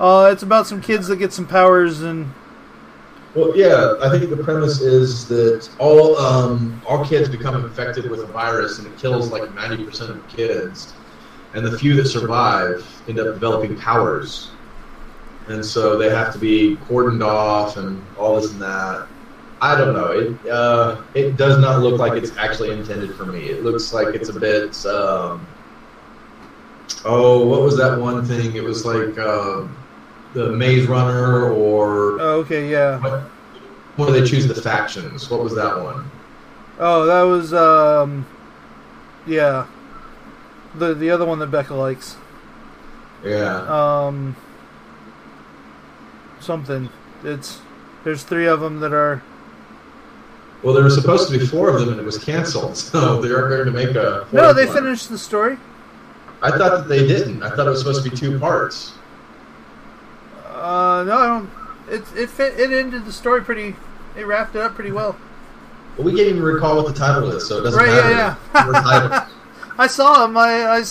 Uh, 0.00 0.30
it's 0.32 0.42
about 0.42 0.66
some 0.66 0.80
kids 0.80 1.06
that 1.08 1.16
get 1.16 1.32
some 1.32 1.46
powers 1.46 2.00
and 2.02 2.32
Well, 3.34 3.56
yeah, 3.56 3.94
I 4.02 4.08
think 4.08 4.30
the 4.30 4.42
premise 4.42 4.80
is 4.80 5.28
that 5.28 5.68
all 5.78 6.16
um, 6.18 6.80
all 6.88 7.04
kids 7.04 7.28
become 7.28 7.62
infected 7.64 8.10
with 8.10 8.20
a 8.20 8.26
virus, 8.26 8.78
and 8.78 8.86
it 8.86 8.96
kills 8.98 9.30
like 9.30 9.54
ninety 9.54 9.84
percent 9.84 10.10
of 10.10 10.26
kids, 10.28 10.94
and 11.52 11.64
the 11.64 11.78
few 11.78 11.94
that 11.96 12.06
survive 12.06 12.86
end 13.08 13.18
up 13.20 13.26
developing 13.26 13.76
powers, 13.76 14.50
and 15.48 15.64
so 15.64 15.98
they 15.98 16.10
have 16.10 16.32
to 16.32 16.38
be 16.38 16.76
cordoned 16.88 17.24
off 17.24 17.76
and 17.76 18.02
all 18.16 18.40
this 18.40 18.50
and 18.52 18.62
that. 18.62 19.08
I 19.60 19.76
don't 19.78 19.94
know. 19.94 20.10
It 20.12 20.50
uh, 20.50 21.02
it 21.14 21.36
does 21.36 21.58
not 21.58 21.80
look 21.80 21.98
like 21.98 22.14
it's 22.14 22.36
actually 22.36 22.72
intended 22.72 23.14
for 23.14 23.24
me. 23.24 23.46
It 23.46 23.62
looks 23.62 23.92
like 23.92 24.14
it's 24.14 24.28
a 24.28 24.38
bit. 24.38 24.84
Um, 24.84 25.46
oh, 27.04 27.46
what 27.46 27.62
was 27.62 27.76
that 27.78 27.98
one 27.98 28.24
thing? 28.24 28.54
It 28.56 28.62
was 28.62 28.84
like 28.84 29.16
uh, 29.16 29.66
the 30.34 30.52
Maze 30.52 30.86
Runner 30.86 31.50
or 31.50 32.20
oh, 32.20 32.40
okay, 32.40 32.70
yeah. 32.70 33.00
what? 33.00 33.20
Where 33.96 34.10
they 34.10 34.26
choose 34.26 34.48
the 34.48 34.60
factions? 34.60 35.30
What 35.30 35.42
was 35.42 35.54
that 35.54 35.80
one? 35.80 36.10
Oh, 36.78 37.06
that 37.06 37.22
was 37.22 37.54
um, 37.54 38.26
yeah. 39.26 39.66
The 40.74 40.94
the 40.94 41.10
other 41.10 41.24
one 41.24 41.38
that 41.38 41.46
Becca 41.46 41.74
likes. 41.74 42.16
Yeah. 43.24 43.62
Um, 43.68 44.36
something. 46.40 46.90
It's 47.22 47.60
there's 48.02 48.24
three 48.24 48.46
of 48.46 48.60
them 48.60 48.80
that 48.80 48.92
are. 48.92 49.22
Well, 50.64 50.72
there 50.74 50.82
were 50.82 50.90
supposed 50.90 51.30
to 51.30 51.38
be 51.38 51.44
four 51.46 51.68
of 51.68 51.78
them, 51.78 51.90
and 51.90 52.00
it 52.00 52.04
was 52.04 52.16
canceled. 52.18 52.76
So 52.94 53.20
they 53.20 53.30
aren't 53.32 53.50
going 53.50 53.66
to 53.66 53.70
make 53.70 53.94
a. 53.96 54.26
No, 54.32 54.52
they 54.54 54.64
one. 54.66 54.74
finished 54.74 55.08
the 55.10 55.18
story. 55.18 55.58
I 56.42 56.50
thought 56.50 56.76
that 56.78 56.88
they 56.88 57.06
didn't. 57.06 57.42
I 57.42 57.50
thought 57.54 57.66
it 57.66 57.70
was 57.70 57.78
supposed 57.80 58.02
to 58.04 58.10
be 58.10 58.16
two 58.16 58.38
parts. 58.38 58.92
Uh, 60.46 61.04
no, 61.06 61.18
I 61.18 61.26
don't. 61.26 61.50
It 61.90 62.04
it 62.16 62.30
fit. 62.30 62.58
It 62.58 62.72
ended 62.72 63.04
the 63.04 63.12
story 63.12 63.42
pretty. 63.42 63.76
It 64.16 64.26
wrapped 64.26 64.54
it 64.54 64.60
up 64.62 64.74
pretty 64.74 64.92
well. 64.92 65.16
But 65.96 66.04
we 66.06 66.14
can't 66.16 66.28
even 66.28 66.42
recall 66.42 66.76
what 66.76 66.86
the 66.92 66.98
title 66.98 67.30
is, 67.32 67.46
so 67.46 67.58
it 67.58 67.62
doesn't 67.62 67.78
Right, 67.78 67.88
yeah, 67.88 68.36
matter. 68.52 68.72
yeah. 68.72 68.80
Titled. 68.80 69.32
I 69.78 69.86
saw 69.86 70.26
them. 70.26 70.36
I, 70.36 70.64
I 70.64 70.84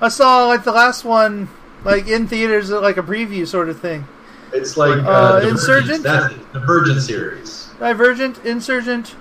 I 0.00 0.08
saw 0.08 0.46
like 0.48 0.64
the 0.64 0.72
last 0.72 1.04
one, 1.04 1.48
like 1.84 2.08
in 2.08 2.26
theaters, 2.26 2.70
like 2.70 2.96
a 2.96 3.02
preview 3.02 3.46
sort 3.46 3.68
of 3.68 3.80
thing. 3.80 4.06
It's 4.52 4.76
like 4.76 4.98
uh, 5.04 5.40
Uh, 5.42 5.46
Insurgent? 5.48 6.02
That's 6.02 6.34
it. 6.34 6.52
Divergent 6.52 7.00
series. 7.02 7.61
Divergent, 7.78 8.38
Insurgent, 8.44 9.14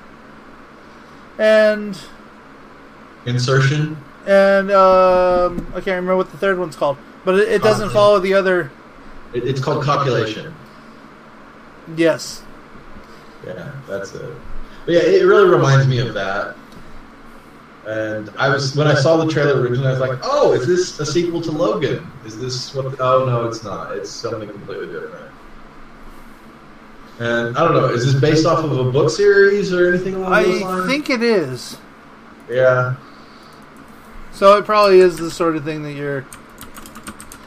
and 1.37 1.97
Insertion. 3.25 3.97
and 4.27 4.71
um, 4.71 5.67
I 5.69 5.75
can't 5.75 5.87
remember 5.87 6.17
what 6.17 6.31
the 6.31 6.37
third 6.37 6.59
one's 6.59 6.75
called, 6.75 6.97
but 7.25 7.35
it, 7.39 7.49
it 7.49 7.63
doesn't 7.63 7.89
follow 7.91 8.19
the 8.19 8.33
other. 8.33 8.71
It, 9.33 9.47
it's 9.47 9.61
called 9.61 9.83
Calculation. 9.85 10.53
Yes. 11.95 12.43
Yeah, 13.45 13.71
that's 13.87 14.13
it. 14.13 14.29
But 14.85 14.93
yeah, 14.93 14.99
it 15.01 15.23
really 15.25 15.49
reminds 15.49 15.87
me 15.87 15.99
of 15.99 16.13
that. 16.13 16.55
And 17.87 18.29
I 18.37 18.49
was 18.49 18.75
when 18.75 18.87
I 18.87 18.93
saw 18.93 19.17
the 19.17 19.31
trailer 19.31 19.59
originally, 19.59 19.87
I 19.87 19.91
was 19.91 19.99
like, 19.99 20.19
"Oh, 20.21 20.53
is 20.53 20.67
this 20.67 20.99
a 20.99 21.05
sequel 21.05 21.41
to 21.41 21.51
Logan? 21.51 22.05
Is 22.25 22.39
this 22.39 22.75
what?" 22.75 22.99
oh 23.01 23.25
no, 23.25 23.47
it's 23.47 23.63
not. 23.63 23.97
It's 23.97 24.11
something 24.11 24.47
completely 24.47 24.87
different. 24.87 25.30
And 27.21 27.55
I 27.55 27.63
don't 27.63 27.75
know. 27.75 27.85
Is 27.85 28.11
this 28.11 28.19
based 28.19 28.47
off 28.47 28.63
of 28.63 28.75
a 28.75 28.91
book 28.91 29.11
series 29.11 29.71
or 29.71 29.93
anything 29.93 30.15
along 30.15 30.31
those 30.41 30.61
lines? 30.63 30.85
I 30.85 30.87
think 30.87 31.11
it 31.11 31.21
is. 31.21 31.77
Yeah. 32.49 32.95
So 34.33 34.57
it 34.57 34.65
probably 34.65 35.01
is 35.01 35.17
the 35.17 35.29
sort 35.29 35.55
of 35.55 35.63
thing 35.63 35.83
that 35.83 35.93
you're. 35.93 36.25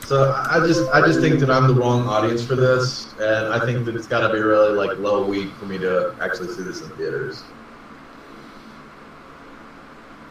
So 0.07 0.33
I 0.49 0.65
just 0.65 0.89
I 0.93 1.05
just 1.05 1.19
think 1.19 1.41
that 1.41 1.51
I'm 1.51 1.67
the 1.67 1.75
wrong 1.75 2.07
audience 2.07 2.45
for 2.45 2.55
this, 2.55 3.13
and 3.19 3.53
I 3.53 3.67
think 3.67 3.85
that 3.87 3.97
it's 3.97 4.07
got 4.07 4.25
to 4.25 4.33
be 4.33 4.39
really 4.39 4.77
like 4.77 4.97
low 4.99 5.27
week 5.27 5.51
for 5.55 5.67
me 5.67 5.77
to 5.79 6.15
actually 6.21 6.55
see 6.55 6.63
this 6.63 6.81
in 6.81 6.91
theaters. 6.91 7.43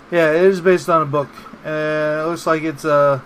Yeah, 0.09 0.31
it 0.31 0.43
is 0.43 0.61
based 0.61 0.87
on 0.87 1.01
a 1.01 1.05
book. 1.05 1.29
Uh, 1.65 2.23
it 2.23 2.27
looks 2.27 2.47
like 2.47 2.63
it's 2.63 2.85
a. 2.85 3.21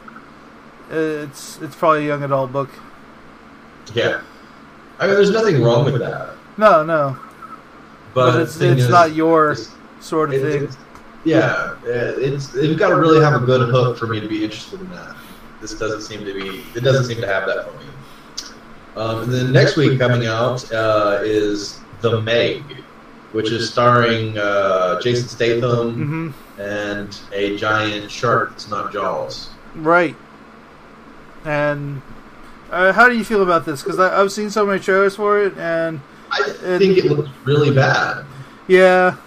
It's 0.89 1.61
it's 1.61 1.75
probably 1.75 2.05
a 2.05 2.07
young 2.07 2.23
adult 2.23 2.51
book. 2.51 2.71
Yeah. 3.93 4.21
I 4.99 5.05
mean, 5.07 5.15
there's 5.15 5.31
nothing 5.31 5.61
wrong 5.61 5.85
with 5.85 5.99
that. 5.99 6.33
No, 6.57 6.83
no, 6.83 7.17
But, 8.13 8.31
but, 8.33 8.41
it's 8.41 8.59
it's 8.59 8.83
is, 8.83 8.89
not 8.89 9.13
your 9.15 9.51
it's- 9.51 9.71
sort 9.99 10.33
of 10.33 10.41
thing. 10.41 10.69
yeah, 11.23 11.75
it's 11.85 12.53
you've 12.55 12.79
got 12.79 12.89
to 12.89 12.95
really 12.95 13.23
have 13.23 13.41
a 13.41 13.45
good 13.45 13.69
hook 13.69 13.97
for 13.97 14.07
me 14.07 14.19
to 14.19 14.27
be 14.27 14.43
interested 14.43 14.79
in 14.79 14.89
that. 14.91 15.15
This 15.61 15.73
doesn't 15.77 16.01
seem 16.01 16.23
to 16.25 16.33
be. 16.33 16.63
It 16.75 16.83
doesn't 16.83 17.05
seem 17.05 17.19
to 17.21 17.27
have 17.27 17.45
that 17.47 17.65
for 17.69 17.77
me. 17.79 17.85
Um, 18.95 19.23
and 19.23 19.31
then 19.33 19.51
next 19.53 19.75
week 19.77 19.99
coming 19.99 20.25
out 20.27 20.71
uh, 20.71 21.19
is 21.21 21.79
The 22.01 22.21
Meg, 22.21 22.63
which 23.31 23.51
is 23.51 23.69
starring 23.69 24.37
uh, 24.37 24.99
Jason 25.01 25.27
Statham 25.27 25.93
hmm 25.93 26.61
and 26.61 27.19
a 27.33 27.55
giant 27.57 28.09
shark 28.09 28.49
that's 28.49 28.67
not 28.67 28.91
Jaws. 28.91 29.49
Right. 29.75 30.15
And 31.45 32.01
uh, 32.71 32.93
how 32.93 33.07
do 33.07 33.17
you 33.17 33.23
feel 33.23 33.43
about 33.43 33.65
this? 33.65 33.83
Because 33.83 33.99
I've 33.99 34.31
seen 34.31 34.49
so 34.49 34.65
many 34.65 34.79
trailers 34.79 35.15
for 35.15 35.41
it, 35.41 35.57
and 35.57 36.01
I 36.31 36.43
think 36.77 36.97
it 36.97 37.05
looks 37.05 37.29
really 37.45 37.73
bad. 37.73 38.25
yeah, 38.67 39.17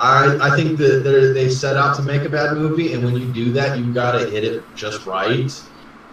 I, 0.00 0.36
I 0.40 0.56
think 0.56 0.78
that 0.78 1.04
they're, 1.04 1.50
set 1.50 1.76
out 1.76 1.96
to 1.96 2.02
make 2.02 2.22
a 2.22 2.28
bad 2.28 2.56
movie, 2.56 2.92
and 2.92 3.04
when 3.04 3.16
you 3.16 3.32
do 3.32 3.52
that, 3.52 3.78
you've 3.78 3.94
got 3.94 4.12
to 4.12 4.28
hit 4.30 4.42
it 4.42 4.64
just 4.74 5.06
right. 5.06 5.62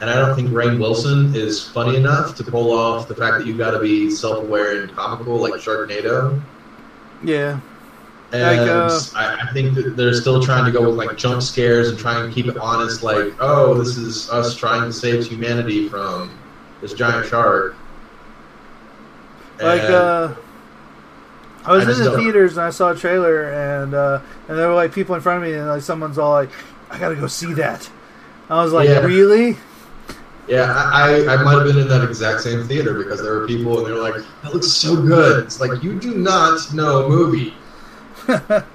And 0.01 0.09
I 0.09 0.15
don't 0.15 0.35
think 0.35 0.49
Rainn 0.49 0.79
Wilson 0.79 1.35
is 1.35 1.67
funny 1.67 1.97
enough 1.97 2.35
to 2.35 2.43
pull 2.43 2.71
off 2.71 3.07
the 3.07 3.15
fact 3.15 3.39
that 3.39 3.47
you've 3.47 3.57
got 3.57 3.71
to 3.71 3.79
be 3.79 4.09
self-aware 4.09 4.83
and 4.83 4.95
comical 4.95 5.37
like 5.37 5.53
Sharknado. 5.55 6.39
yeah, 7.23 7.59
And 8.31 8.41
Like, 8.41 8.69
uh, 8.69 8.99
I, 9.15 9.47
I 9.47 9.53
think 9.53 9.73
that 9.75 9.97
they're 9.97 10.13
still 10.13 10.41
trying 10.41 10.65
to 10.65 10.71
go 10.71 10.87
with 10.87 10.95
like 10.95 11.17
jump 11.17 11.41
scares 11.41 11.89
and 11.89 11.97
try 11.97 12.23
and 12.23 12.33
keep 12.33 12.45
it 12.47 12.57
honest, 12.57 13.01
like, 13.01 13.33
oh, 13.39 13.73
this 13.73 13.97
is 13.97 14.29
us 14.29 14.55
trying 14.55 14.83
to 14.83 14.93
save 14.93 15.25
humanity 15.25 15.89
from 15.89 16.37
this 16.81 16.93
giant 16.93 17.25
shark. 17.27 17.75
like 19.59 19.81
uh, 19.81 20.33
I 21.65 21.73
was 21.73 21.87
I 21.87 21.91
in 21.91 22.11
the 22.11 22.17
theaters 22.17 22.57
and 22.57 22.65
I 22.65 22.69
saw 22.69 22.91
a 22.91 22.95
trailer, 22.95 23.51
and 23.51 23.93
uh, 23.93 24.21
and 24.47 24.57
there 24.57 24.67
were 24.67 24.75
like 24.75 24.93
people 24.93 25.15
in 25.15 25.21
front 25.21 25.43
of 25.43 25.49
me, 25.49 25.57
and 25.57 25.67
like 25.67 25.81
someone's 25.81 26.17
all 26.17 26.31
like, 26.31 26.51
"I 26.89 26.99
gotta 26.99 27.15
go 27.15 27.27
see 27.27 27.53
that." 27.53 27.89
I 28.49 28.63
was 28.63 28.73
like, 28.73 28.87
Yeah. 28.87 28.99
"Really?" 28.99 29.57
Yeah, 30.47 30.73
I, 30.73 31.25
I, 31.27 31.33
I 31.35 31.43
might 31.43 31.53
have 31.59 31.65
been 31.65 31.77
in 31.77 31.87
that 31.89 32.03
exact 32.03 32.41
same 32.41 32.67
theater 32.67 32.95
because 32.95 33.21
there 33.21 33.35
were 33.35 33.45
people 33.45 33.77
and 33.77 33.85
they 33.85 33.91
were 33.91 33.99
like, 33.99 34.15
that 34.41 34.51
looks 34.51 34.67
so 34.67 34.95
good. 34.99 35.43
It's 35.43 35.59
like, 35.61 35.83
you 35.83 35.99
do 35.99 36.15
not 36.15 36.73
know 36.73 37.05
a 37.05 37.09
movie. 37.09 37.53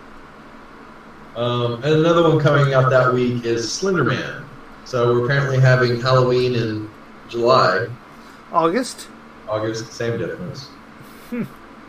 Um, 1.37 1.83
and 1.83 1.87
another 1.95 2.23
one 2.23 2.39
coming 2.39 2.75
out 2.75 2.91
that 2.91 3.13
week 3.13 3.45
is 3.45 3.71
Slender 3.73 4.05
Man. 4.05 4.45
So 4.85 5.13
we're 5.13 5.25
apparently 5.25 5.59
having 5.59 6.01
Halloween 6.01 6.55
in 6.55 6.89
July, 7.29 7.89
August. 8.53 9.09
August, 9.49 9.93
same 9.93 10.17
difference. 10.17 10.67
Hmm. 11.31 11.43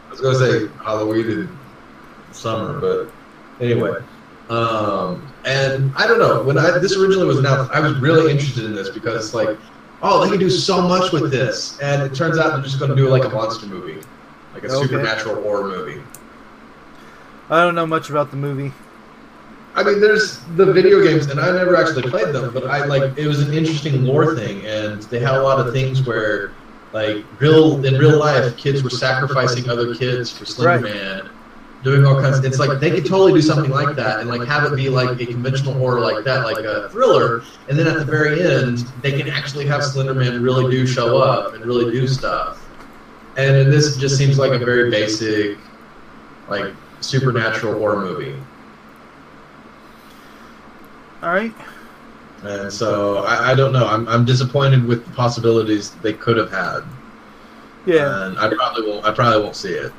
I 0.07 0.09
was 0.09 0.20
going 0.22 0.34
to 0.39 0.68
say 0.70 0.74
Halloween 0.84 1.30
in 1.30 1.59
summer, 2.32 2.80
but 2.80 3.11
anyway. 3.63 3.99
Um, 4.49 5.32
and 5.45 5.93
I 5.95 6.07
don't 6.07 6.18
know, 6.20 6.41
when 6.41 6.57
I, 6.57 6.80
this 6.80 6.97
originally 6.97 7.28
was 7.28 7.38
announced, 7.38 7.72
I 7.72 7.80
was 7.80 7.95
really 7.99 8.32
interested 8.32 8.63
in 8.66 8.74
this 8.74 8.89
because, 8.89 9.36
like, 9.36 9.57
oh, 10.01 10.24
they 10.24 10.32
can 10.32 10.39
do 10.39 10.49
so 10.49 10.82
much 10.82 11.11
with 11.11 11.30
this. 11.30 11.80
And 11.82 12.01
it 12.01 12.16
turns 12.16 12.39
out 12.39 12.53
they're 12.53 12.63
just 12.63 12.80
going 12.80 12.89
to 12.89 12.95
do 12.97 13.09
like 13.09 13.26
a 13.26 13.30
monster 13.30 13.68
movie, 13.68 14.01
like 14.55 14.63
a 14.63 14.72
Okay. 14.72 14.88
supernatural 14.88 15.41
horror 15.43 15.68
movie. 15.68 16.01
I 17.49 17.63
don't 17.63 17.75
know 17.75 17.85
much 17.85 18.09
about 18.09 18.31
the 18.31 18.37
movie. 18.37 18.71
I 19.75 19.83
mean, 19.83 19.99
there's 19.99 20.39
the 20.55 20.71
video 20.71 21.03
games, 21.03 21.27
and 21.27 21.39
I 21.39 21.51
never 21.51 21.75
actually 21.75 22.09
played 22.09 22.33
them, 22.33 22.53
but 22.53 22.65
I 22.65 22.85
like 22.85 23.17
it 23.17 23.27
was 23.27 23.41
an 23.41 23.53
interesting 23.53 24.05
lore 24.05 24.33
thing, 24.33 24.65
and 24.65 25.03
they 25.03 25.19
had 25.19 25.35
a 25.35 25.43
lot 25.43 25.59
of 25.59 25.73
things 25.73 26.07
where, 26.07 26.51
like, 26.93 27.25
real 27.41 27.83
in 27.85 27.95
real 27.95 28.17
life, 28.17 28.55
kids 28.55 28.83
were 28.83 28.89
sacrificing 28.89 29.69
other 29.69 29.93
kids 29.93 30.31
for 30.31 30.45
Slender 30.45 30.85
Right. 30.85 30.93
Man, 30.95 31.29
doing 31.83 32.05
all 32.05 32.19
kinds. 32.21 32.37
Of, 32.37 32.45
It's 32.45 32.57
like 32.57 32.79
they 32.79 32.89
could 32.89 33.05
totally 33.05 33.33
do 33.33 33.41
something 33.41 33.69
like 33.69 33.97
that, 33.97 34.21
and 34.21 34.29
like 34.29 34.47
have 34.47 34.71
it 34.71 34.75
be 34.77 34.87
like 34.87 35.19
a 35.19 35.25
conventional 35.25 35.73
horror 35.73 35.99
like 35.99 36.23
that, 36.23 36.45
like 36.45 36.63
a 36.63 36.89
thriller, 36.89 37.43
and 37.67 37.77
then 37.77 37.85
at 37.85 37.97
the 37.97 38.05
very 38.05 38.41
end, 38.41 38.79
they 39.01 39.11
can 39.11 39.27
actually 39.27 39.65
have 39.65 39.83
Slender 39.83 40.13
Man 40.13 40.41
really 40.41 40.71
do 40.71 40.87
show 40.87 41.17
up 41.17 41.53
and 41.53 41.65
really 41.65 41.91
do 41.91 42.07
stuff. 42.07 42.65
And 43.35 43.69
this 43.69 43.97
just 43.97 44.17
seems 44.17 44.39
like 44.39 44.53
a 44.53 44.63
very 44.63 44.89
basic, 44.89 45.57
like 46.47 46.73
supernatural 47.06 47.78
horror 47.80 48.01
movie. 48.01 48.36
All 51.22 51.30
right. 51.34 51.53
And 52.43 52.72
so 52.72 53.20
I, 53.20 53.51
I 53.51 53.56
don't 53.56 53.74
know. 53.74 53.88
I'm, 53.88 54.08
I'm 54.08 54.26
disappointed 54.26 54.86
with 54.86 55.06
the 55.06 55.12
possibilities 55.12 55.91
they 55.95 56.14
could 56.14 56.38
have 56.38 56.51
had. 56.51 56.82
Yeah. 57.86 58.26
And 58.28 58.38
I 58.39 58.53
probably 58.53 58.88
won't. 58.89 59.06
I 59.06 59.12
probably 59.12 59.41
won't 59.41 59.56
see 59.56 59.74
it. 59.74 59.91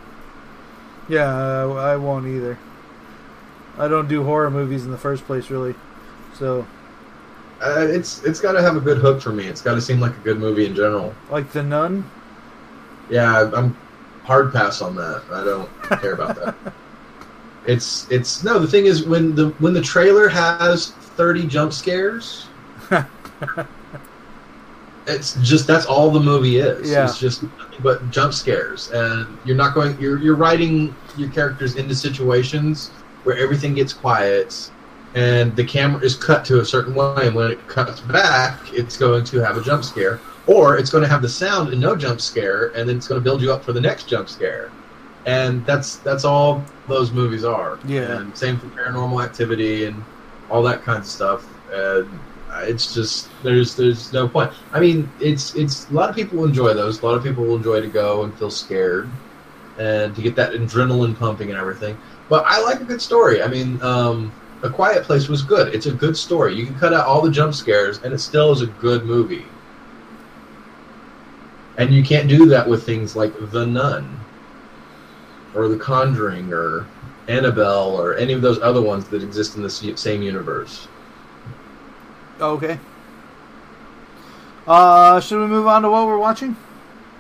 Yeah, 1.08 1.32
I, 1.34 1.92
I 1.92 1.96
won't 1.96 2.26
either. 2.26 2.58
I 3.78 3.88
don't 3.88 4.08
do 4.08 4.24
horror 4.24 4.50
movies 4.50 4.84
in 4.84 4.90
the 4.90 4.98
first 4.98 5.24
place, 5.24 5.50
really. 5.50 5.74
So, 6.34 6.66
Uh, 7.62 7.86
it's 7.88 8.22
it's 8.24 8.40
got 8.40 8.52
to 8.52 8.62
have 8.62 8.76
a 8.76 8.80
good 8.80 8.98
hook 8.98 9.20
for 9.20 9.32
me. 9.32 9.46
It's 9.46 9.60
got 9.62 9.74
to 9.74 9.80
seem 9.80 10.00
like 10.00 10.12
a 10.16 10.20
good 10.20 10.38
movie 10.38 10.66
in 10.66 10.74
general. 10.74 11.14
like 11.30 11.50
The 11.52 11.62
Nun. 11.62 12.08
Yeah, 13.08 13.50
I'm 13.54 13.76
hard 14.24 14.52
pass 14.52 14.82
on 14.82 14.96
that. 14.96 15.22
I 15.30 15.44
don't 15.44 15.68
care 16.00 16.12
about 16.12 16.36
that. 16.36 16.54
It's 17.66 18.10
it's 18.10 18.44
no. 18.44 18.58
The 18.58 18.66
thing 18.66 18.86
is, 18.86 19.04
when 19.04 19.34
the 19.34 19.50
when 19.58 19.74
the 19.74 19.82
trailer 19.82 20.28
has 20.28 20.90
30 20.90 21.46
jump 21.46 21.72
scares, 21.72 22.46
it's 25.06 25.34
just 25.42 25.66
that's 25.66 25.86
all 25.86 26.10
the 26.10 26.20
movie 26.20 26.58
is. 26.58 26.90
Yeah. 26.90 27.04
It's 27.04 27.18
just 27.18 27.42
nothing 27.42 27.80
but 27.82 28.10
jump 28.10 28.34
scares, 28.34 28.90
and 28.92 29.38
you're 29.44 29.56
not 29.56 29.74
going. 29.74 30.00
You're 30.00 30.18
you're 30.18 30.36
writing 30.36 30.94
your 31.16 31.30
characters 31.30 31.76
into 31.76 31.94
situations 31.94 32.88
where 33.24 33.36
everything 33.36 33.74
gets 33.74 33.92
quiet, 33.92 34.70
and 35.14 35.54
the 35.56 35.64
camera 35.64 36.00
is 36.02 36.14
cut 36.14 36.44
to 36.44 36.60
a 36.60 36.64
certain 36.64 36.94
way, 36.94 37.26
and 37.26 37.34
when 37.34 37.50
it 37.50 37.66
cuts 37.66 38.00
back, 38.00 38.72
it's 38.72 38.96
going 38.96 39.24
to 39.24 39.38
have 39.38 39.56
a 39.56 39.62
jump 39.62 39.82
scare, 39.82 40.20
or 40.46 40.78
it's 40.78 40.90
going 40.90 41.02
to 41.02 41.08
have 41.08 41.22
the 41.22 41.28
sound 41.28 41.72
and 41.72 41.80
no 41.80 41.96
jump 41.96 42.20
scare, 42.20 42.68
and 42.76 42.88
then 42.88 42.96
it's 42.96 43.08
going 43.08 43.20
to 43.20 43.24
build 43.24 43.42
you 43.42 43.52
up 43.52 43.64
for 43.64 43.72
the 43.72 43.80
next 43.80 44.08
jump 44.08 44.28
scare. 44.28 44.70
And 45.26 45.66
that's 45.66 45.96
that's 45.98 46.24
all 46.24 46.64
those 46.88 47.10
movies 47.10 47.44
are. 47.44 47.78
Yeah. 47.86 48.18
And 48.18 48.36
same 48.36 48.58
for 48.58 48.66
Paranormal 48.68 49.22
Activity 49.24 49.84
and 49.84 50.02
all 50.50 50.62
that 50.62 50.82
kind 50.82 50.98
of 50.98 51.06
stuff. 51.06 51.44
And 51.72 52.08
it's 52.62 52.94
just 52.94 53.28
there's 53.42 53.76
there's 53.76 54.12
no 54.12 54.28
point. 54.28 54.52
I 54.72 54.80
mean, 54.80 55.10
it's 55.20 55.54
it's 55.54 55.90
a 55.90 55.92
lot 55.92 56.08
of 56.08 56.16
people 56.16 56.44
enjoy 56.44 56.74
those. 56.74 57.02
A 57.02 57.06
lot 57.06 57.16
of 57.16 57.22
people 57.22 57.44
will 57.44 57.56
enjoy 57.56 57.80
to 57.80 57.88
go 57.88 58.22
and 58.22 58.32
feel 58.38 58.50
scared 58.50 59.08
and 59.78 60.14
to 60.14 60.22
get 60.22 60.34
that 60.36 60.52
adrenaline 60.52 61.18
pumping 61.18 61.50
and 61.50 61.58
everything. 61.58 61.98
But 62.28 62.44
I 62.46 62.62
like 62.62 62.80
a 62.80 62.84
good 62.84 63.02
story. 63.02 63.42
I 63.42 63.48
mean, 63.48 63.80
um, 63.82 64.32
A 64.62 64.70
Quiet 64.70 65.04
Place 65.04 65.28
was 65.28 65.42
good. 65.42 65.74
It's 65.74 65.86
a 65.86 65.92
good 65.92 66.16
story. 66.16 66.54
You 66.54 66.64
can 66.64 66.78
cut 66.78 66.94
out 66.94 67.06
all 67.06 67.20
the 67.20 67.30
jump 67.30 67.54
scares, 67.54 68.02
and 68.02 68.12
it 68.12 68.18
still 68.18 68.52
is 68.52 68.62
a 68.62 68.66
good 68.66 69.04
movie. 69.04 69.44
And 71.78 71.92
you 71.92 72.02
can't 72.02 72.26
do 72.26 72.46
that 72.46 72.66
with 72.66 72.84
things 72.84 73.14
like 73.14 73.34
The 73.50 73.66
Nun, 73.66 74.18
or 75.56 75.68
The 75.68 75.78
Conjuring, 75.78 76.52
or 76.52 76.86
Annabelle, 77.28 77.96
or 77.96 78.14
any 78.16 78.32
of 78.32 78.42
those 78.42 78.60
other 78.60 78.82
ones 78.82 79.08
that 79.08 79.22
exist 79.22 79.56
in 79.56 79.62
the 79.62 79.70
same 79.70 80.22
universe. 80.22 80.86
Okay. 82.40 82.78
Uh, 84.66 85.20
should 85.20 85.40
we 85.40 85.46
move 85.46 85.66
on 85.66 85.82
to 85.82 85.90
what 85.90 86.06
we're 86.06 86.18
watching? 86.18 86.56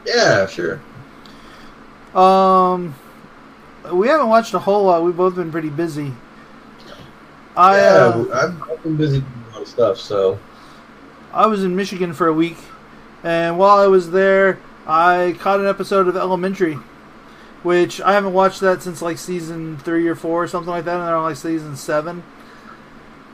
Yeah, 0.04 0.46
sure. 0.46 0.80
Um, 2.14 2.94
we 3.92 4.08
haven't 4.08 4.28
watched 4.28 4.54
a 4.54 4.58
whole 4.58 4.84
lot. 4.84 5.02
We've 5.02 5.16
both 5.16 5.36
been 5.36 5.50
pretty 5.50 5.70
busy. 5.70 6.12
I 7.56 7.76
yeah, 7.76 7.84
uh, 7.84 8.26
I've, 8.34 8.70
I've 8.70 8.82
been 8.82 8.96
busy 8.96 9.20
doing 9.20 9.44
a 9.48 9.52
lot 9.52 9.62
of 9.62 9.68
stuff, 9.68 9.98
so 9.98 10.38
I 11.32 11.46
was 11.46 11.64
in 11.64 11.74
Michigan 11.74 12.12
for 12.12 12.26
a 12.26 12.32
week, 12.32 12.58
and 13.22 13.58
while 13.58 13.78
I 13.78 13.86
was 13.86 14.10
there, 14.10 14.58
I 14.86 15.36
caught 15.40 15.60
an 15.60 15.66
episode 15.66 16.06
of 16.08 16.16
Elementary, 16.16 16.78
which 17.66 18.00
I 18.00 18.12
haven't 18.12 18.32
watched 18.32 18.60
that 18.60 18.80
since 18.82 19.02
like 19.02 19.18
season 19.18 19.76
three 19.78 20.06
or 20.06 20.14
four 20.14 20.44
or 20.44 20.48
something 20.48 20.70
like 20.70 20.84
that, 20.84 20.98
and 20.98 21.06
they're 21.08 21.16
on 21.16 21.24
like 21.24 21.36
season 21.36 21.74
seven. 21.76 22.22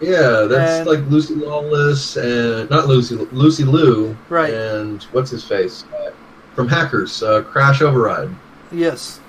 yeah, 0.00 0.46
that's 0.48 0.80
And- 0.80 0.86
like 0.88 1.00
Lucy 1.10 1.34
Lawless 1.34 2.16
and 2.16 2.68
not 2.70 2.86
Lucy 2.88 3.14
Lucy 3.30 3.64
Liu, 3.64 4.16
Right. 4.30 4.52
And 4.54 5.02
what's 5.12 5.30
his 5.30 5.44
face 5.44 5.84
uh, 5.94 6.10
from 6.56 6.66
Hackers, 6.68 7.22
uh, 7.22 7.42
Crash 7.42 7.82
Override. 7.82 8.30
Yes. 8.72 9.20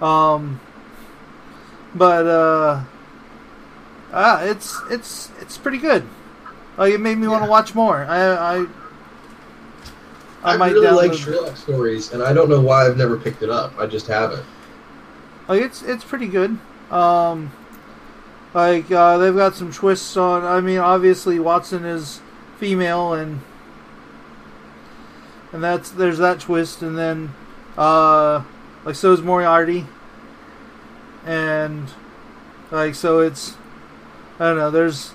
Um. 0.00 0.58
But 1.94 2.26
uh, 2.26 2.80
ah, 4.12 4.42
it's 4.44 4.80
it's 4.90 5.30
it's 5.40 5.56
pretty 5.58 5.78
good. 5.78 6.04
Like 6.76 6.92
it 6.94 7.00
made 7.00 7.18
me 7.18 7.28
want 7.28 7.44
to 7.44 7.50
watch 7.50 7.74
more. 7.74 8.04
I 8.04 8.32
I. 8.62 8.66
I, 10.44 10.56
might 10.58 10.74
really 10.74 11.08
like 11.08 11.14
Sherlock 11.14 11.56
stories, 11.56 12.12
and 12.12 12.22
I 12.22 12.34
don't 12.34 12.50
know 12.50 12.60
why 12.60 12.86
I've 12.86 12.98
never 12.98 13.18
picked 13.18 13.42
it 13.42 13.50
up. 13.50 13.72
I 13.78 13.86
just 13.86 14.06
haven't. 14.06 14.44
Like 15.48 15.62
it's 15.62 15.82
it's 15.82 16.04
pretty 16.04 16.26
good. 16.26 16.58
Um, 16.90 17.50
like 18.52 18.90
uh, 18.90 19.18
they've 19.18 19.34
got 19.34 19.54
some 19.54 19.72
twists 19.72 20.16
on. 20.16 20.44
I 20.44 20.60
mean, 20.60 20.78
obviously 20.78 21.38
Watson 21.38 21.84
is 21.84 22.20
female, 22.58 23.14
and 23.14 23.40
and 25.52 25.64
that's 25.64 25.90
there's 25.90 26.18
that 26.18 26.40
twist, 26.40 26.82
and 26.82 26.96
then 26.98 27.34
uh, 27.78 28.44
like 28.84 28.96
so 28.96 29.12
is 29.12 29.22
Moriarty, 29.22 29.86
and 31.24 31.88
like 32.70 32.94
so 32.94 33.20
it's 33.20 33.54
I 34.38 34.44
don't 34.44 34.58
know. 34.58 34.70
There's 34.70 35.12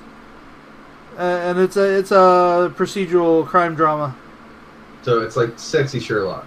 and 1.18 1.60
it's 1.60 1.78
a 1.78 2.00
it's 2.00 2.12
a 2.12 2.74
procedural 2.76 3.46
crime 3.46 3.76
drama. 3.76 4.16
So 5.02 5.22
it's 5.22 5.36
like 5.36 5.58
sexy 5.58 6.00
Sherlock. 6.00 6.46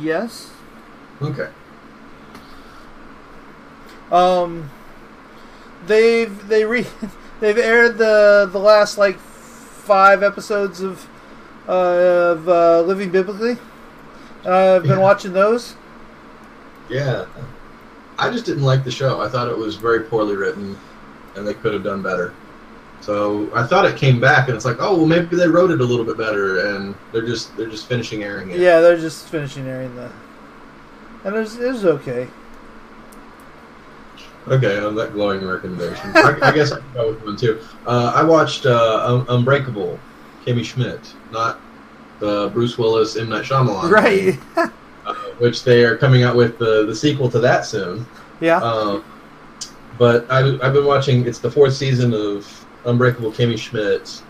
Yes. 0.00 0.50
Okay. 1.22 1.48
Um, 4.10 4.70
they've 5.86 6.48
they 6.48 6.64
re 6.64 6.86
they've 7.40 7.58
aired 7.58 7.98
the 7.98 8.48
the 8.50 8.58
last 8.58 8.98
like 8.98 9.18
five 9.18 10.22
episodes 10.22 10.80
of 10.80 11.06
uh, 11.68 11.72
of 12.36 12.48
uh, 12.48 12.80
Living 12.82 13.10
Biblically. 13.10 13.56
And 14.44 14.54
I've 14.54 14.82
been 14.82 14.92
Yeah. 14.92 14.98
watching 14.98 15.32
those. 15.32 15.74
Yeah. 16.88 17.26
I 18.18 18.30
just 18.30 18.46
didn't 18.46 18.62
like 18.64 18.84
the 18.84 18.90
show. 18.90 19.20
I 19.20 19.28
thought 19.28 19.48
it 19.48 19.56
was 19.56 19.76
very 19.76 20.00
poorly 20.00 20.34
written, 20.36 20.76
and 21.36 21.46
they 21.46 21.54
could 21.54 21.72
have 21.74 21.84
done 21.84 22.02
better. 22.02 22.32
So 23.00 23.48
I 23.54 23.64
thought 23.66 23.84
it 23.86 23.96
came 23.96 24.20
back, 24.20 24.48
and 24.48 24.56
it's 24.56 24.64
like, 24.64 24.76
oh 24.80 24.96
well, 24.96 25.06
maybe 25.06 25.34
they 25.36 25.48
wrote 25.48 25.70
it 25.70 25.80
a 25.80 25.84
little 25.84 26.04
bit 26.04 26.18
better, 26.18 26.66
and 26.74 26.94
they're 27.12 27.24
just 27.26 27.56
they're 27.56 27.68
just 27.70 27.86
finishing 27.86 28.22
airing 28.24 28.50
it. 28.50 28.58
Yeah, 28.60 28.80
they're 28.80 28.98
just 28.98 29.28
finishing 29.28 29.66
airing 29.66 29.94
the, 29.96 30.10
and 31.24 31.34
it 31.34 31.38
was, 31.38 31.56
it 31.58 31.72
was 31.72 31.84
okay. 31.86 32.28
Okay, 34.48 34.78
on 34.78 34.94
that 34.94 35.12
glowing 35.12 35.46
recommendation, 35.46 36.10
I, 36.14 36.38
I 36.40 36.52
guess 36.52 36.72
I 36.72 36.78
can 36.80 36.92
go 36.94 37.10
with 37.10 37.22
one 37.22 37.36
too. 37.36 37.60
Uh, 37.86 38.12
I 38.14 38.22
watched 38.22 38.64
uh, 38.64 39.04
Un- 39.06 39.26
Unbreakable, 39.28 39.98
Kimmy 40.44 40.64
Schmidt, 40.64 41.00
not 41.30 41.60
the 42.18 42.48
Bruce 42.54 42.78
Willis 42.78 43.16
M 43.16 43.28
Night 43.28 43.44
Shyamalan, 43.44 43.90
Right. 43.90 44.38
uh, 45.06 45.14
which 45.38 45.64
they 45.64 45.84
are 45.84 45.96
coming 45.98 46.22
out 46.22 46.34
with 46.34 46.58
the 46.58 46.86
the 46.86 46.94
sequel 46.96 47.30
to 47.30 47.38
that 47.40 47.64
soon. 47.66 48.06
yeah. 48.40 48.56
Um, 48.56 49.04
but 49.98 50.30
I, 50.30 50.38
I've 50.62 50.72
been 50.72 50.86
watching. 50.86 51.26
It's 51.26 51.40
the 51.40 51.50
fourth 51.50 51.74
season 51.74 52.14
of 52.14 52.46
Unbreakable 52.92 53.30
Kimmy 53.30 53.58
Schmidt, 53.58 54.22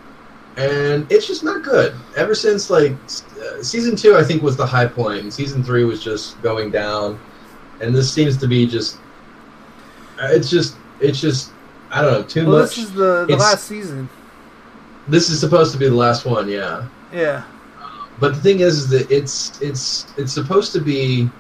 and 0.57 1.07
it's 1.11 1.27
just 1.27 1.45
not 1.45 1.63
good. 1.63 1.95
Ever 2.17 2.35
since 2.35 2.71
like 2.71 2.93
uh, 3.41 3.63
season 3.63 3.95
two, 3.97 4.17
I 4.17 4.25
think 4.25 4.43
was 4.43 4.57
the 4.57 4.67
high 4.67 4.87
point, 4.87 5.21
and 5.23 5.33
season 5.33 5.63
three 5.63 5.85
was 5.85 6.03
just 6.03 6.41
going 6.43 6.71
down, 6.71 7.19
and 7.81 7.95
this 7.95 8.13
seems 8.13 8.37
to 8.39 8.47
be 8.49 8.67
just. 8.67 8.99
uh, 10.21 10.29
It's 10.31 10.51
just. 10.51 10.77
It's 11.01 11.21
just. 11.21 11.53
I 11.91 12.03
don't 12.03 12.13
know. 12.13 12.23
Too 12.25 12.47
well, 12.47 12.59
much. 12.61 12.71
this 12.77 12.79
is 12.85 12.93
the 12.93 13.25
the 13.27 13.35
it's- 13.35 13.41
last 13.41 13.65
season. 13.67 14.09
this 15.07 15.31
is 15.31 15.39
supposed 15.41 15.73
to 15.73 15.79
be 15.79 15.89
the 15.89 15.95
last 15.95 16.27
one. 16.27 16.49
Yeah. 16.49 16.87
Yeah. 17.13 17.45
But 18.21 18.35
the 18.35 18.41
thing 18.41 18.61
is, 18.61 18.79
is 18.79 18.89
that 18.89 19.11
it's 19.13 19.63
it's 19.63 20.07
it's 20.19 20.33
supposed 20.33 20.73
to 20.73 20.81
be 20.81 21.31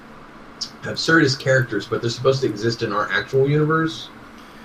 absurdist 0.82 1.40
characters, 1.40 1.86
but 1.86 2.00
they're 2.00 2.10
supposed 2.10 2.40
to 2.42 2.46
exist 2.48 2.82
in 2.82 2.92
our 2.92 3.10
actual 3.10 3.48
universe, 3.48 4.08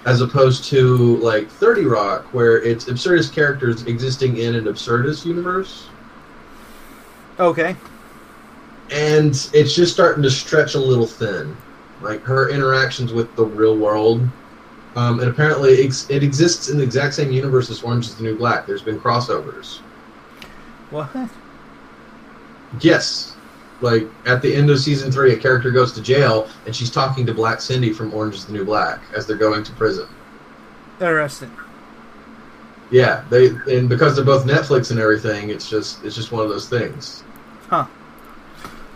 as 0.05 0.21
opposed 0.21 0.65
to 0.65 1.17
like 1.17 1.49
Thirty 1.49 1.85
Rock, 1.85 2.25
where 2.33 2.61
it's 2.61 2.85
absurdist 2.85 3.33
characters 3.33 3.85
existing 3.85 4.37
in 4.37 4.55
an 4.55 4.65
absurdist 4.65 5.25
universe, 5.25 5.87
Okay. 7.39 7.75
and 8.91 9.29
it's 9.53 9.73
just 9.73 9.93
starting 9.93 10.21
to 10.23 10.29
stretch 10.31 10.75
a 10.75 10.79
little 10.79 11.07
thin. 11.07 11.55
Like 12.01 12.21
her 12.23 12.49
interactions 12.49 13.13
with 13.13 13.33
the 13.35 13.45
real 13.45 13.77
world 13.77 14.27
Um, 14.95 15.19
and 15.21 15.27
apparently, 15.29 15.83
ex- 15.85 16.05
it 16.09 16.21
exists 16.21 16.69
in 16.69 16.77
the 16.77 16.83
exact 16.83 17.15
same 17.15 17.31
universe 17.31 17.71
as 17.71 17.81
Orange 17.81 18.05
is 18.07 18.15
the 18.15 18.21
New 18.23 18.37
Black. 18.37 18.67
There's 18.67 18.83
been 18.83 18.99
crossovers. 18.99 19.77
What? 20.91 21.09
Yes. 22.79 23.32
Like, 23.81 24.07
at 24.25 24.41
the 24.41 24.53
end 24.53 24.69
of 24.69 24.79
season 24.79 25.11
three, 25.11 25.33
a 25.33 25.37
character 25.37 25.71
goes 25.71 25.91
to 25.93 26.01
jail, 26.01 26.47
and 26.65 26.75
she's 26.75 26.89
talking 26.89 27.25
to 27.25 27.33
Black 27.33 27.59
Cindy 27.59 27.91
from 27.91 28.13
Orange 28.13 28.35
is 28.35 28.45
the 28.45 28.53
New 28.53 28.63
Black 28.63 29.01
as 29.15 29.25
they're 29.25 29.35
going 29.35 29.63
to 29.63 29.71
prison. 29.73 30.07
Interesting. 31.01 31.51
Yeah, 32.91 33.23
they 33.29 33.47
and 33.47 33.89
because 33.89 34.15
they're 34.15 34.23
both 34.23 34.45
Netflix 34.45 34.91
and 34.91 34.99
everything, 34.99 35.49
it's 35.49 35.67
just 35.67 36.03
it's 36.03 36.15
just 36.15 36.31
one 36.31 36.43
of 36.43 36.49
those 36.49 36.69
things. 36.69 37.23
Huh. 37.67 37.87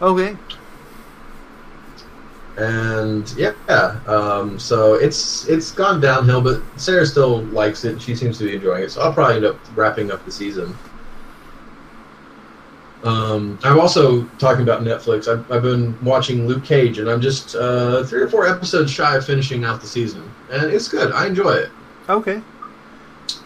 Okay. 0.01 0.37
And 2.57 3.31
yeah, 3.37 3.53
um, 4.07 4.59
so 4.59 4.93
it's 4.93 5.47
it's 5.47 5.71
gone 5.71 5.99
downhill, 5.99 6.41
but 6.41 6.61
Sarah 6.75 7.05
still 7.05 7.43
likes 7.45 7.85
it. 7.85 8.01
She 8.01 8.15
seems 8.15 8.37
to 8.37 8.45
be 8.45 8.55
enjoying 8.55 8.83
it, 8.83 8.91
so 8.91 9.01
I'll 9.01 9.13
probably 9.13 9.37
end 9.37 9.45
up 9.45 9.57
wrapping 9.75 10.11
up 10.11 10.23
the 10.25 10.31
season. 10.31 10.75
Um, 13.03 13.59
I'm 13.63 13.79
also 13.79 14.23
talking 14.39 14.63
about 14.63 14.81
Netflix. 14.81 15.27
I've, 15.31 15.49
I've 15.51 15.61
been 15.61 15.97
watching 16.03 16.47
Luke 16.47 16.63
Cage, 16.65 16.97
and 16.97 17.09
I'm 17.09 17.21
just 17.21 17.55
uh, 17.55 18.03
three 18.03 18.21
or 18.21 18.27
four 18.27 18.47
episodes 18.47 18.91
shy 18.91 19.15
of 19.15 19.25
finishing 19.25 19.63
out 19.63 19.81
the 19.81 19.87
season, 19.87 20.29
and 20.51 20.71
it's 20.71 20.87
good. 20.87 21.11
I 21.11 21.27
enjoy 21.27 21.51
it. 21.51 21.69
Okay. 22.09 22.41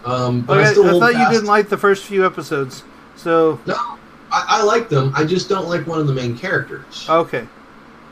Um, 0.05 0.41
but 0.41 0.57
Okay, 0.57 0.67
I 0.67 0.71
I, 0.71 0.99
thought 0.99 1.13
you 1.13 1.29
didn't 1.29 1.47
like 1.47 1.69
the 1.69 1.77
first 1.77 2.05
few 2.05 2.25
episodes. 2.25 2.83
So, 3.15 3.59
No, 3.65 3.75
I, 4.31 4.45
I 4.47 4.63
like 4.63 4.89
them. 4.89 5.11
I 5.15 5.25
just 5.25 5.49
don't 5.49 5.67
like 5.67 5.85
one 5.85 5.99
of 5.99 6.07
the 6.07 6.13
main 6.13 6.37
characters. 6.37 7.05
okay. 7.09 7.47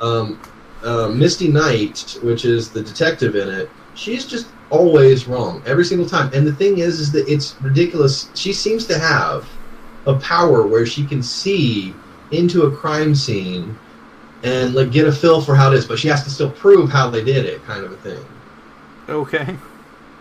um, 0.01 0.39
uh, 0.83 1.09
Misty 1.09 1.49
Knight, 1.49 2.17
which 2.23 2.45
is 2.45 2.69
the 2.69 2.81
detective 2.81 3.35
in 3.35 3.49
it, 3.49 3.69
she's 3.95 4.25
just 4.25 4.47
always 4.69 5.27
wrong 5.27 5.61
every 5.65 5.83
single 5.83 6.07
time. 6.07 6.31
And 6.33 6.45
the 6.47 6.53
thing 6.53 6.77
is, 6.77 6.99
is 6.99 7.11
that 7.11 7.27
it's 7.27 7.55
ridiculous. 7.61 8.29
She 8.35 8.53
seems 8.53 8.85
to 8.87 8.97
have 8.97 9.49
a 10.09 10.19
power 10.19 10.67
where 10.67 10.85
she 10.85 11.05
can 11.05 11.21
see 11.21 11.93
into 12.31 12.63
a 12.63 12.75
crime 12.75 13.15
scene 13.15 13.75
and 14.43 14.73
like 14.73 14.91
get 14.91 15.07
a 15.07 15.11
feel 15.11 15.41
for 15.41 15.55
how 15.55 15.71
it 15.71 15.75
is, 15.75 15.85
but 15.85 15.99
she 15.99 16.07
has 16.07 16.23
to 16.23 16.29
still 16.29 16.51
prove 16.51 16.89
how 16.89 17.09
they 17.09 17.23
did 17.23 17.45
it, 17.45 17.63
kind 17.65 17.83
of 17.83 17.91
a 17.91 17.97
thing. 17.97 18.23
Okay. 19.07 19.57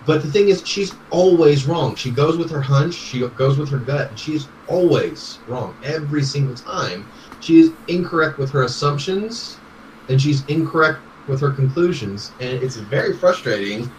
But 0.07 0.23
the 0.23 0.31
thing 0.31 0.49
is, 0.49 0.67
she's 0.67 0.95
always 1.11 1.67
wrong. 1.67 1.95
She 1.95 2.11
goes 2.11 2.37
with 2.37 2.51
her 2.51 2.61
hunch, 2.61 2.95
she 2.95 3.27
goes 3.29 3.59
with 3.59 3.69
her 3.71 3.79
gut, 3.79 4.09
and 4.09 4.19
she's 4.19 4.49
always 4.67 5.39
wrong 5.47 5.75
every 5.83 6.23
single 6.23 6.55
time. 6.55 7.05
She 7.41 7.59
is 7.61 7.73
incorrect 7.89 8.39
with 8.39 8.51
her 8.53 8.63
assumptions, 8.63 9.57
and 10.09 10.21
she's 10.21 10.45
incorrect 10.47 11.01
with 11.27 11.41
her 11.41 11.51
conclusions, 11.51 12.33
and 12.41 12.63
it's 12.63 12.77
very 12.77 13.17
frustrating 13.19 13.91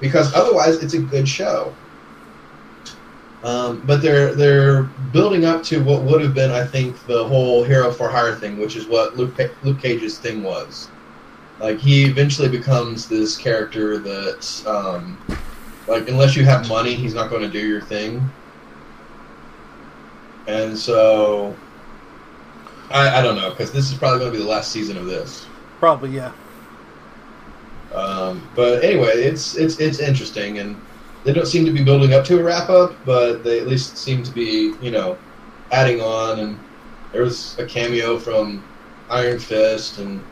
because 0.00 0.32
otherwise 0.34 0.82
it's 0.82 0.94
a 0.94 1.00
good 1.00 1.28
show. 1.28 1.74
Um, 3.44 3.82
but 3.86 4.02
they're 4.02 4.34
they're 4.34 4.82
building 5.12 5.44
up 5.44 5.62
to 5.64 5.82
what 5.82 6.02
would 6.02 6.20
have 6.20 6.34
been, 6.34 6.50
I 6.50 6.66
think, 6.66 7.06
the 7.06 7.24
whole 7.24 7.62
hero 7.62 7.92
for 7.92 8.08
hire 8.08 8.34
thing, 8.34 8.58
which 8.58 8.74
is 8.74 8.86
what 8.86 9.16
Luke 9.16 9.38
Luke 9.62 9.80
Cage's 9.80 10.18
thing 10.18 10.42
was. 10.42 10.88
Like 11.60 11.78
he 11.78 12.04
eventually 12.04 12.48
becomes 12.48 13.08
this 13.08 13.36
character 13.36 13.98
that, 13.98 14.64
um, 14.66 15.18
like, 15.86 16.08
unless 16.08 16.36
you 16.36 16.44
have 16.44 16.68
money, 16.68 16.94
he's 16.94 17.14
not 17.14 17.30
going 17.30 17.42
to 17.42 17.48
do 17.48 17.64
your 17.64 17.80
thing. 17.80 18.22
And 20.46 20.76
so, 20.76 21.54
I, 22.90 23.18
I 23.18 23.22
don't 23.22 23.36
know 23.36 23.50
because 23.50 23.72
this 23.72 23.90
is 23.90 23.98
probably 23.98 24.20
going 24.20 24.32
to 24.32 24.38
be 24.38 24.42
the 24.42 24.50
last 24.50 24.72
season 24.72 24.96
of 24.96 25.06
this. 25.06 25.46
Probably, 25.78 26.10
yeah. 26.10 26.32
Um, 27.94 28.46
but 28.54 28.84
anyway, 28.84 29.12
it's 29.14 29.56
it's 29.56 29.80
it's 29.80 29.98
interesting, 29.98 30.58
and 30.58 30.80
they 31.28 31.34
don't 31.34 31.44
seem 31.44 31.66
to 31.66 31.70
be 31.70 31.84
building 31.84 32.14
up 32.14 32.24
to 32.24 32.40
a 32.40 32.42
wrap 32.42 32.70
up, 32.70 32.94
but 33.04 33.44
they 33.44 33.60
at 33.60 33.66
least 33.66 33.98
seem 33.98 34.22
to 34.22 34.30
be, 34.32 34.72
you 34.80 34.90
know, 34.90 35.18
adding 35.70 36.00
on. 36.00 36.40
And 36.40 36.58
there 37.12 37.20
was 37.20 37.58
a 37.58 37.66
cameo 37.66 38.18
from 38.18 38.64
Iron 39.10 39.38
Fist, 39.38 39.98
and 39.98 40.24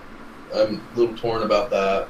I'm 0.55 0.77
a 0.77 0.99
little 0.99 1.15
torn 1.15 1.43
about 1.43 1.69
that. 1.69 2.09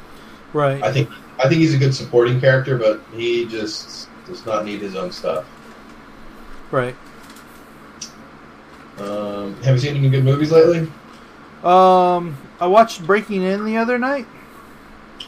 Right. 0.53 0.81
I 0.85 0.93
think 0.93 1.11
I 1.41 1.49
think 1.49 1.63
he's 1.63 1.75
a 1.75 1.79
good 1.79 1.97
supporting 1.97 2.41
character, 2.41 2.79
but 2.79 3.03
he 3.13 3.47
just 3.47 4.09
does 4.25 4.47
not 4.47 4.65
need 4.65 4.83
his 4.83 4.95
own 4.95 5.11
stuff. 5.11 5.45
right. 6.71 6.95
Um, 8.99 9.61
have 9.65 9.75
you 9.75 9.81
seen 9.81 9.97
any 9.97 10.09
good 10.09 10.23
movies 10.23 10.53
lately? 10.53 10.89
Um, 11.65 12.39
I 12.61 12.69
watched 12.69 13.05
Breaking 13.05 13.43
In 13.43 13.65
the 13.65 13.79
other 13.79 13.99
night. 13.99 14.29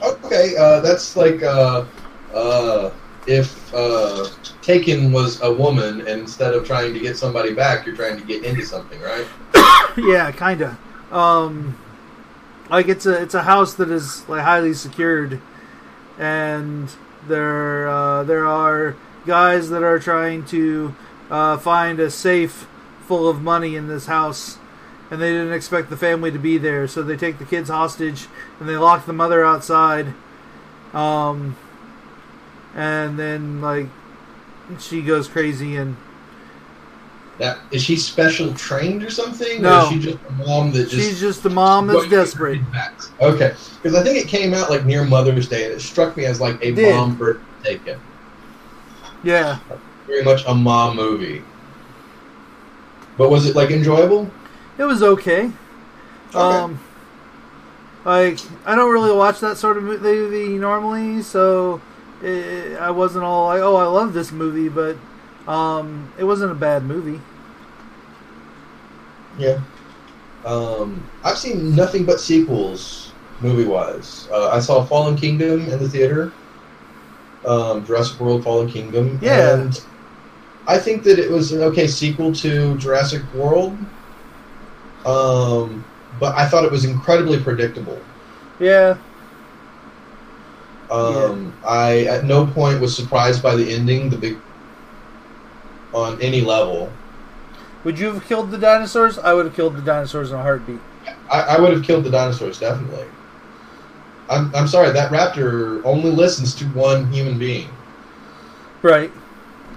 Okay, 0.01 0.55
uh, 0.57 0.79
that's 0.79 1.17
like 1.17 1.43
uh, 1.43 1.85
uh, 2.33 2.91
if 3.29 3.72
uh, 3.74 4.26
Taken 4.62 5.12
was 5.12 5.41
a 5.43 5.53
woman, 5.53 6.07
instead 6.09 6.55
of 6.55 6.66
trying 6.66 6.95
to 6.95 7.01
get 7.01 7.16
somebody 7.16 7.55
back, 7.55 7.87
you're 7.87 7.95
trying 7.95 8.18
to 8.18 8.24
get 8.24 8.43
into 8.43 8.64
something, 8.64 9.01
right? 9.01 9.26
yeah, 9.99 10.33
kind 10.33 10.62
of. 10.62 11.12
Um, 11.12 11.79
like 12.70 12.89
it's 12.89 13.07
a 13.07 13.22
it's 13.22 13.35
a 13.35 13.43
house 13.43 13.74
that 13.74 13.91
is 13.91 14.29
like 14.29 14.43
highly 14.43 14.74
secured, 14.74 15.41
and 16.18 16.91
there 17.26 17.89
uh, 17.89 18.24
there 18.24 18.47
are 18.47 18.97
guys 19.26 19.70
that 19.70 19.83
are 19.83 19.99
trying 19.99 20.45
to 20.47 20.95
uh, 21.31 21.57
find 21.59 22.01
a 22.01 22.11
safe 22.11 22.66
full 23.07 23.29
of 23.29 23.43
money 23.43 23.76
in 23.76 23.89
this 23.89 24.07
house, 24.07 24.59
and 25.11 25.20
they 25.20 25.33
didn't 25.33 25.53
expect 25.53 25.91
the 25.91 25.97
family 25.97 26.31
to 26.31 26.39
be 26.39 26.59
there, 26.59 26.89
so 26.89 27.03
they 27.03 27.16
take 27.16 27.39
the 27.39 27.45
kids 27.45 27.68
hostage 27.68 28.26
and 28.59 28.68
they 28.68 28.76
lock 28.76 29.07
the 29.07 29.12
mother 29.12 29.45
outside. 29.45 30.14
Um, 30.93 31.57
and 32.79 33.18
then 33.18 33.61
like 33.61 33.89
she 34.79 35.03
goes 35.03 35.26
crazy 35.26 35.76
and 35.76 35.97
Now, 37.41 37.57
is 37.72 37.83
she 37.83 37.97
special 37.97 38.55
trained 38.55 39.03
or 39.03 39.11
something? 39.11 39.59
Or 39.59 39.62
No. 39.62 39.83
is 39.83 39.89
she 39.89 39.99
just 39.99 40.18
a 40.29 40.33
mom 40.47 40.72
that 40.72 40.89
just. 40.89 40.95
she's 40.95 41.20
just 41.20 41.45
a 41.45 41.51
mom 41.51 41.87
that's 41.89 41.99
going 41.99 42.11
to 42.11 42.16
get 42.16 42.24
desperate. 42.24 42.61
Okay, 43.20 43.55
because 43.83 43.97
I 43.99 44.03
think 44.05 44.18
it 44.18 44.29
came 44.29 44.55
out 44.55 44.70
like 44.70 44.85
near 44.85 45.05
Mother's 45.05 45.49
Day, 45.49 45.64
and 45.64 45.74
it 45.74 45.81
struck 45.81 46.16
me 46.16 46.24
as 46.26 46.41
like 46.41 46.62
a 46.62 46.72
did. 46.72 46.95
mom 46.95 47.16
for 47.16 47.41
Taken. 47.64 48.01
Yeah. 49.24 49.59
Very 50.07 50.22
much 50.22 50.45
a 50.47 50.55
mom 50.55 50.95
movie. 50.97 51.43
But 53.16 53.31
was 53.31 53.47
it 53.47 53.57
like 53.57 53.70
enjoyable? 53.70 54.31
It 54.79 54.85
was 54.85 55.03
okay. 55.03 55.51
Um, 56.35 56.79
like 58.05 58.39
I 58.64 58.76
don't 58.76 58.93
really 58.93 59.11
watch 59.16 59.41
that 59.41 59.57
sort 59.57 59.76
of 59.76 59.83
movie 59.83 60.57
normally, 60.57 61.22
so 61.22 61.81
it, 62.23 62.79
I 62.79 62.91
wasn't 62.91 63.25
all 63.25 63.47
like, 63.47 63.61
"Oh, 63.61 63.77
I 63.77 63.85
love 63.85 64.12
this 64.12 64.33
movie," 64.33 64.69
but 64.69 64.97
um, 65.51 66.12
it 66.19 66.25
wasn't 66.25 66.53
a 66.53 66.55
bad 66.55 66.83
movie. 66.85 67.21
Yeah. 69.39 69.61
Um, 70.45 71.05
I've 71.25 71.39
seen 71.39 71.75
nothing 71.75 72.05
but 72.05 72.21
sequels, 72.21 73.12
movie 73.41 73.64
wise. 73.64 74.29
Uh, 74.31 74.49
I 74.51 74.61
saw 74.61 74.85
Fallen 74.85 75.16
Kingdom 75.16 75.69
in 75.69 75.79
the 75.79 75.89
theater. 75.89 76.33
Um, 77.47 77.85
Jurassic 77.85 78.21
World: 78.21 78.45
Fallen 78.45 78.69
Kingdom. 78.69 79.19
Yeah. 79.23 79.55
And 79.55 79.85
I 80.66 80.79
think 80.79 81.03
that 81.05 81.19
it 81.19 81.31
was 81.31 81.53
an 81.53 81.62
okay 81.62 81.87
sequel 81.87 82.33
to 82.35 82.77
Jurassic 82.79 83.23
World. 83.35 83.77
Um, 85.07 85.85
but 86.21 86.37
I 86.37 86.49
thought 86.49 86.64
it 86.64 86.71
was 86.71 86.85
incredibly 86.85 87.41
predictable. 87.41 87.99
Yeah, 88.59 88.99
Um, 90.91 91.53
I 91.66 92.05
at 92.05 92.24
no 92.24 92.47
point 92.47 92.80
was 92.80 92.97
surprised 92.97 93.43
by 93.43 93.55
the 93.55 93.72
ending, 93.72 94.09
the 94.11 94.16
big 94.16 94.39
on 95.93 96.20
any 96.20 96.41
level. 96.41 96.91
would 97.84 97.99
you 97.99 98.12
have 98.12 98.24
killed 98.26 98.51
the 98.51 98.59
dinosaurs? 98.59 99.18
I 99.18 99.32
would 99.32 99.47
have 99.47 99.55
killed 99.55 99.76
the 99.76 99.82
dinosaurs 99.82 100.30
in 100.30 100.39
a 100.39 100.43
heartbeat. 100.43 100.80
I, 101.30 101.41
I 101.41 101.61
would 101.61 101.72
have 101.72 101.82
killed 101.82 102.05
the 102.05 102.11
dinosaurs 102.11 102.59
definitely. 102.59 103.07
I'm 104.30 104.55
I'm 104.55 104.68
sorry 104.68 104.93
that 104.93 105.11
raptor 105.11 105.82
only 105.84 106.11
listens 106.11 106.55
to 106.57 106.64
one 106.66 107.11
human 107.12 107.39
being. 107.39 107.68
Right. 108.82 109.11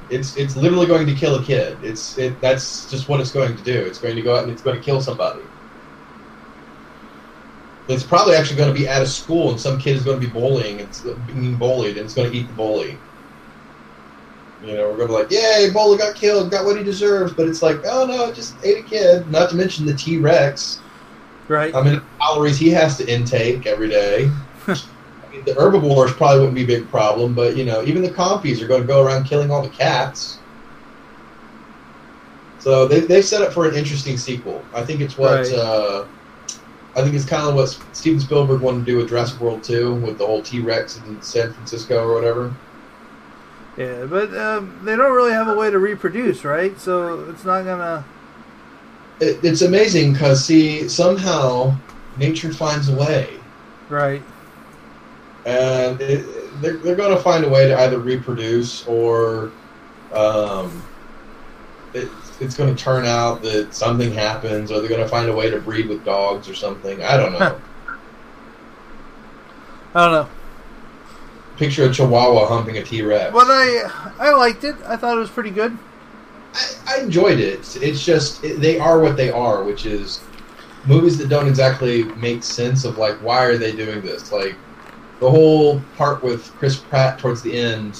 It's 0.10 0.36
it's 0.36 0.56
literally 0.56 0.88
going 0.88 1.08
to 1.08 1.14
kill 1.16 1.36
a 1.36 1.44
kid. 1.44 1.78
It's 1.84 2.18
it 2.18 2.40
that's 2.42 2.90
just 2.90 3.08
what 3.08 3.20
it's 3.22 3.32
going 3.32 3.56
to 3.56 3.64
do. 3.64 3.80
It's 3.86 4.00
going 4.00 4.16
to 4.16 4.22
go 4.22 4.36
out 4.36 4.44
and 4.44 4.52
it's 4.52 4.62
going 4.62 4.78
to 4.78 4.84
kill 4.84 5.02
somebody. 5.02 5.42
It's 7.92 8.04
probably 8.04 8.36
actually 8.36 8.58
going 8.58 8.74
to 8.74 8.80
be 8.80 8.88
at 8.88 9.02
a 9.02 9.06
school 9.08 9.52
and 9.52 9.60
some 9.60 9.80
kid 9.80 9.96
is 9.96 10.04
going 10.04 10.20
to 10.20 10.26
be 10.26 10.32
bullying. 10.32 10.80
It's 10.80 11.02
being 11.28 11.56
bullied 11.56 11.98
and 11.98 12.06
it's 12.06 12.14
going 12.14 12.32
to 12.32 12.38
eat 12.38 12.48
the 12.48 12.54
bully. 12.54 12.98
You 14.66 14.74
know, 14.76 14.90
we're 14.92 14.98
going 14.98 15.08
to 15.08 15.08
be 15.08 15.14
like, 15.14 15.32
"Yay, 15.32 15.72
bully 15.74 15.98
got 15.98 16.16
killed, 16.16 16.52
got 16.52 16.66
what 16.66 16.78
he 16.78 16.84
deserves." 16.84 17.34
But 17.34 17.48
it's 17.48 17.64
like, 17.64 17.78
"Oh 17.86 18.06
no, 18.06 18.26
it 18.30 18.36
just 18.36 18.54
ate 18.64 18.78
a 18.78 18.88
kid." 18.88 19.30
Not 19.32 19.50
to 19.50 19.56
mention 19.56 19.86
the 19.88 19.94
T 19.96 20.18
Rex. 20.20 20.80
Right. 21.48 21.74
How 21.74 21.82
many 21.82 22.00
calories 22.20 22.58
he 22.58 22.70
has 22.70 22.96
to 22.98 23.12
intake 23.12 23.66
every 23.66 23.90
day. 23.90 24.32
I 24.68 24.76
mean, 25.32 25.44
the 25.46 25.54
herbivores 25.56 26.14
probably 26.14 26.40
wouldn't 26.40 26.56
be 26.56 26.64
a 26.64 26.68
big 26.68 26.90
problem, 26.90 27.34
but 27.34 27.58
you 27.58 27.66
know, 27.66 27.82
even 27.84 28.04
the 28.04 28.10
compies 28.12 28.62
are 28.62 28.68
going 28.68 28.82
to 28.82 28.88
go 28.88 29.04
around 29.04 29.24
killing 29.26 29.50
all 29.50 29.62
the 29.64 29.70
cats. 29.70 30.38
So 32.60 32.88
they 32.88 33.00
they 33.00 33.22
set 33.24 33.42
up 33.42 33.52
for 33.54 33.68
an 33.68 33.76
interesting 33.76 34.18
sequel. 34.18 34.64
I 34.76 34.86
think 34.86 35.02
it's 35.02 35.18
what 35.18 35.32
Right. 35.40 35.54
uh, 35.54 36.06
I 36.96 37.02
think 37.02 37.16
it's 37.16 37.26
kind 37.26 37.48
of 37.48 37.56
what 37.56 37.70
Steven 37.94 38.20
Spielberg 38.20 38.62
wanted 38.62 38.80
to 38.80 38.86
do 38.86 38.98
with 38.98 39.10
Jurassic 39.10 39.40
World 39.40 39.64
2 39.64 39.96
with 39.96 40.18
the 40.18 40.26
whole 40.26 40.42
T 40.42 40.60
Rex 40.60 40.98
in 40.98 41.22
San 41.22 41.54
Francisco 41.54 42.06
or 42.06 42.14
whatever. 42.14 42.54
Yeah, 43.78 44.06
but 44.06 44.36
um, 44.36 44.78
they 44.84 44.98
don't 44.98 45.14
really 45.16 45.32
have 45.32 45.48
a 45.48 45.56
way 45.56 45.72
to 45.72 45.80
reproduce, 45.80 46.44
right? 46.44 46.78
So 46.80 47.30
it's 47.30 47.46
not 47.46 47.64
gonna. 47.64 48.04
It, 49.22 49.40
it's 49.44 49.62
amazing 49.62 50.14
because 50.14 50.44
see 50.44 50.90
somehow 50.90 51.76
nature 52.18 52.52
finds 52.52 52.90
a 52.90 52.96
way, 52.96 53.30
Right. 53.88 54.22
and 55.46 56.02
it, 56.02 56.26
they're 56.62 56.78
they're 56.78 56.96
going 56.96 57.16
to 57.16 57.24
find 57.24 57.46
a 57.46 57.50
way 57.50 57.68
to 57.68 57.80
either 57.80 58.00
reproduce 58.00 58.86
or 58.88 59.52
um, 60.14 60.84
it, 61.94 62.10
it's 62.42 62.56
going 62.56 62.76
to 62.76 62.84
turn 62.84 63.06
out 63.06 63.42
that 63.44 63.74
something 63.74 64.12
happens, 64.12 64.72
or 64.72 64.80
they're 64.80 64.90
going 64.90 65.02
to 65.02 65.08
find 65.08 65.30
a 65.30 65.36
way 65.36 65.50
to 65.50 65.60
breed 65.60 65.88
with 65.88 66.04
dogs 66.04 66.50
or 66.50 66.56
something. 66.56 67.04
I 67.04 67.16
don't 67.16 67.34
know. 67.34 67.62
I 69.94 70.06
don't 70.06 70.12
know. 70.14 70.30
Picture 71.58 71.86
a 71.86 71.94
Chihuahua 71.94 72.48
humping 72.48 72.78
a 72.78 72.84
T 72.84 73.04
Rex. 73.04 73.32
But 73.32 73.48
I 73.48 74.14
I 74.18 74.32
liked 74.32 74.64
it. 74.64 74.76
I 74.86 74.96
thought 74.96 75.18
it 75.18 75.20
was 75.20 75.30
pretty 75.30 75.52
good. 75.52 75.78
I, 76.54 76.76
I 76.88 77.02
enjoyed 77.02 77.40
it. 77.40 77.78
It's 77.82 78.04
just 78.04 78.44
it, 78.44 78.60
they 78.60 78.80
are 78.80 79.00
what 79.00 79.16
they 79.16 79.30
are, 79.30 79.64
which 79.64 79.86
is 79.86 80.22
movies 80.86 81.18
that 81.20 81.30
don't 81.30 81.48
exactly 81.48 82.04
make 82.16 82.42
sense 82.44 82.84
of 82.86 82.98
like 82.98 83.18
why 83.18 83.44
are 83.44 83.58
they 83.58 83.76
doing 83.76 84.02
this? 84.02 84.32
Like 84.32 84.56
the 85.20 85.30
whole 85.30 85.80
part 85.98 86.24
with 86.24 86.52
Chris 86.56 86.78
Pratt 86.78 87.20
towards 87.20 87.44
the 87.44 87.56
end. 87.56 87.92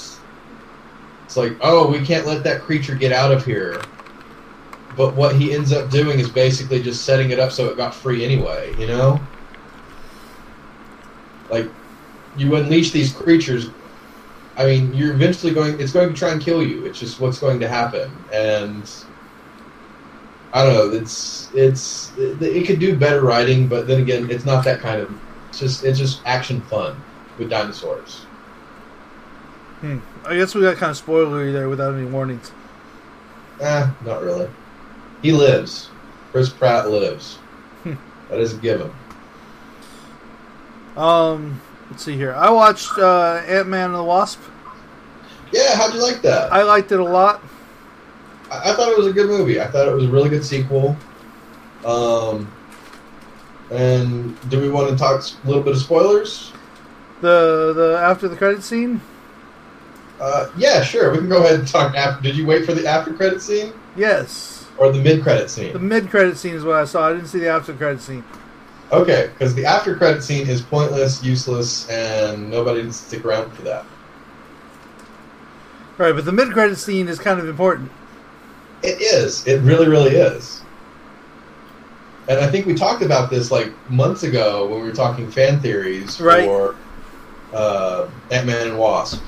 It's 1.26 1.38
like, 1.38 1.56
oh, 1.62 1.90
we 1.90 2.04
can't 2.04 2.26
let 2.26 2.44
that 2.44 2.62
creature 2.62 2.96
get 2.96 3.12
out 3.12 3.32
of 3.32 3.46
here. 3.46 3.80
But 4.98 5.16
what 5.16 5.36
he 5.36 5.54
ends 5.54 5.72
up 5.72 5.90
doing 5.90 6.20
is 6.20 6.30
basically 6.30 6.82
just 6.82 7.06
setting 7.06 7.32
it 7.32 7.40
up 7.40 7.52
so 7.52 7.70
it 7.70 7.78
got 7.78 7.96
free 7.96 8.26
anyway, 8.26 8.76
you 8.78 8.88
know? 8.88 9.20
Like 11.50 11.70
you 12.38 12.56
unleash 12.56 12.92
these 12.92 13.12
creatures 13.12 13.70
I 14.58 14.66
mean, 14.66 14.94
you're 14.94 15.14
eventually 15.14 15.54
going. 15.54 15.80
It's 15.80 15.94
going 15.94 16.10
to 16.10 16.16
try 16.16 16.32
and 16.32 16.42
kill 16.42 16.62
you. 16.62 16.86
It's 16.86 17.00
just 17.00 17.20
what's 17.20 17.40
going 17.40 17.60
to 17.62 17.68
happen, 17.68 18.12
and 18.34 18.90
I 20.54 20.64
don't 20.64 20.74
know. 20.74 20.98
It's 20.98 21.50
it's 21.54 22.16
it, 22.18 22.42
it 22.42 22.68
could 22.68 22.80
do 22.80 22.96
better 22.98 23.22
writing, 23.22 23.68
but 23.68 23.88
then 23.88 24.02
again, 24.02 24.30
it's 24.30 24.46
not 24.46 24.64
that 24.66 24.80
kind 24.80 25.02
of. 25.02 25.12
It's 25.50 25.60
just 25.60 25.84
it's 25.84 25.98
just 25.98 26.22
action 26.26 26.62
fun 26.62 27.02
with 27.40 27.50
dinosaurs. 27.50 28.26
Hmm. 29.80 30.00
I 30.26 30.36
guess 30.36 30.54
we 30.54 30.62
got 30.62 30.78
kind 30.78 30.92
of 30.92 31.04
spoilery 31.04 31.52
there 31.52 31.70
without 31.70 31.96
any 31.96 32.06
warnings. 32.06 32.52
Eh, 33.62 33.90
not 34.06 34.22
really. 34.22 34.50
He 35.22 35.32
lives. 35.32 35.90
Chris 36.32 36.50
Pratt 36.50 36.90
lives. 36.90 37.36
Hmm. 37.84 37.96
that 38.30 38.40
is 38.40 38.54
a 38.54 38.58
given. 38.58 38.92
Um, 40.96 41.62
let's 41.90 42.04
see 42.04 42.16
here. 42.16 42.34
I 42.34 42.50
watched 42.50 42.98
uh, 42.98 43.42
Ant 43.48 43.68
Man 43.68 43.88
and 43.88 43.96
the 43.96 44.04
Wasp. 44.04 44.40
Yeah, 45.52 45.76
how'd 45.76 45.94
you 45.94 46.02
like 46.02 46.22
that? 46.22 46.52
I 46.52 46.64
liked 46.64 46.92
it 46.92 47.00
a 47.00 47.04
lot. 47.04 47.44
I, 48.50 48.72
I 48.72 48.74
thought 48.74 48.90
it 48.90 48.98
was 48.98 49.08
a 49.08 49.14
good 49.14 49.28
movie. 49.28 49.60
I 49.60 49.68
thought 49.68 49.88
it 49.88 49.94
was 49.94 50.06
a 50.06 50.10
really 50.10 50.30
good 50.30 50.46
sequel. 50.46 50.96
Um, 51.86 52.52
and 53.72 54.50
do 54.50 54.60
we 54.60 54.70
want 54.70 54.90
to 54.90 54.96
talk 54.96 55.22
a 55.22 55.48
little 55.48 55.64
bit 55.64 55.74
of 55.74 55.80
spoilers? 55.80 56.52
The 57.22 57.74
the 57.76 58.00
after 58.02 58.28
the 58.28 58.36
credit 58.36 58.64
scene. 58.64 59.02
Uh, 60.20 60.50
yeah, 60.56 60.84
sure. 60.84 61.12
We 61.12 61.18
can 61.18 61.30
go 61.30 61.44
ahead 61.44 61.60
and 61.60 61.68
talk 61.68 61.96
after. 61.96 62.22
Did 62.22 62.36
you 62.36 62.46
wait 62.46 62.66
for 62.66 62.74
the 62.74 62.88
after 62.88 63.14
credit 63.14 63.42
scene 63.42 63.74
Yes, 63.96 64.61
or 64.78 64.92
the 64.92 65.00
mid 65.02 65.22
credit 65.22 65.50
scene? 65.50 65.74
the 65.74 65.80
mid 65.80 66.10
credit 66.10 66.38
scene 66.38 66.56
is 66.56 66.64
what 66.64 66.76
I 66.76 66.86
saw. 66.86 67.10
I 67.10 67.14
didn't 67.14 67.28
see 67.28 67.40
the 67.40 67.50
after 67.50 67.74
credit 67.74 68.02
scene. 68.02 68.24
Okay, 68.92 69.30
because 69.34 69.56
the 69.56 69.66
after 69.66 69.96
credit 69.96 70.22
scene 70.24 70.48
is 70.50 70.62
pointless, 70.62 71.24
useless, 71.24 71.88
and 71.90 72.50
nobody 72.50 72.84
needs 72.84 73.00
to 73.00 73.06
stick 73.08 73.24
around 73.26 73.52
for 73.54 73.62
that. 73.62 73.86
Right, 75.98 76.14
but 76.14 76.26
the 76.26 76.32
mid 76.32 76.52
credit 76.52 76.78
scene 76.78 77.08
is 77.08 77.20
kind 77.20 77.40
of 77.40 77.48
important. 77.48 77.92
It 78.84 79.00
is. 79.02 79.46
It 79.48 79.62
really, 79.62 79.88
really 79.88 80.16
is. 80.16 80.62
And 82.28 82.40
I 82.40 82.48
think 82.50 82.66
we 82.66 82.74
talked 82.74 83.04
about 83.04 83.30
this 83.30 83.52
like 83.52 83.72
months 83.90 84.24
ago 84.24 84.68
when 84.68 84.82
we 84.82 84.88
were 84.88 84.94
talking 84.96 85.30
fan 85.30 85.60
theories 85.60 86.20
Right. 86.20 86.46
for 86.46 86.76
uh, 87.54 88.10
Ant 88.32 88.48
Man 88.48 88.70
and 88.70 88.78
Wasp. 88.78 89.22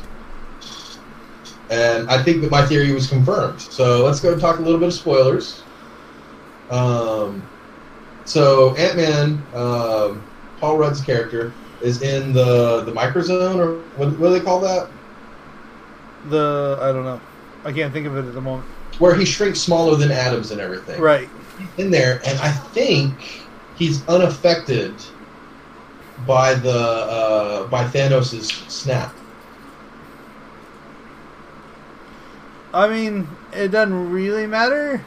And 1.73 2.09
I 2.09 2.21
think 2.21 2.41
that 2.41 2.51
my 2.51 2.63
theory 2.65 2.91
was 2.91 3.07
confirmed. 3.07 3.59
So 3.59 4.05
let's 4.05 4.19
go 4.19 4.37
talk 4.37 4.59
a 4.59 4.61
little 4.61 4.79
bit 4.79 4.89
of 4.89 4.93
spoilers. 4.93 5.63
Um, 6.69 7.41
so 8.25 8.75
Ant 8.75 8.95
Man, 8.95 9.43
um, 9.55 10.21
Paul 10.59 10.77
Rudd's 10.77 11.01
character, 11.01 11.51
is 11.81 12.01
in 12.01 12.31
the 12.31 12.81
the 12.81 12.91
microzone, 12.91 13.57
or 13.57 13.79
what, 13.97 14.17
what 14.19 14.27
do 14.27 14.33
they 14.33 14.39
call 14.39 14.59
that? 14.61 14.87
The 16.29 16.77
I 16.79 16.91
don't 16.91 17.05
know. 17.05 17.19
I 17.65 17.71
can't 17.71 17.91
think 17.91 18.05
of 18.05 18.15
it 18.17 18.25
at 18.27 18.33
the 18.33 18.41
moment. 18.41 18.67
Where 18.99 19.15
he 19.15 19.25
shrinks 19.25 19.59
smaller 19.59 19.97
than 19.97 20.11
atoms 20.11 20.51
and 20.51 20.61
everything. 20.61 21.01
Right. 21.01 21.27
in 21.77 21.89
there, 21.89 22.21
and 22.25 22.39
I 22.39 22.51
think 22.51 23.11
he's 23.77 24.07
unaffected 24.07 24.93
by 26.27 26.53
the 26.53 26.71
uh, 26.71 27.67
by 27.67 27.85
Thanos' 27.85 28.51
snap. 28.69 29.13
I 32.73 32.87
mean, 32.87 33.27
it 33.53 33.69
doesn't 33.69 34.11
really 34.11 34.47
matter. 34.47 35.03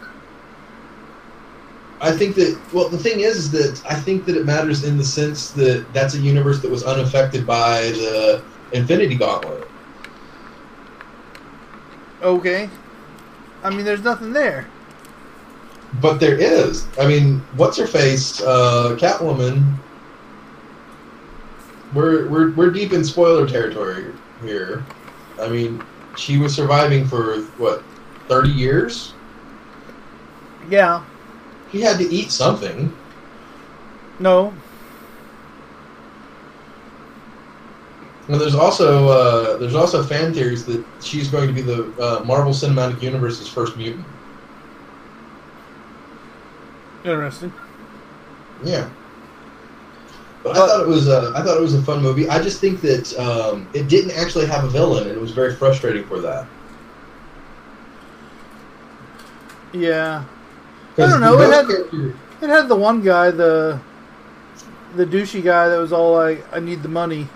I 2.01 2.13
think 2.13 2.37
that 2.37 2.59
well, 2.73 2.89
the 2.89 2.99
thing 2.99 3.21
is, 3.21 3.37
is 3.37 3.51
that 3.53 3.83
I 3.91 3.95
think 3.95 4.27
that 4.27 4.37
it 4.37 4.45
matters 4.45 4.85
in 4.85 4.97
the 4.99 5.05
sense 5.05 5.51
that 5.53 5.87
that's 5.93 6.15
a 6.15 6.19
universe 6.19 6.61
that 6.63 6.71
was 6.71 6.85
unaffected 6.85 7.47
by 7.47 7.81
the 7.81 8.43
Infinity 8.73 9.17
Gauntlet. 9.17 9.67
Okay. 12.23 12.69
I 13.63 13.71
mean, 13.71 13.85
there's 13.85 14.05
nothing 14.05 14.33
there. 14.33 14.67
But 16.01 16.19
there 16.19 16.39
is. 16.39 16.87
I 16.99 17.07
mean, 17.07 17.41
what's 17.57 17.79
her 17.79 17.87
face? 17.87 18.43
Uh, 18.43 18.97
Catwoman. 18.99 19.77
We're 21.95 22.29
we're 22.29 22.53
we're 22.53 22.71
deep 22.71 22.93
in 22.93 23.05
spoiler 23.05 23.49
territory 23.49 24.13
here. 24.43 24.85
I 25.41 25.49
mean, 25.49 25.83
she 26.17 26.39
was 26.39 26.55
surviving 26.55 27.07
for 27.07 27.43
what, 27.59 27.83
thirty 28.29 28.51
years? 28.51 29.15
Yeah. 30.69 31.05
He 31.71 31.81
had 31.81 31.99
to 31.99 32.05
eat 32.05 32.31
something. 32.31 32.95
No. 34.19 34.55
And 38.29 38.41
there's 38.41 38.55
also 38.55 39.09
uh, 39.09 39.57
there's 39.59 39.77
also 39.77 40.03
fan 40.03 40.35
theories 40.35 40.65
that 40.67 40.85
she's 41.01 41.29
going 41.29 41.47
to 41.47 41.53
be 41.53 41.63
the 41.63 41.93
uh, 42.03 42.25
Marvel 42.25 42.53
Cinematic 42.53 43.01
Universe's 43.01 43.49
first 43.49 43.77
mutant. 43.77 44.05
Interesting. 47.05 47.53
Yeah. 48.65 48.89
But 50.47 50.57
I 50.59 50.67
thought 50.69 50.81
it 50.81 50.87
was 50.87 51.09
a, 51.09 51.33
I 51.35 51.43
thought 51.43 51.57
it 51.57 51.61
was 51.61 51.75
a 51.75 51.83
fun 51.83 52.01
movie. 52.01 52.29
I 52.29 52.41
just 52.41 52.61
think 52.61 52.81
that 52.83 53.19
um, 53.19 53.69
it 53.75 53.89
didn't 53.89 54.13
actually 54.13 54.47
have 54.47 54.63
a 54.63 54.69
villain, 54.69 55.09
and 55.09 55.13
it 55.17 55.21
was 55.21 55.33
very 55.33 55.53
frustrating 55.53 56.05
for 56.05 56.21
that. 56.21 56.47
Yeah. 59.73 60.23
I 60.23 60.95
'Cause 60.97 61.11
don't 61.11 61.21
know, 61.21 61.41
it 61.41 61.53
had- 61.53 61.67
character- 61.67 62.15
It 62.43 62.49
had 62.49 62.69
the 62.69 62.77
one 62.77 63.01
guy, 63.03 63.31
the 63.33 63.81
the 64.95 65.05
douchey 65.05 65.43
guy 65.43 65.69
that 65.69 65.79
was 65.79 65.93
all 65.93 66.13
like, 66.15 66.47
"I 66.53 66.61
need 66.61 66.83
the 66.83 66.89
money." 66.89 67.27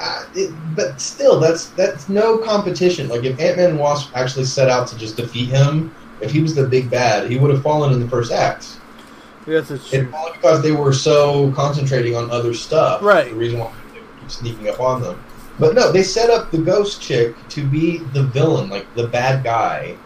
uh, 0.00 0.24
it, 0.34 0.50
but 0.74 1.00
still, 1.00 1.38
that's 1.38 1.66
that's 1.70 2.08
no 2.08 2.38
competition. 2.38 3.08
Like 3.08 3.24
if 3.24 3.38
Ant 3.38 3.58
Man 3.58 3.70
and 3.70 3.78
Wasp 3.78 4.10
actually 4.16 4.44
set 4.46 4.68
out 4.70 4.86
to 4.88 4.96
just 4.96 5.16
defeat 5.16 5.50
him, 5.50 5.94
if 6.22 6.30
he 6.32 6.40
was 6.40 6.54
the 6.54 6.66
big 6.66 6.88
bad, 6.90 7.28
he 7.30 7.38
would 7.38 7.50
have 7.50 7.62
fallen 7.62 7.92
in 7.92 8.00
the 8.00 8.08
first 8.08 8.32
act. 8.32 8.78
Yes, 9.46 9.70
it's 9.70 9.92
It's 9.92 10.04
true. 10.04 10.12
only 10.16 10.32
because 10.32 10.62
they 10.62 10.72
were 10.72 10.92
so 10.92 11.50
concentrating 11.52 12.16
on 12.16 12.30
other 12.30 12.54
stuff. 12.54 13.02
Right. 13.02 13.28
The 13.28 13.34
reason 13.34 13.58
why 13.58 13.70
they 13.92 14.00
were 14.00 14.06
keep 14.20 14.30
sneaking 14.30 14.68
up 14.68 14.80
on 14.80 15.02
them. 15.02 15.22
But 15.58 15.74
no, 15.74 15.92
they 15.92 16.02
set 16.02 16.30
up 16.30 16.50
the 16.50 16.58
ghost 16.58 17.00
chick 17.00 17.34
to 17.50 17.64
be 17.64 17.98
the 18.12 18.22
villain, 18.24 18.70
like 18.70 18.92
the 18.94 19.06
bad 19.06 19.44
guy, 19.44 19.96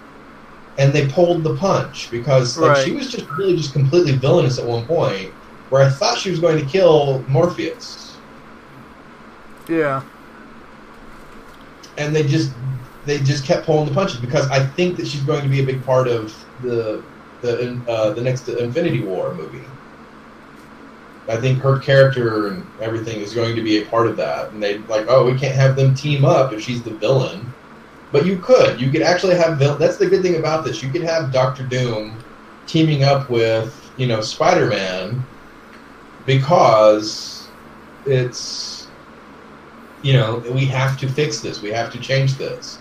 and 0.77 0.93
they 0.93 1.07
pulled 1.09 1.43
the 1.43 1.55
punch 1.57 2.11
because 2.11 2.59
like 2.59 2.71
Right. 2.73 2.85
she 2.85 2.93
was 2.93 3.11
just 3.11 3.29
really 3.31 3.57
just 3.57 3.73
completely 3.73 4.13
villainous 4.13 4.59
at 4.59 4.65
one 4.67 4.85
point, 4.87 5.31
where 5.71 5.83
I 5.83 5.89
thought 5.89 6.19
she 6.19 6.31
was 6.31 6.39
going 6.41 6.59
to 6.59 6.67
kill 6.67 7.25
Morpheus, 7.29 8.17
Yeah. 9.69 10.03
and 11.97 12.15
they 12.15 12.25
just 12.25 12.53
they 13.07 13.19
just 13.19 13.45
kept 13.45 13.65
pulling 13.65 13.89
the 13.89 13.95
punches 13.95 14.19
because 14.21 14.47
I 14.51 14.65
think 14.67 14.97
that 14.99 15.07
she's 15.07 15.23
going 15.23 15.41
to 15.43 15.49
be 15.49 15.61
a 15.63 15.65
big 15.65 15.83
part 15.85 16.09
of 16.09 16.35
the 16.63 17.03
the 17.41 17.81
uh, 17.89 18.11
the 18.11 18.21
next 18.21 18.49
Infinity 18.49 19.03
War 19.03 19.35
movie. 19.35 19.65
I 21.29 21.37
think 21.37 21.59
her 21.59 21.79
character 21.79 22.49
and 22.49 22.65
everything 22.81 23.21
is 23.21 23.35
going 23.35 23.55
to 23.55 23.63
be 23.63 23.83
a 23.83 23.87
part 23.87 24.07
of 24.07 24.17
that. 24.17 24.51
And 24.51 24.63
they 24.63 24.79
like, 24.79 25.07
oh, 25.09 25.31
we 25.31 25.39
can't 25.39 25.55
have 25.55 25.77
them 25.77 25.95
team 25.95 26.25
up 26.25 26.55
if 26.55 26.63
she's 26.63 26.83
the 26.83 26.91
villain. 26.91 27.47
But 28.13 28.25
you 28.25 28.39
could. 28.39 28.81
You 28.81 28.91
could 28.91 29.03
actually 29.03 29.37
have. 29.37 29.59
That's 29.59 29.99
the 29.99 30.07
good 30.07 30.23
thing 30.23 30.37
about 30.37 30.65
this. 30.65 30.83
You 30.83 30.91
could 30.91 31.03
have 31.03 31.33
Doctor 31.33 31.65
Doom 31.65 32.17
teaming 32.67 33.05
up 33.05 33.29
with 33.29 33.75
you 33.99 34.07
know 34.07 34.23
Spider 34.23 34.67
Man, 34.67 35.23
because 36.25 37.49
it's 38.07 38.87
you 40.03 40.13
know 40.13 40.39
we 40.53 40.65
have 40.65 40.99
to 40.99 41.09
fix 41.09 41.41
this 41.41 41.61
we 41.61 41.71
have 41.71 41.93
to 41.93 41.99
change 41.99 42.35
this 42.35 42.79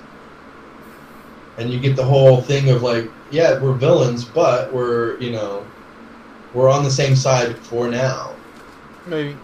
and 1.58 1.72
you 1.72 1.80
get 1.80 1.96
the 1.96 2.04
whole 2.04 2.42
thing 2.42 2.70
of 2.70 2.84
like 2.84 3.10
yeah 3.32 3.60
we're 3.62 3.74
villains 3.74 4.24
but 4.26 4.72
we're 4.74 5.20
you 5.20 5.32
know 5.32 5.66
we're 6.54 6.70
on 6.70 6.84
the 6.84 6.92
same 6.92 7.16
side 7.16 7.56
for 7.58 7.88
now 7.90 8.34
Maybe. 9.08 9.38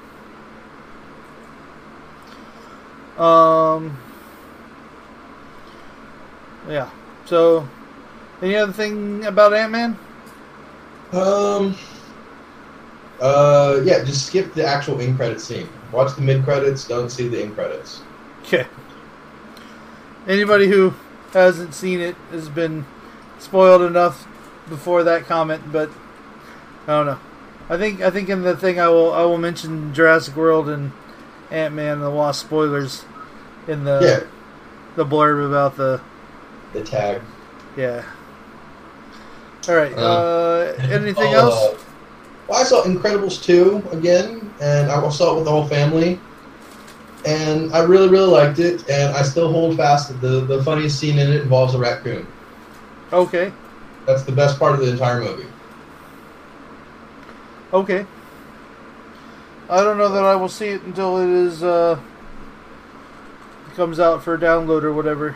Um. 3.17 3.97
Yeah. 6.67 6.89
So, 7.25 7.67
any 8.41 8.55
other 8.57 8.73
thing 8.73 9.25
about 9.25 9.53
Ant 9.53 9.71
Man? 9.71 9.97
um 11.13 11.75
uh 13.21 13.79
yeah 13.83 14.03
just 14.03 14.25
skip 14.25 14.51
the 14.55 14.65
actual 14.65 14.99
in 14.99 15.15
credit 15.15 15.39
scene 15.39 15.69
watch 15.91 16.15
the 16.15 16.21
mid 16.23 16.43
credits 16.43 16.87
don't 16.87 17.11
see 17.11 17.27
the 17.27 17.39
in 17.39 17.53
credits 17.53 18.01
Okay. 18.41 18.65
Anybody 20.27 20.67
who 20.67 20.93
hasn't 21.33 21.75
seen 21.75 21.99
it 21.99 22.15
has 22.31 22.49
been 22.49 22.85
spoiled 23.43 23.81
enough 23.81 24.27
before 24.69 25.03
that 25.03 25.25
comment, 25.25 25.71
but 25.71 25.89
I 26.87 26.91
don't 26.91 27.05
know. 27.05 27.19
I 27.69 27.77
think 27.77 28.01
I 28.01 28.09
think 28.09 28.29
in 28.29 28.41
the 28.41 28.55
thing 28.57 28.79
I 28.79 28.87
will 28.89 29.13
I 29.13 29.23
will 29.23 29.37
mention 29.37 29.93
Jurassic 29.93 30.35
World 30.35 30.69
and 30.69 30.91
Ant 31.51 31.73
Man 31.75 31.93
and 31.93 32.03
the 32.03 32.09
Wasp 32.11 32.45
spoilers 32.45 33.05
in 33.67 33.83
the 33.83 33.99
yeah 34.01 34.27
the 34.95 35.05
blurb 35.05 35.47
about 35.47 35.77
the 35.77 36.01
the 36.73 36.81
tag 36.83 37.21
yeah. 37.77 38.03
All 39.67 39.75
right. 39.75 39.93
Uh, 39.93 40.01
Uh, 40.01 40.73
anything 40.91 41.33
Oh, 41.33 41.39
else? 41.39 41.55
uh, 41.55 41.77
well, 42.47 42.61
I 42.61 42.63
saw 42.63 42.83
Incredibles 42.83 43.41
2 43.41 43.81
again, 43.91 44.53
and 44.61 44.91
I 44.91 45.09
saw 45.09 45.31
it 45.31 45.35
with 45.37 45.45
the 45.45 45.51
whole 45.51 45.65
family. 45.65 46.19
And 47.25 47.73
I 47.73 47.81
really, 47.83 48.09
really 48.09 48.27
liked 48.27 48.59
it, 48.59 48.87
and 48.89 49.15
I 49.15 49.21
still 49.21 49.51
hold 49.51 49.77
fast 49.77 50.09
that 50.09 50.19
the, 50.19 50.41
the 50.41 50.61
funniest 50.63 50.99
scene 50.99 51.17
in 51.17 51.31
it 51.31 51.41
involves 51.41 51.73
a 51.73 51.79
raccoon. 51.79 52.27
Okay. 53.13 53.53
That's 54.07 54.23
the 54.23 54.31
best 54.31 54.59
part 54.59 54.73
of 54.73 54.79
the 54.79 54.91
entire 54.91 55.21
movie. 55.21 55.47
Okay. 57.71 58.05
I 59.69 59.81
don't 59.81 59.97
know 59.97 60.09
that 60.09 60.23
I 60.23 60.35
will 60.35 60.49
see 60.49 60.67
it 60.67 60.81
until 60.81 61.17
it 61.17 61.29
is 61.29 61.63
uh 61.63 61.99
comes 63.75 63.99
out 63.99 64.23
for 64.23 64.37
download 64.37 64.83
or 64.83 64.93
whatever. 64.93 65.35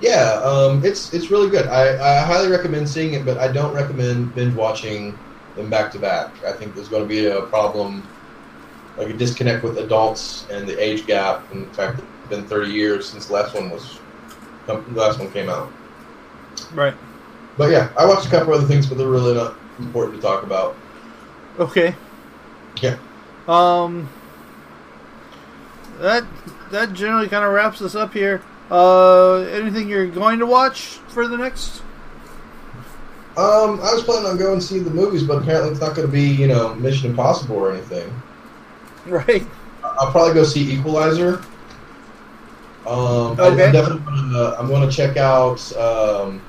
Yeah, 0.00 0.40
um, 0.44 0.84
it's 0.84 1.12
it's 1.14 1.30
really 1.30 1.50
good. 1.50 1.66
I, 1.66 2.20
I 2.20 2.20
highly 2.20 2.50
recommend 2.50 2.88
seeing 2.88 3.14
it, 3.14 3.24
but 3.24 3.38
I 3.38 3.50
don't 3.50 3.74
recommend 3.74 4.34
binge 4.34 4.54
watching 4.54 5.18
them 5.56 5.70
back 5.70 5.90
to 5.92 5.98
back. 5.98 6.32
I 6.44 6.52
think 6.52 6.74
there's 6.74 6.88
going 6.88 7.02
to 7.02 7.08
be 7.08 7.26
a 7.26 7.42
problem, 7.42 8.06
like 8.98 9.08
a 9.08 9.12
disconnect 9.12 9.64
with 9.64 9.78
adults 9.78 10.46
and 10.50 10.68
the 10.68 10.78
age 10.82 11.06
gap. 11.06 11.50
And 11.52 11.64
in 11.64 11.70
fact, 11.70 12.00
it's 12.00 12.28
been 12.28 12.46
30 12.46 12.70
years 12.70 13.08
since 13.08 13.26
the 13.26 13.34
last 13.34 13.54
one 13.54 13.70
was 13.70 13.98
the 14.66 14.74
last 14.92 15.18
one 15.18 15.30
came 15.30 15.48
out. 15.48 15.72
Right. 16.74 16.94
But 17.56 17.70
yeah, 17.70 17.90
I 17.98 18.04
watched 18.04 18.26
a 18.26 18.30
couple 18.30 18.54
other 18.54 18.66
things, 18.66 18.86
but 18.86 18.98
they're 18.98 19.06
really 19.08 19.34
not 19.34 19.56
important 19.78 20.16
to 20.16 20.22
talk 20.22 20.42
about. 20.42 20.76
Okay. 21.58 21.94
Yeah. 22.82 22.98
Um. 23.48 24.08
That 25.98 26.24
that 26.70 26.92
generally 26.92 27.28
kind 27.28 27.44
of 27.44 27.52
wraps 27.52 27.80
us 27.80 27.94
up 27.94 28.12
here. 28.12 28.42
Uh, 28.70 29.36
anything 29.42 29.88
you're 29.88 30.06
going 30.06 30.38
to 30.40 30.46
watch 30.46 30.98
for 31.08 31.28
the 31.28 31.36
next? 31.36 31.82
Um, 33.36 33.80
I 33.80 33.92
was 33.92 34.02
planning 34.02 34.26
on 34.26 34.38
going 34.38 34.54
and 34.54 34.62
see 34.62 34.78
the 34.78 34.90
movies, 34.90 35.22
but 35.22 35.42
apparently 35.42 35.70
it's 35.70 35.80
not 35.80 35.94
going 35.94 36.08
to 36.08 36.12
be, 36.12 36.22
you 36.22 36.48
know, 36.48 36.74
Mission 36.74 37.10
Impossible 37.10 37.56
or 37.56 37.72
anything. 37.72 38.10
Right. 39.04 39.46
I'll 39.84 40.10
probably 40.10 40.34
go 40.34 40.42
see 40.42 40.72
Equalizer. 40.72 41.44
Um, 42.86 43.38
I, 43.40 43.46
Okay. 43.48 43.64
am 43.66 43.72
definitely 43.72 44.02
gonna, 44.04 44.54
I'm 44.58 44.68
going 44.68 44.88
to 44.88 44.94
check 44.94 45.16
out 45.16 45.60
um, 45.76 46.40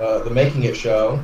uh, 0.00 0.20
the 0.20 0.30
Making 0.30 0.62
It 0.64 0.76
show, 0.76 1.22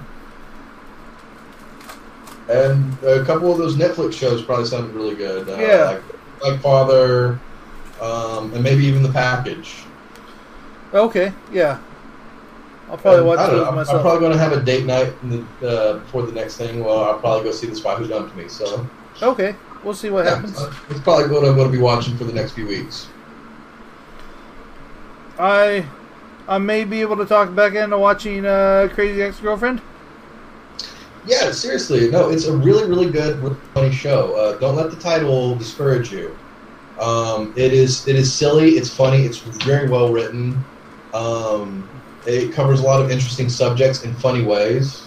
and 2.51 3.03
a 3.03 3.25
couple 3.25 3.51
of 3.51 3.59
those 3.59 3.77
Netflix 3.77 4.15
shows 4.15 4.43
probably 4.43 4.67
sounded 4.67 4.95
really 4.95 5.15
good. 5.15 5.49
Uh, 5.49 5.57
Yeah. 5.59 5.85
like, 5.85 6.03
like 6.43 6.61
Father, 6.61 7.39
um, 8.03 8.53
and 8.55 8.63
maybe 8.63 8.85
even 8.85 9.03
The 9.03 9.13
Package. 9.13 9.77
Okay. 10.95 11.33
Yeah. 11.53 11.79
I'll 12.91 12.97
probably 12.97 13.23
watch 13.23 13.39
I 13.39 13.47
don't 13.47 13.57
those 13.57 13.65
know, 13.65 13.69
I'm, 13.71 13.75
myself. 13.77 13.97
I'm 13.97 14.03
probably 14.03 14.21
going 14.21 14.33
to 14.33 14.39
have 14.39 14.53
a 14.53 14.63
date 14.63 14.87
night 14.87 15.13
in 15.23 15.47
the, 15.61 15.69
uh, 15.69 15.99
before 15.99 16.23
the 16.23 16.33
next 16.33 16.57
thing. 16.57 16.83
Well, 16.83 17.05
I'll 17.05 17.19
probably 17.19 17.45
go 17.45 17.53
see 17.53 17.67
The 17.67 17.77
Spy 17.77 17.95
Who 17.97 18.07
Dumped 18.07 18.35
Me. 18.37 18.49
So 18.49 18.87
Okay. 19.23 19.55
We'll 19.85 19.95
see 19.95 20.11
what 20.11 20.25
yeah, 20.25 20.35
happens. 20.37 20.59
it's 20.91 21.01
probably 21.01 21.29
what 21.29 21.45
I'm 21.47 21.55
going 21.55 21.71
to 21.71 21.77
be 21.77 21.83
watching 21.83 22.17
for 22.17 22.25
the 22.25 22.33
next 22.33 22.53
few 22.53 22.67
weeks. 22.67 23.09
I 25.39 25.87
I 26.49 26.59
may 26.59 26.85
be 26.85 27.01
able 27.01 27.17
to 27.17 27.27
talk 27.27 27.55
back 27.55 27.75
into 27.75 27.99
watching 27.99 28.47
uh, 28.47 28.89
Crazy 28.93 29.23
Ex 29.23 29.39
Girlfriend. 29.41 29.81
Yeah, 31.27 31.51
seriously, 31.53 32.11
no, 32.11 32.31
it's 32.31 32.47
a 32.47 32.57
really, 32.57 32.89
really 32.89 33.11
good, 33.11 33.39
really 33.43 33.57
funny 33.75 33.93
show. 33.93 34.35
Uh, 34.35 34.59
don't 34.59 34.77
let 34.77 34.91
the 34.91 34.97
title 34.97 35.55
discourage 35.57 36.11
you. 36.11 36.37
Um, 36.99 37.53
it 37.55 37.73
is, 37.73 38.09
it 38.09 38.17
is 38.17 38.33
silly. 38.33 38.71
It's 38.71 38.93
funny. 38.93 39.25
It's 39.25 39.39
very 39.39 39.89
well 39.89 40.11
written. 40.11 40.65
Um, 41.13 41.89
it 42.27 42.53
covers 42.53 42.81
a 42.81 42.83
lot 42.83 43.03
of 43.03 43.11
interesting 43.11 43.49
subjects 43.49 44.05
in 44.05 44.15
funny 44.15 44.43
ways. 44.43 45.07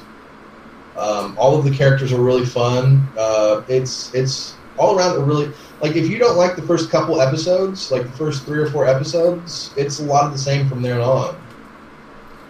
Um, 0.96 1.36
all 1.40 1.58
of 1.58 1.66
the 1.66 1.72
characters 1.72 2.14
are 2.14 2.22
really 2.22 2.46
fun. 2.46 3.08
Uh, 3.18 3.64
it's, 3.68 4.14
it's 4.14 4.56
all 4.78 4.98
around 4.98 5.18
a 5.18 5.24
really 5.24 5.52
like. 5.82 5.96
If 5.96 6.10
you 6.10 6.18
don't 6.18 6.38
like 6.38 6.56
the 6.56 6.62
first 6.62 6.90
couple 6.90 7.22
episodes, 7.22 7.92
like 7.92 8.04
the 8.04 8.12
first 8.12 8.44
three 8.46 8.60
or 8.60 8.68
four 8.70 8.86
episodes, 8.88 9.74
it's 9.78 10.00
a 10.00 10.04
lot 10.04 10.26
of 10.26 10.32
the 10.32 10.38
same 10.38 10.68
from 10.70 10.82
there 10.82 11.02
on. 11.02 11.36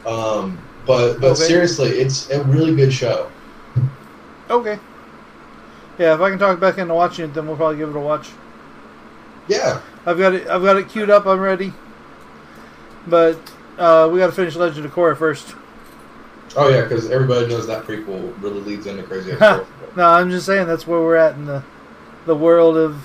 Um, 0.05 0.57
but, 0.85 1.19
but 1.19 1.31
Okay. 1.31 1.41
seriously, 1.41 1.89
it's 1.89 2.29
a 2.31 2.43
really 2.43 2.75
good 2.75 2.91
show. 2.91 3.29
Okay. 4.49 4.79
Yeah, 5.97 6.15
if 6.15 6.21
I 6.21 6.29
can 6.29 6.39
talk 6.39 6.59
back 6.59 6.77
into 6.77 6.93
watching 6.93 7.25
it, 7.25 7.33
then 7.33 7.47
we'll 7.47 7.55
probably 7.55 7.77
give 7.77 7.89
it 7.89 7.95
a 7.95 7.99
watch. 7.99 8.27
Yeah, 9.47 9.81
I've 10.05 10.17
got 10.17 10.33
it. 10.33 10.47
I've 10.47 10.63
got 10.63 10.77
it 10.77 10.89
queued 10.89 11.09
up. 11.09 11.25
I'm 11.25 11.39
ready. 11.39 11.73
But 13.07 13.37
uh, 13.77 14.09
we 14.11 14.19
got 14.19 14.27
to 14.27 14.31
finish 14.31 14.55
Legend 14.55 14.85
of 14.85 14.91
Korra 14.93 15.17
first. 15.17 15.55
Oh 16.55 16.69
yeah, 16.69 16.81
because 16.81 17.09
everybody 17.11 17.47
knows 17.47 17.67
that 17.67 17.85
prequel 17.85 18.33
really 18.41 18.59
leads 18.61 18.87
into 18.87 19.03
Crazy 19.03 19.31
Ex-Girlfriend. 19.33 19.97
No, 19.97 20.05
I'm 20.07 20.29
just 20.29 20.45
saying 20.45 20.67
that's 20.67 20.87
where 20.87 20.99
we're 20.99 21.15
at 21.15 21.35
in 21.35 21.45
the 21.45 21.63
the 22.25 22.35
world 22.35 22.77
of 22.77 22.95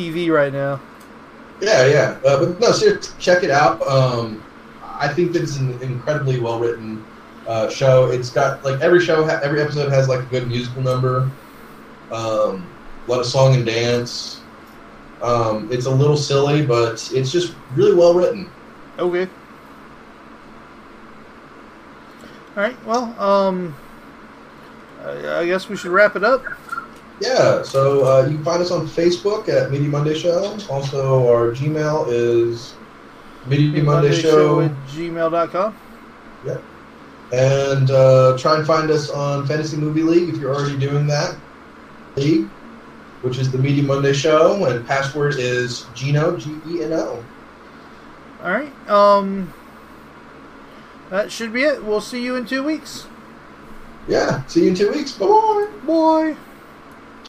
TV 0.00 0.32
right 0.34 0.52
now. 0.52 0.80
yeah, 1.60 1.86
yeah. 1.86 2.18
Uh, 2.24 2.44
but 2.44 2.60
no, 2.60 2.72
seriously, 2.72 3.14
check 3.18 3.42
it 3.42 3.50
out. 3.50 3.80
Um, 3.86 4.42
I 4.82 5.08
think 5.08 5.32
that 5.32 5.42
it's 5.42 5.56
an 5.58 5.80
incredibly 5.82 6.40
well 6.40 6.58
written 6.58 7.04
uh, 7.46 7.68
show. 7.68 8.10
It's 8.10 8.30
got 8.30 8.64
like 8.64 8.80
every 8.80 9.00
show, 9.00 9.24
ha- 9.24 9.40
every 9.42 9.60
episode 9.60 9.90
has 9.90 10.08
like 10.08 10.20
a 10.20 10.26
good 10.26 10.48
musical 10.48 10.82
number, 10.82 11.30
um, 12.10 12.66
a 13.06 13.10
lot 13.10 13.20
of 13.20 13.26
song 13.26 13.54
and 13.54 13.66
dance. 13.66 14.40
Um, 15.22 15.70
it's 15.70 15.86
a 15.86 15.90
little 15.90 16.16
silly, 16.16 16.64
but 16.64 17.10
it's 17.12 17.30
just 17.30 17.54
really 17.74 17.94
well 17.94 18.14
written. 18.14 18.48
Okay. 18.98 19.28
All 22.56 22.62
right. 22.62 22.86
Well, 22.86 23.18
um, 23.20 23.74
I, 25.04 25.40
I 25.40 25.46
guess 25.46 25.68
we 25.68 25.76
should 25.76 25.90
wrap 25.92 26.16
it 26.16 26.24
up. 26.24 26.42
Yeah, 27.20 27.62
so 27.62 28.04
uh, 28.06 28.26
you 28.26 28.36
can 28.36 28.44
find 28.44 28.62
us 28.62 28.70
on 28.70 28.86
Facebook 28.86 29.48
at 29.48 29.70
Media 29.70 29.88
Monday 29.88 30.14
Show. 30.14 30.56
Also, 30.70 31.28
our 31.28 31.52
Gmail 31.52 32.06
is 32.08 32.74
Media 33.46 33.82
Monday, 33.82 34.12
Show. 34.12 34.60
at 34.62 34.70
gmail.com. 34.88 35.76
And 37.32 37.90
uh, 37.90 38.36
try 38.38 38.56
and 38.56 38.66
find 38.66 38.90
us 38.90 39.08
on 39.10 39.46
Fantasy 39.46 39.76
Movie 39.76 40.02
League 40.02 40.28
if 40.30 40.40
you're 40.40 40.54
already 40.54 40.76
doing 40.78 41.06
that. 41.06 41.36
League, 42.16 42.46
which 43.22 43.38
is 43.38 43.52
the 43.52 43.58
Media 43.58 43.84
Monday 43.84 44.12
Show, 44.12 44.64
and 44.64 44.84
password 44.86 45.36
is 45.38 45.86
Geno, 45.94 46.36
G 46.36 46.56
E 46.66 46.82
N 46.82 46.92
O. 46.92 47.24
All 48.42 48.50
right. 48.50 48.72
Um, 48.88 49.52
that 51.10 51.30
should 51.30 51.52
be 51.52 51.62
it. 51.62 51.84
We'll 51.84 52.00
see 52.00 52.22
you 52.24 52.34
in 52.34 52.46
two 52.46 52.64
weeks. 52.64 53.06
Yeah, 54.08 54.44
see 54.46 54.62
you 54.64 54.68
in 54.70 54.74
two 54.74 54.90
weeks. 54.90 55.12
Bye 55.12 55.26
bye. 55.26 55.68
Bye. 55.86 56.36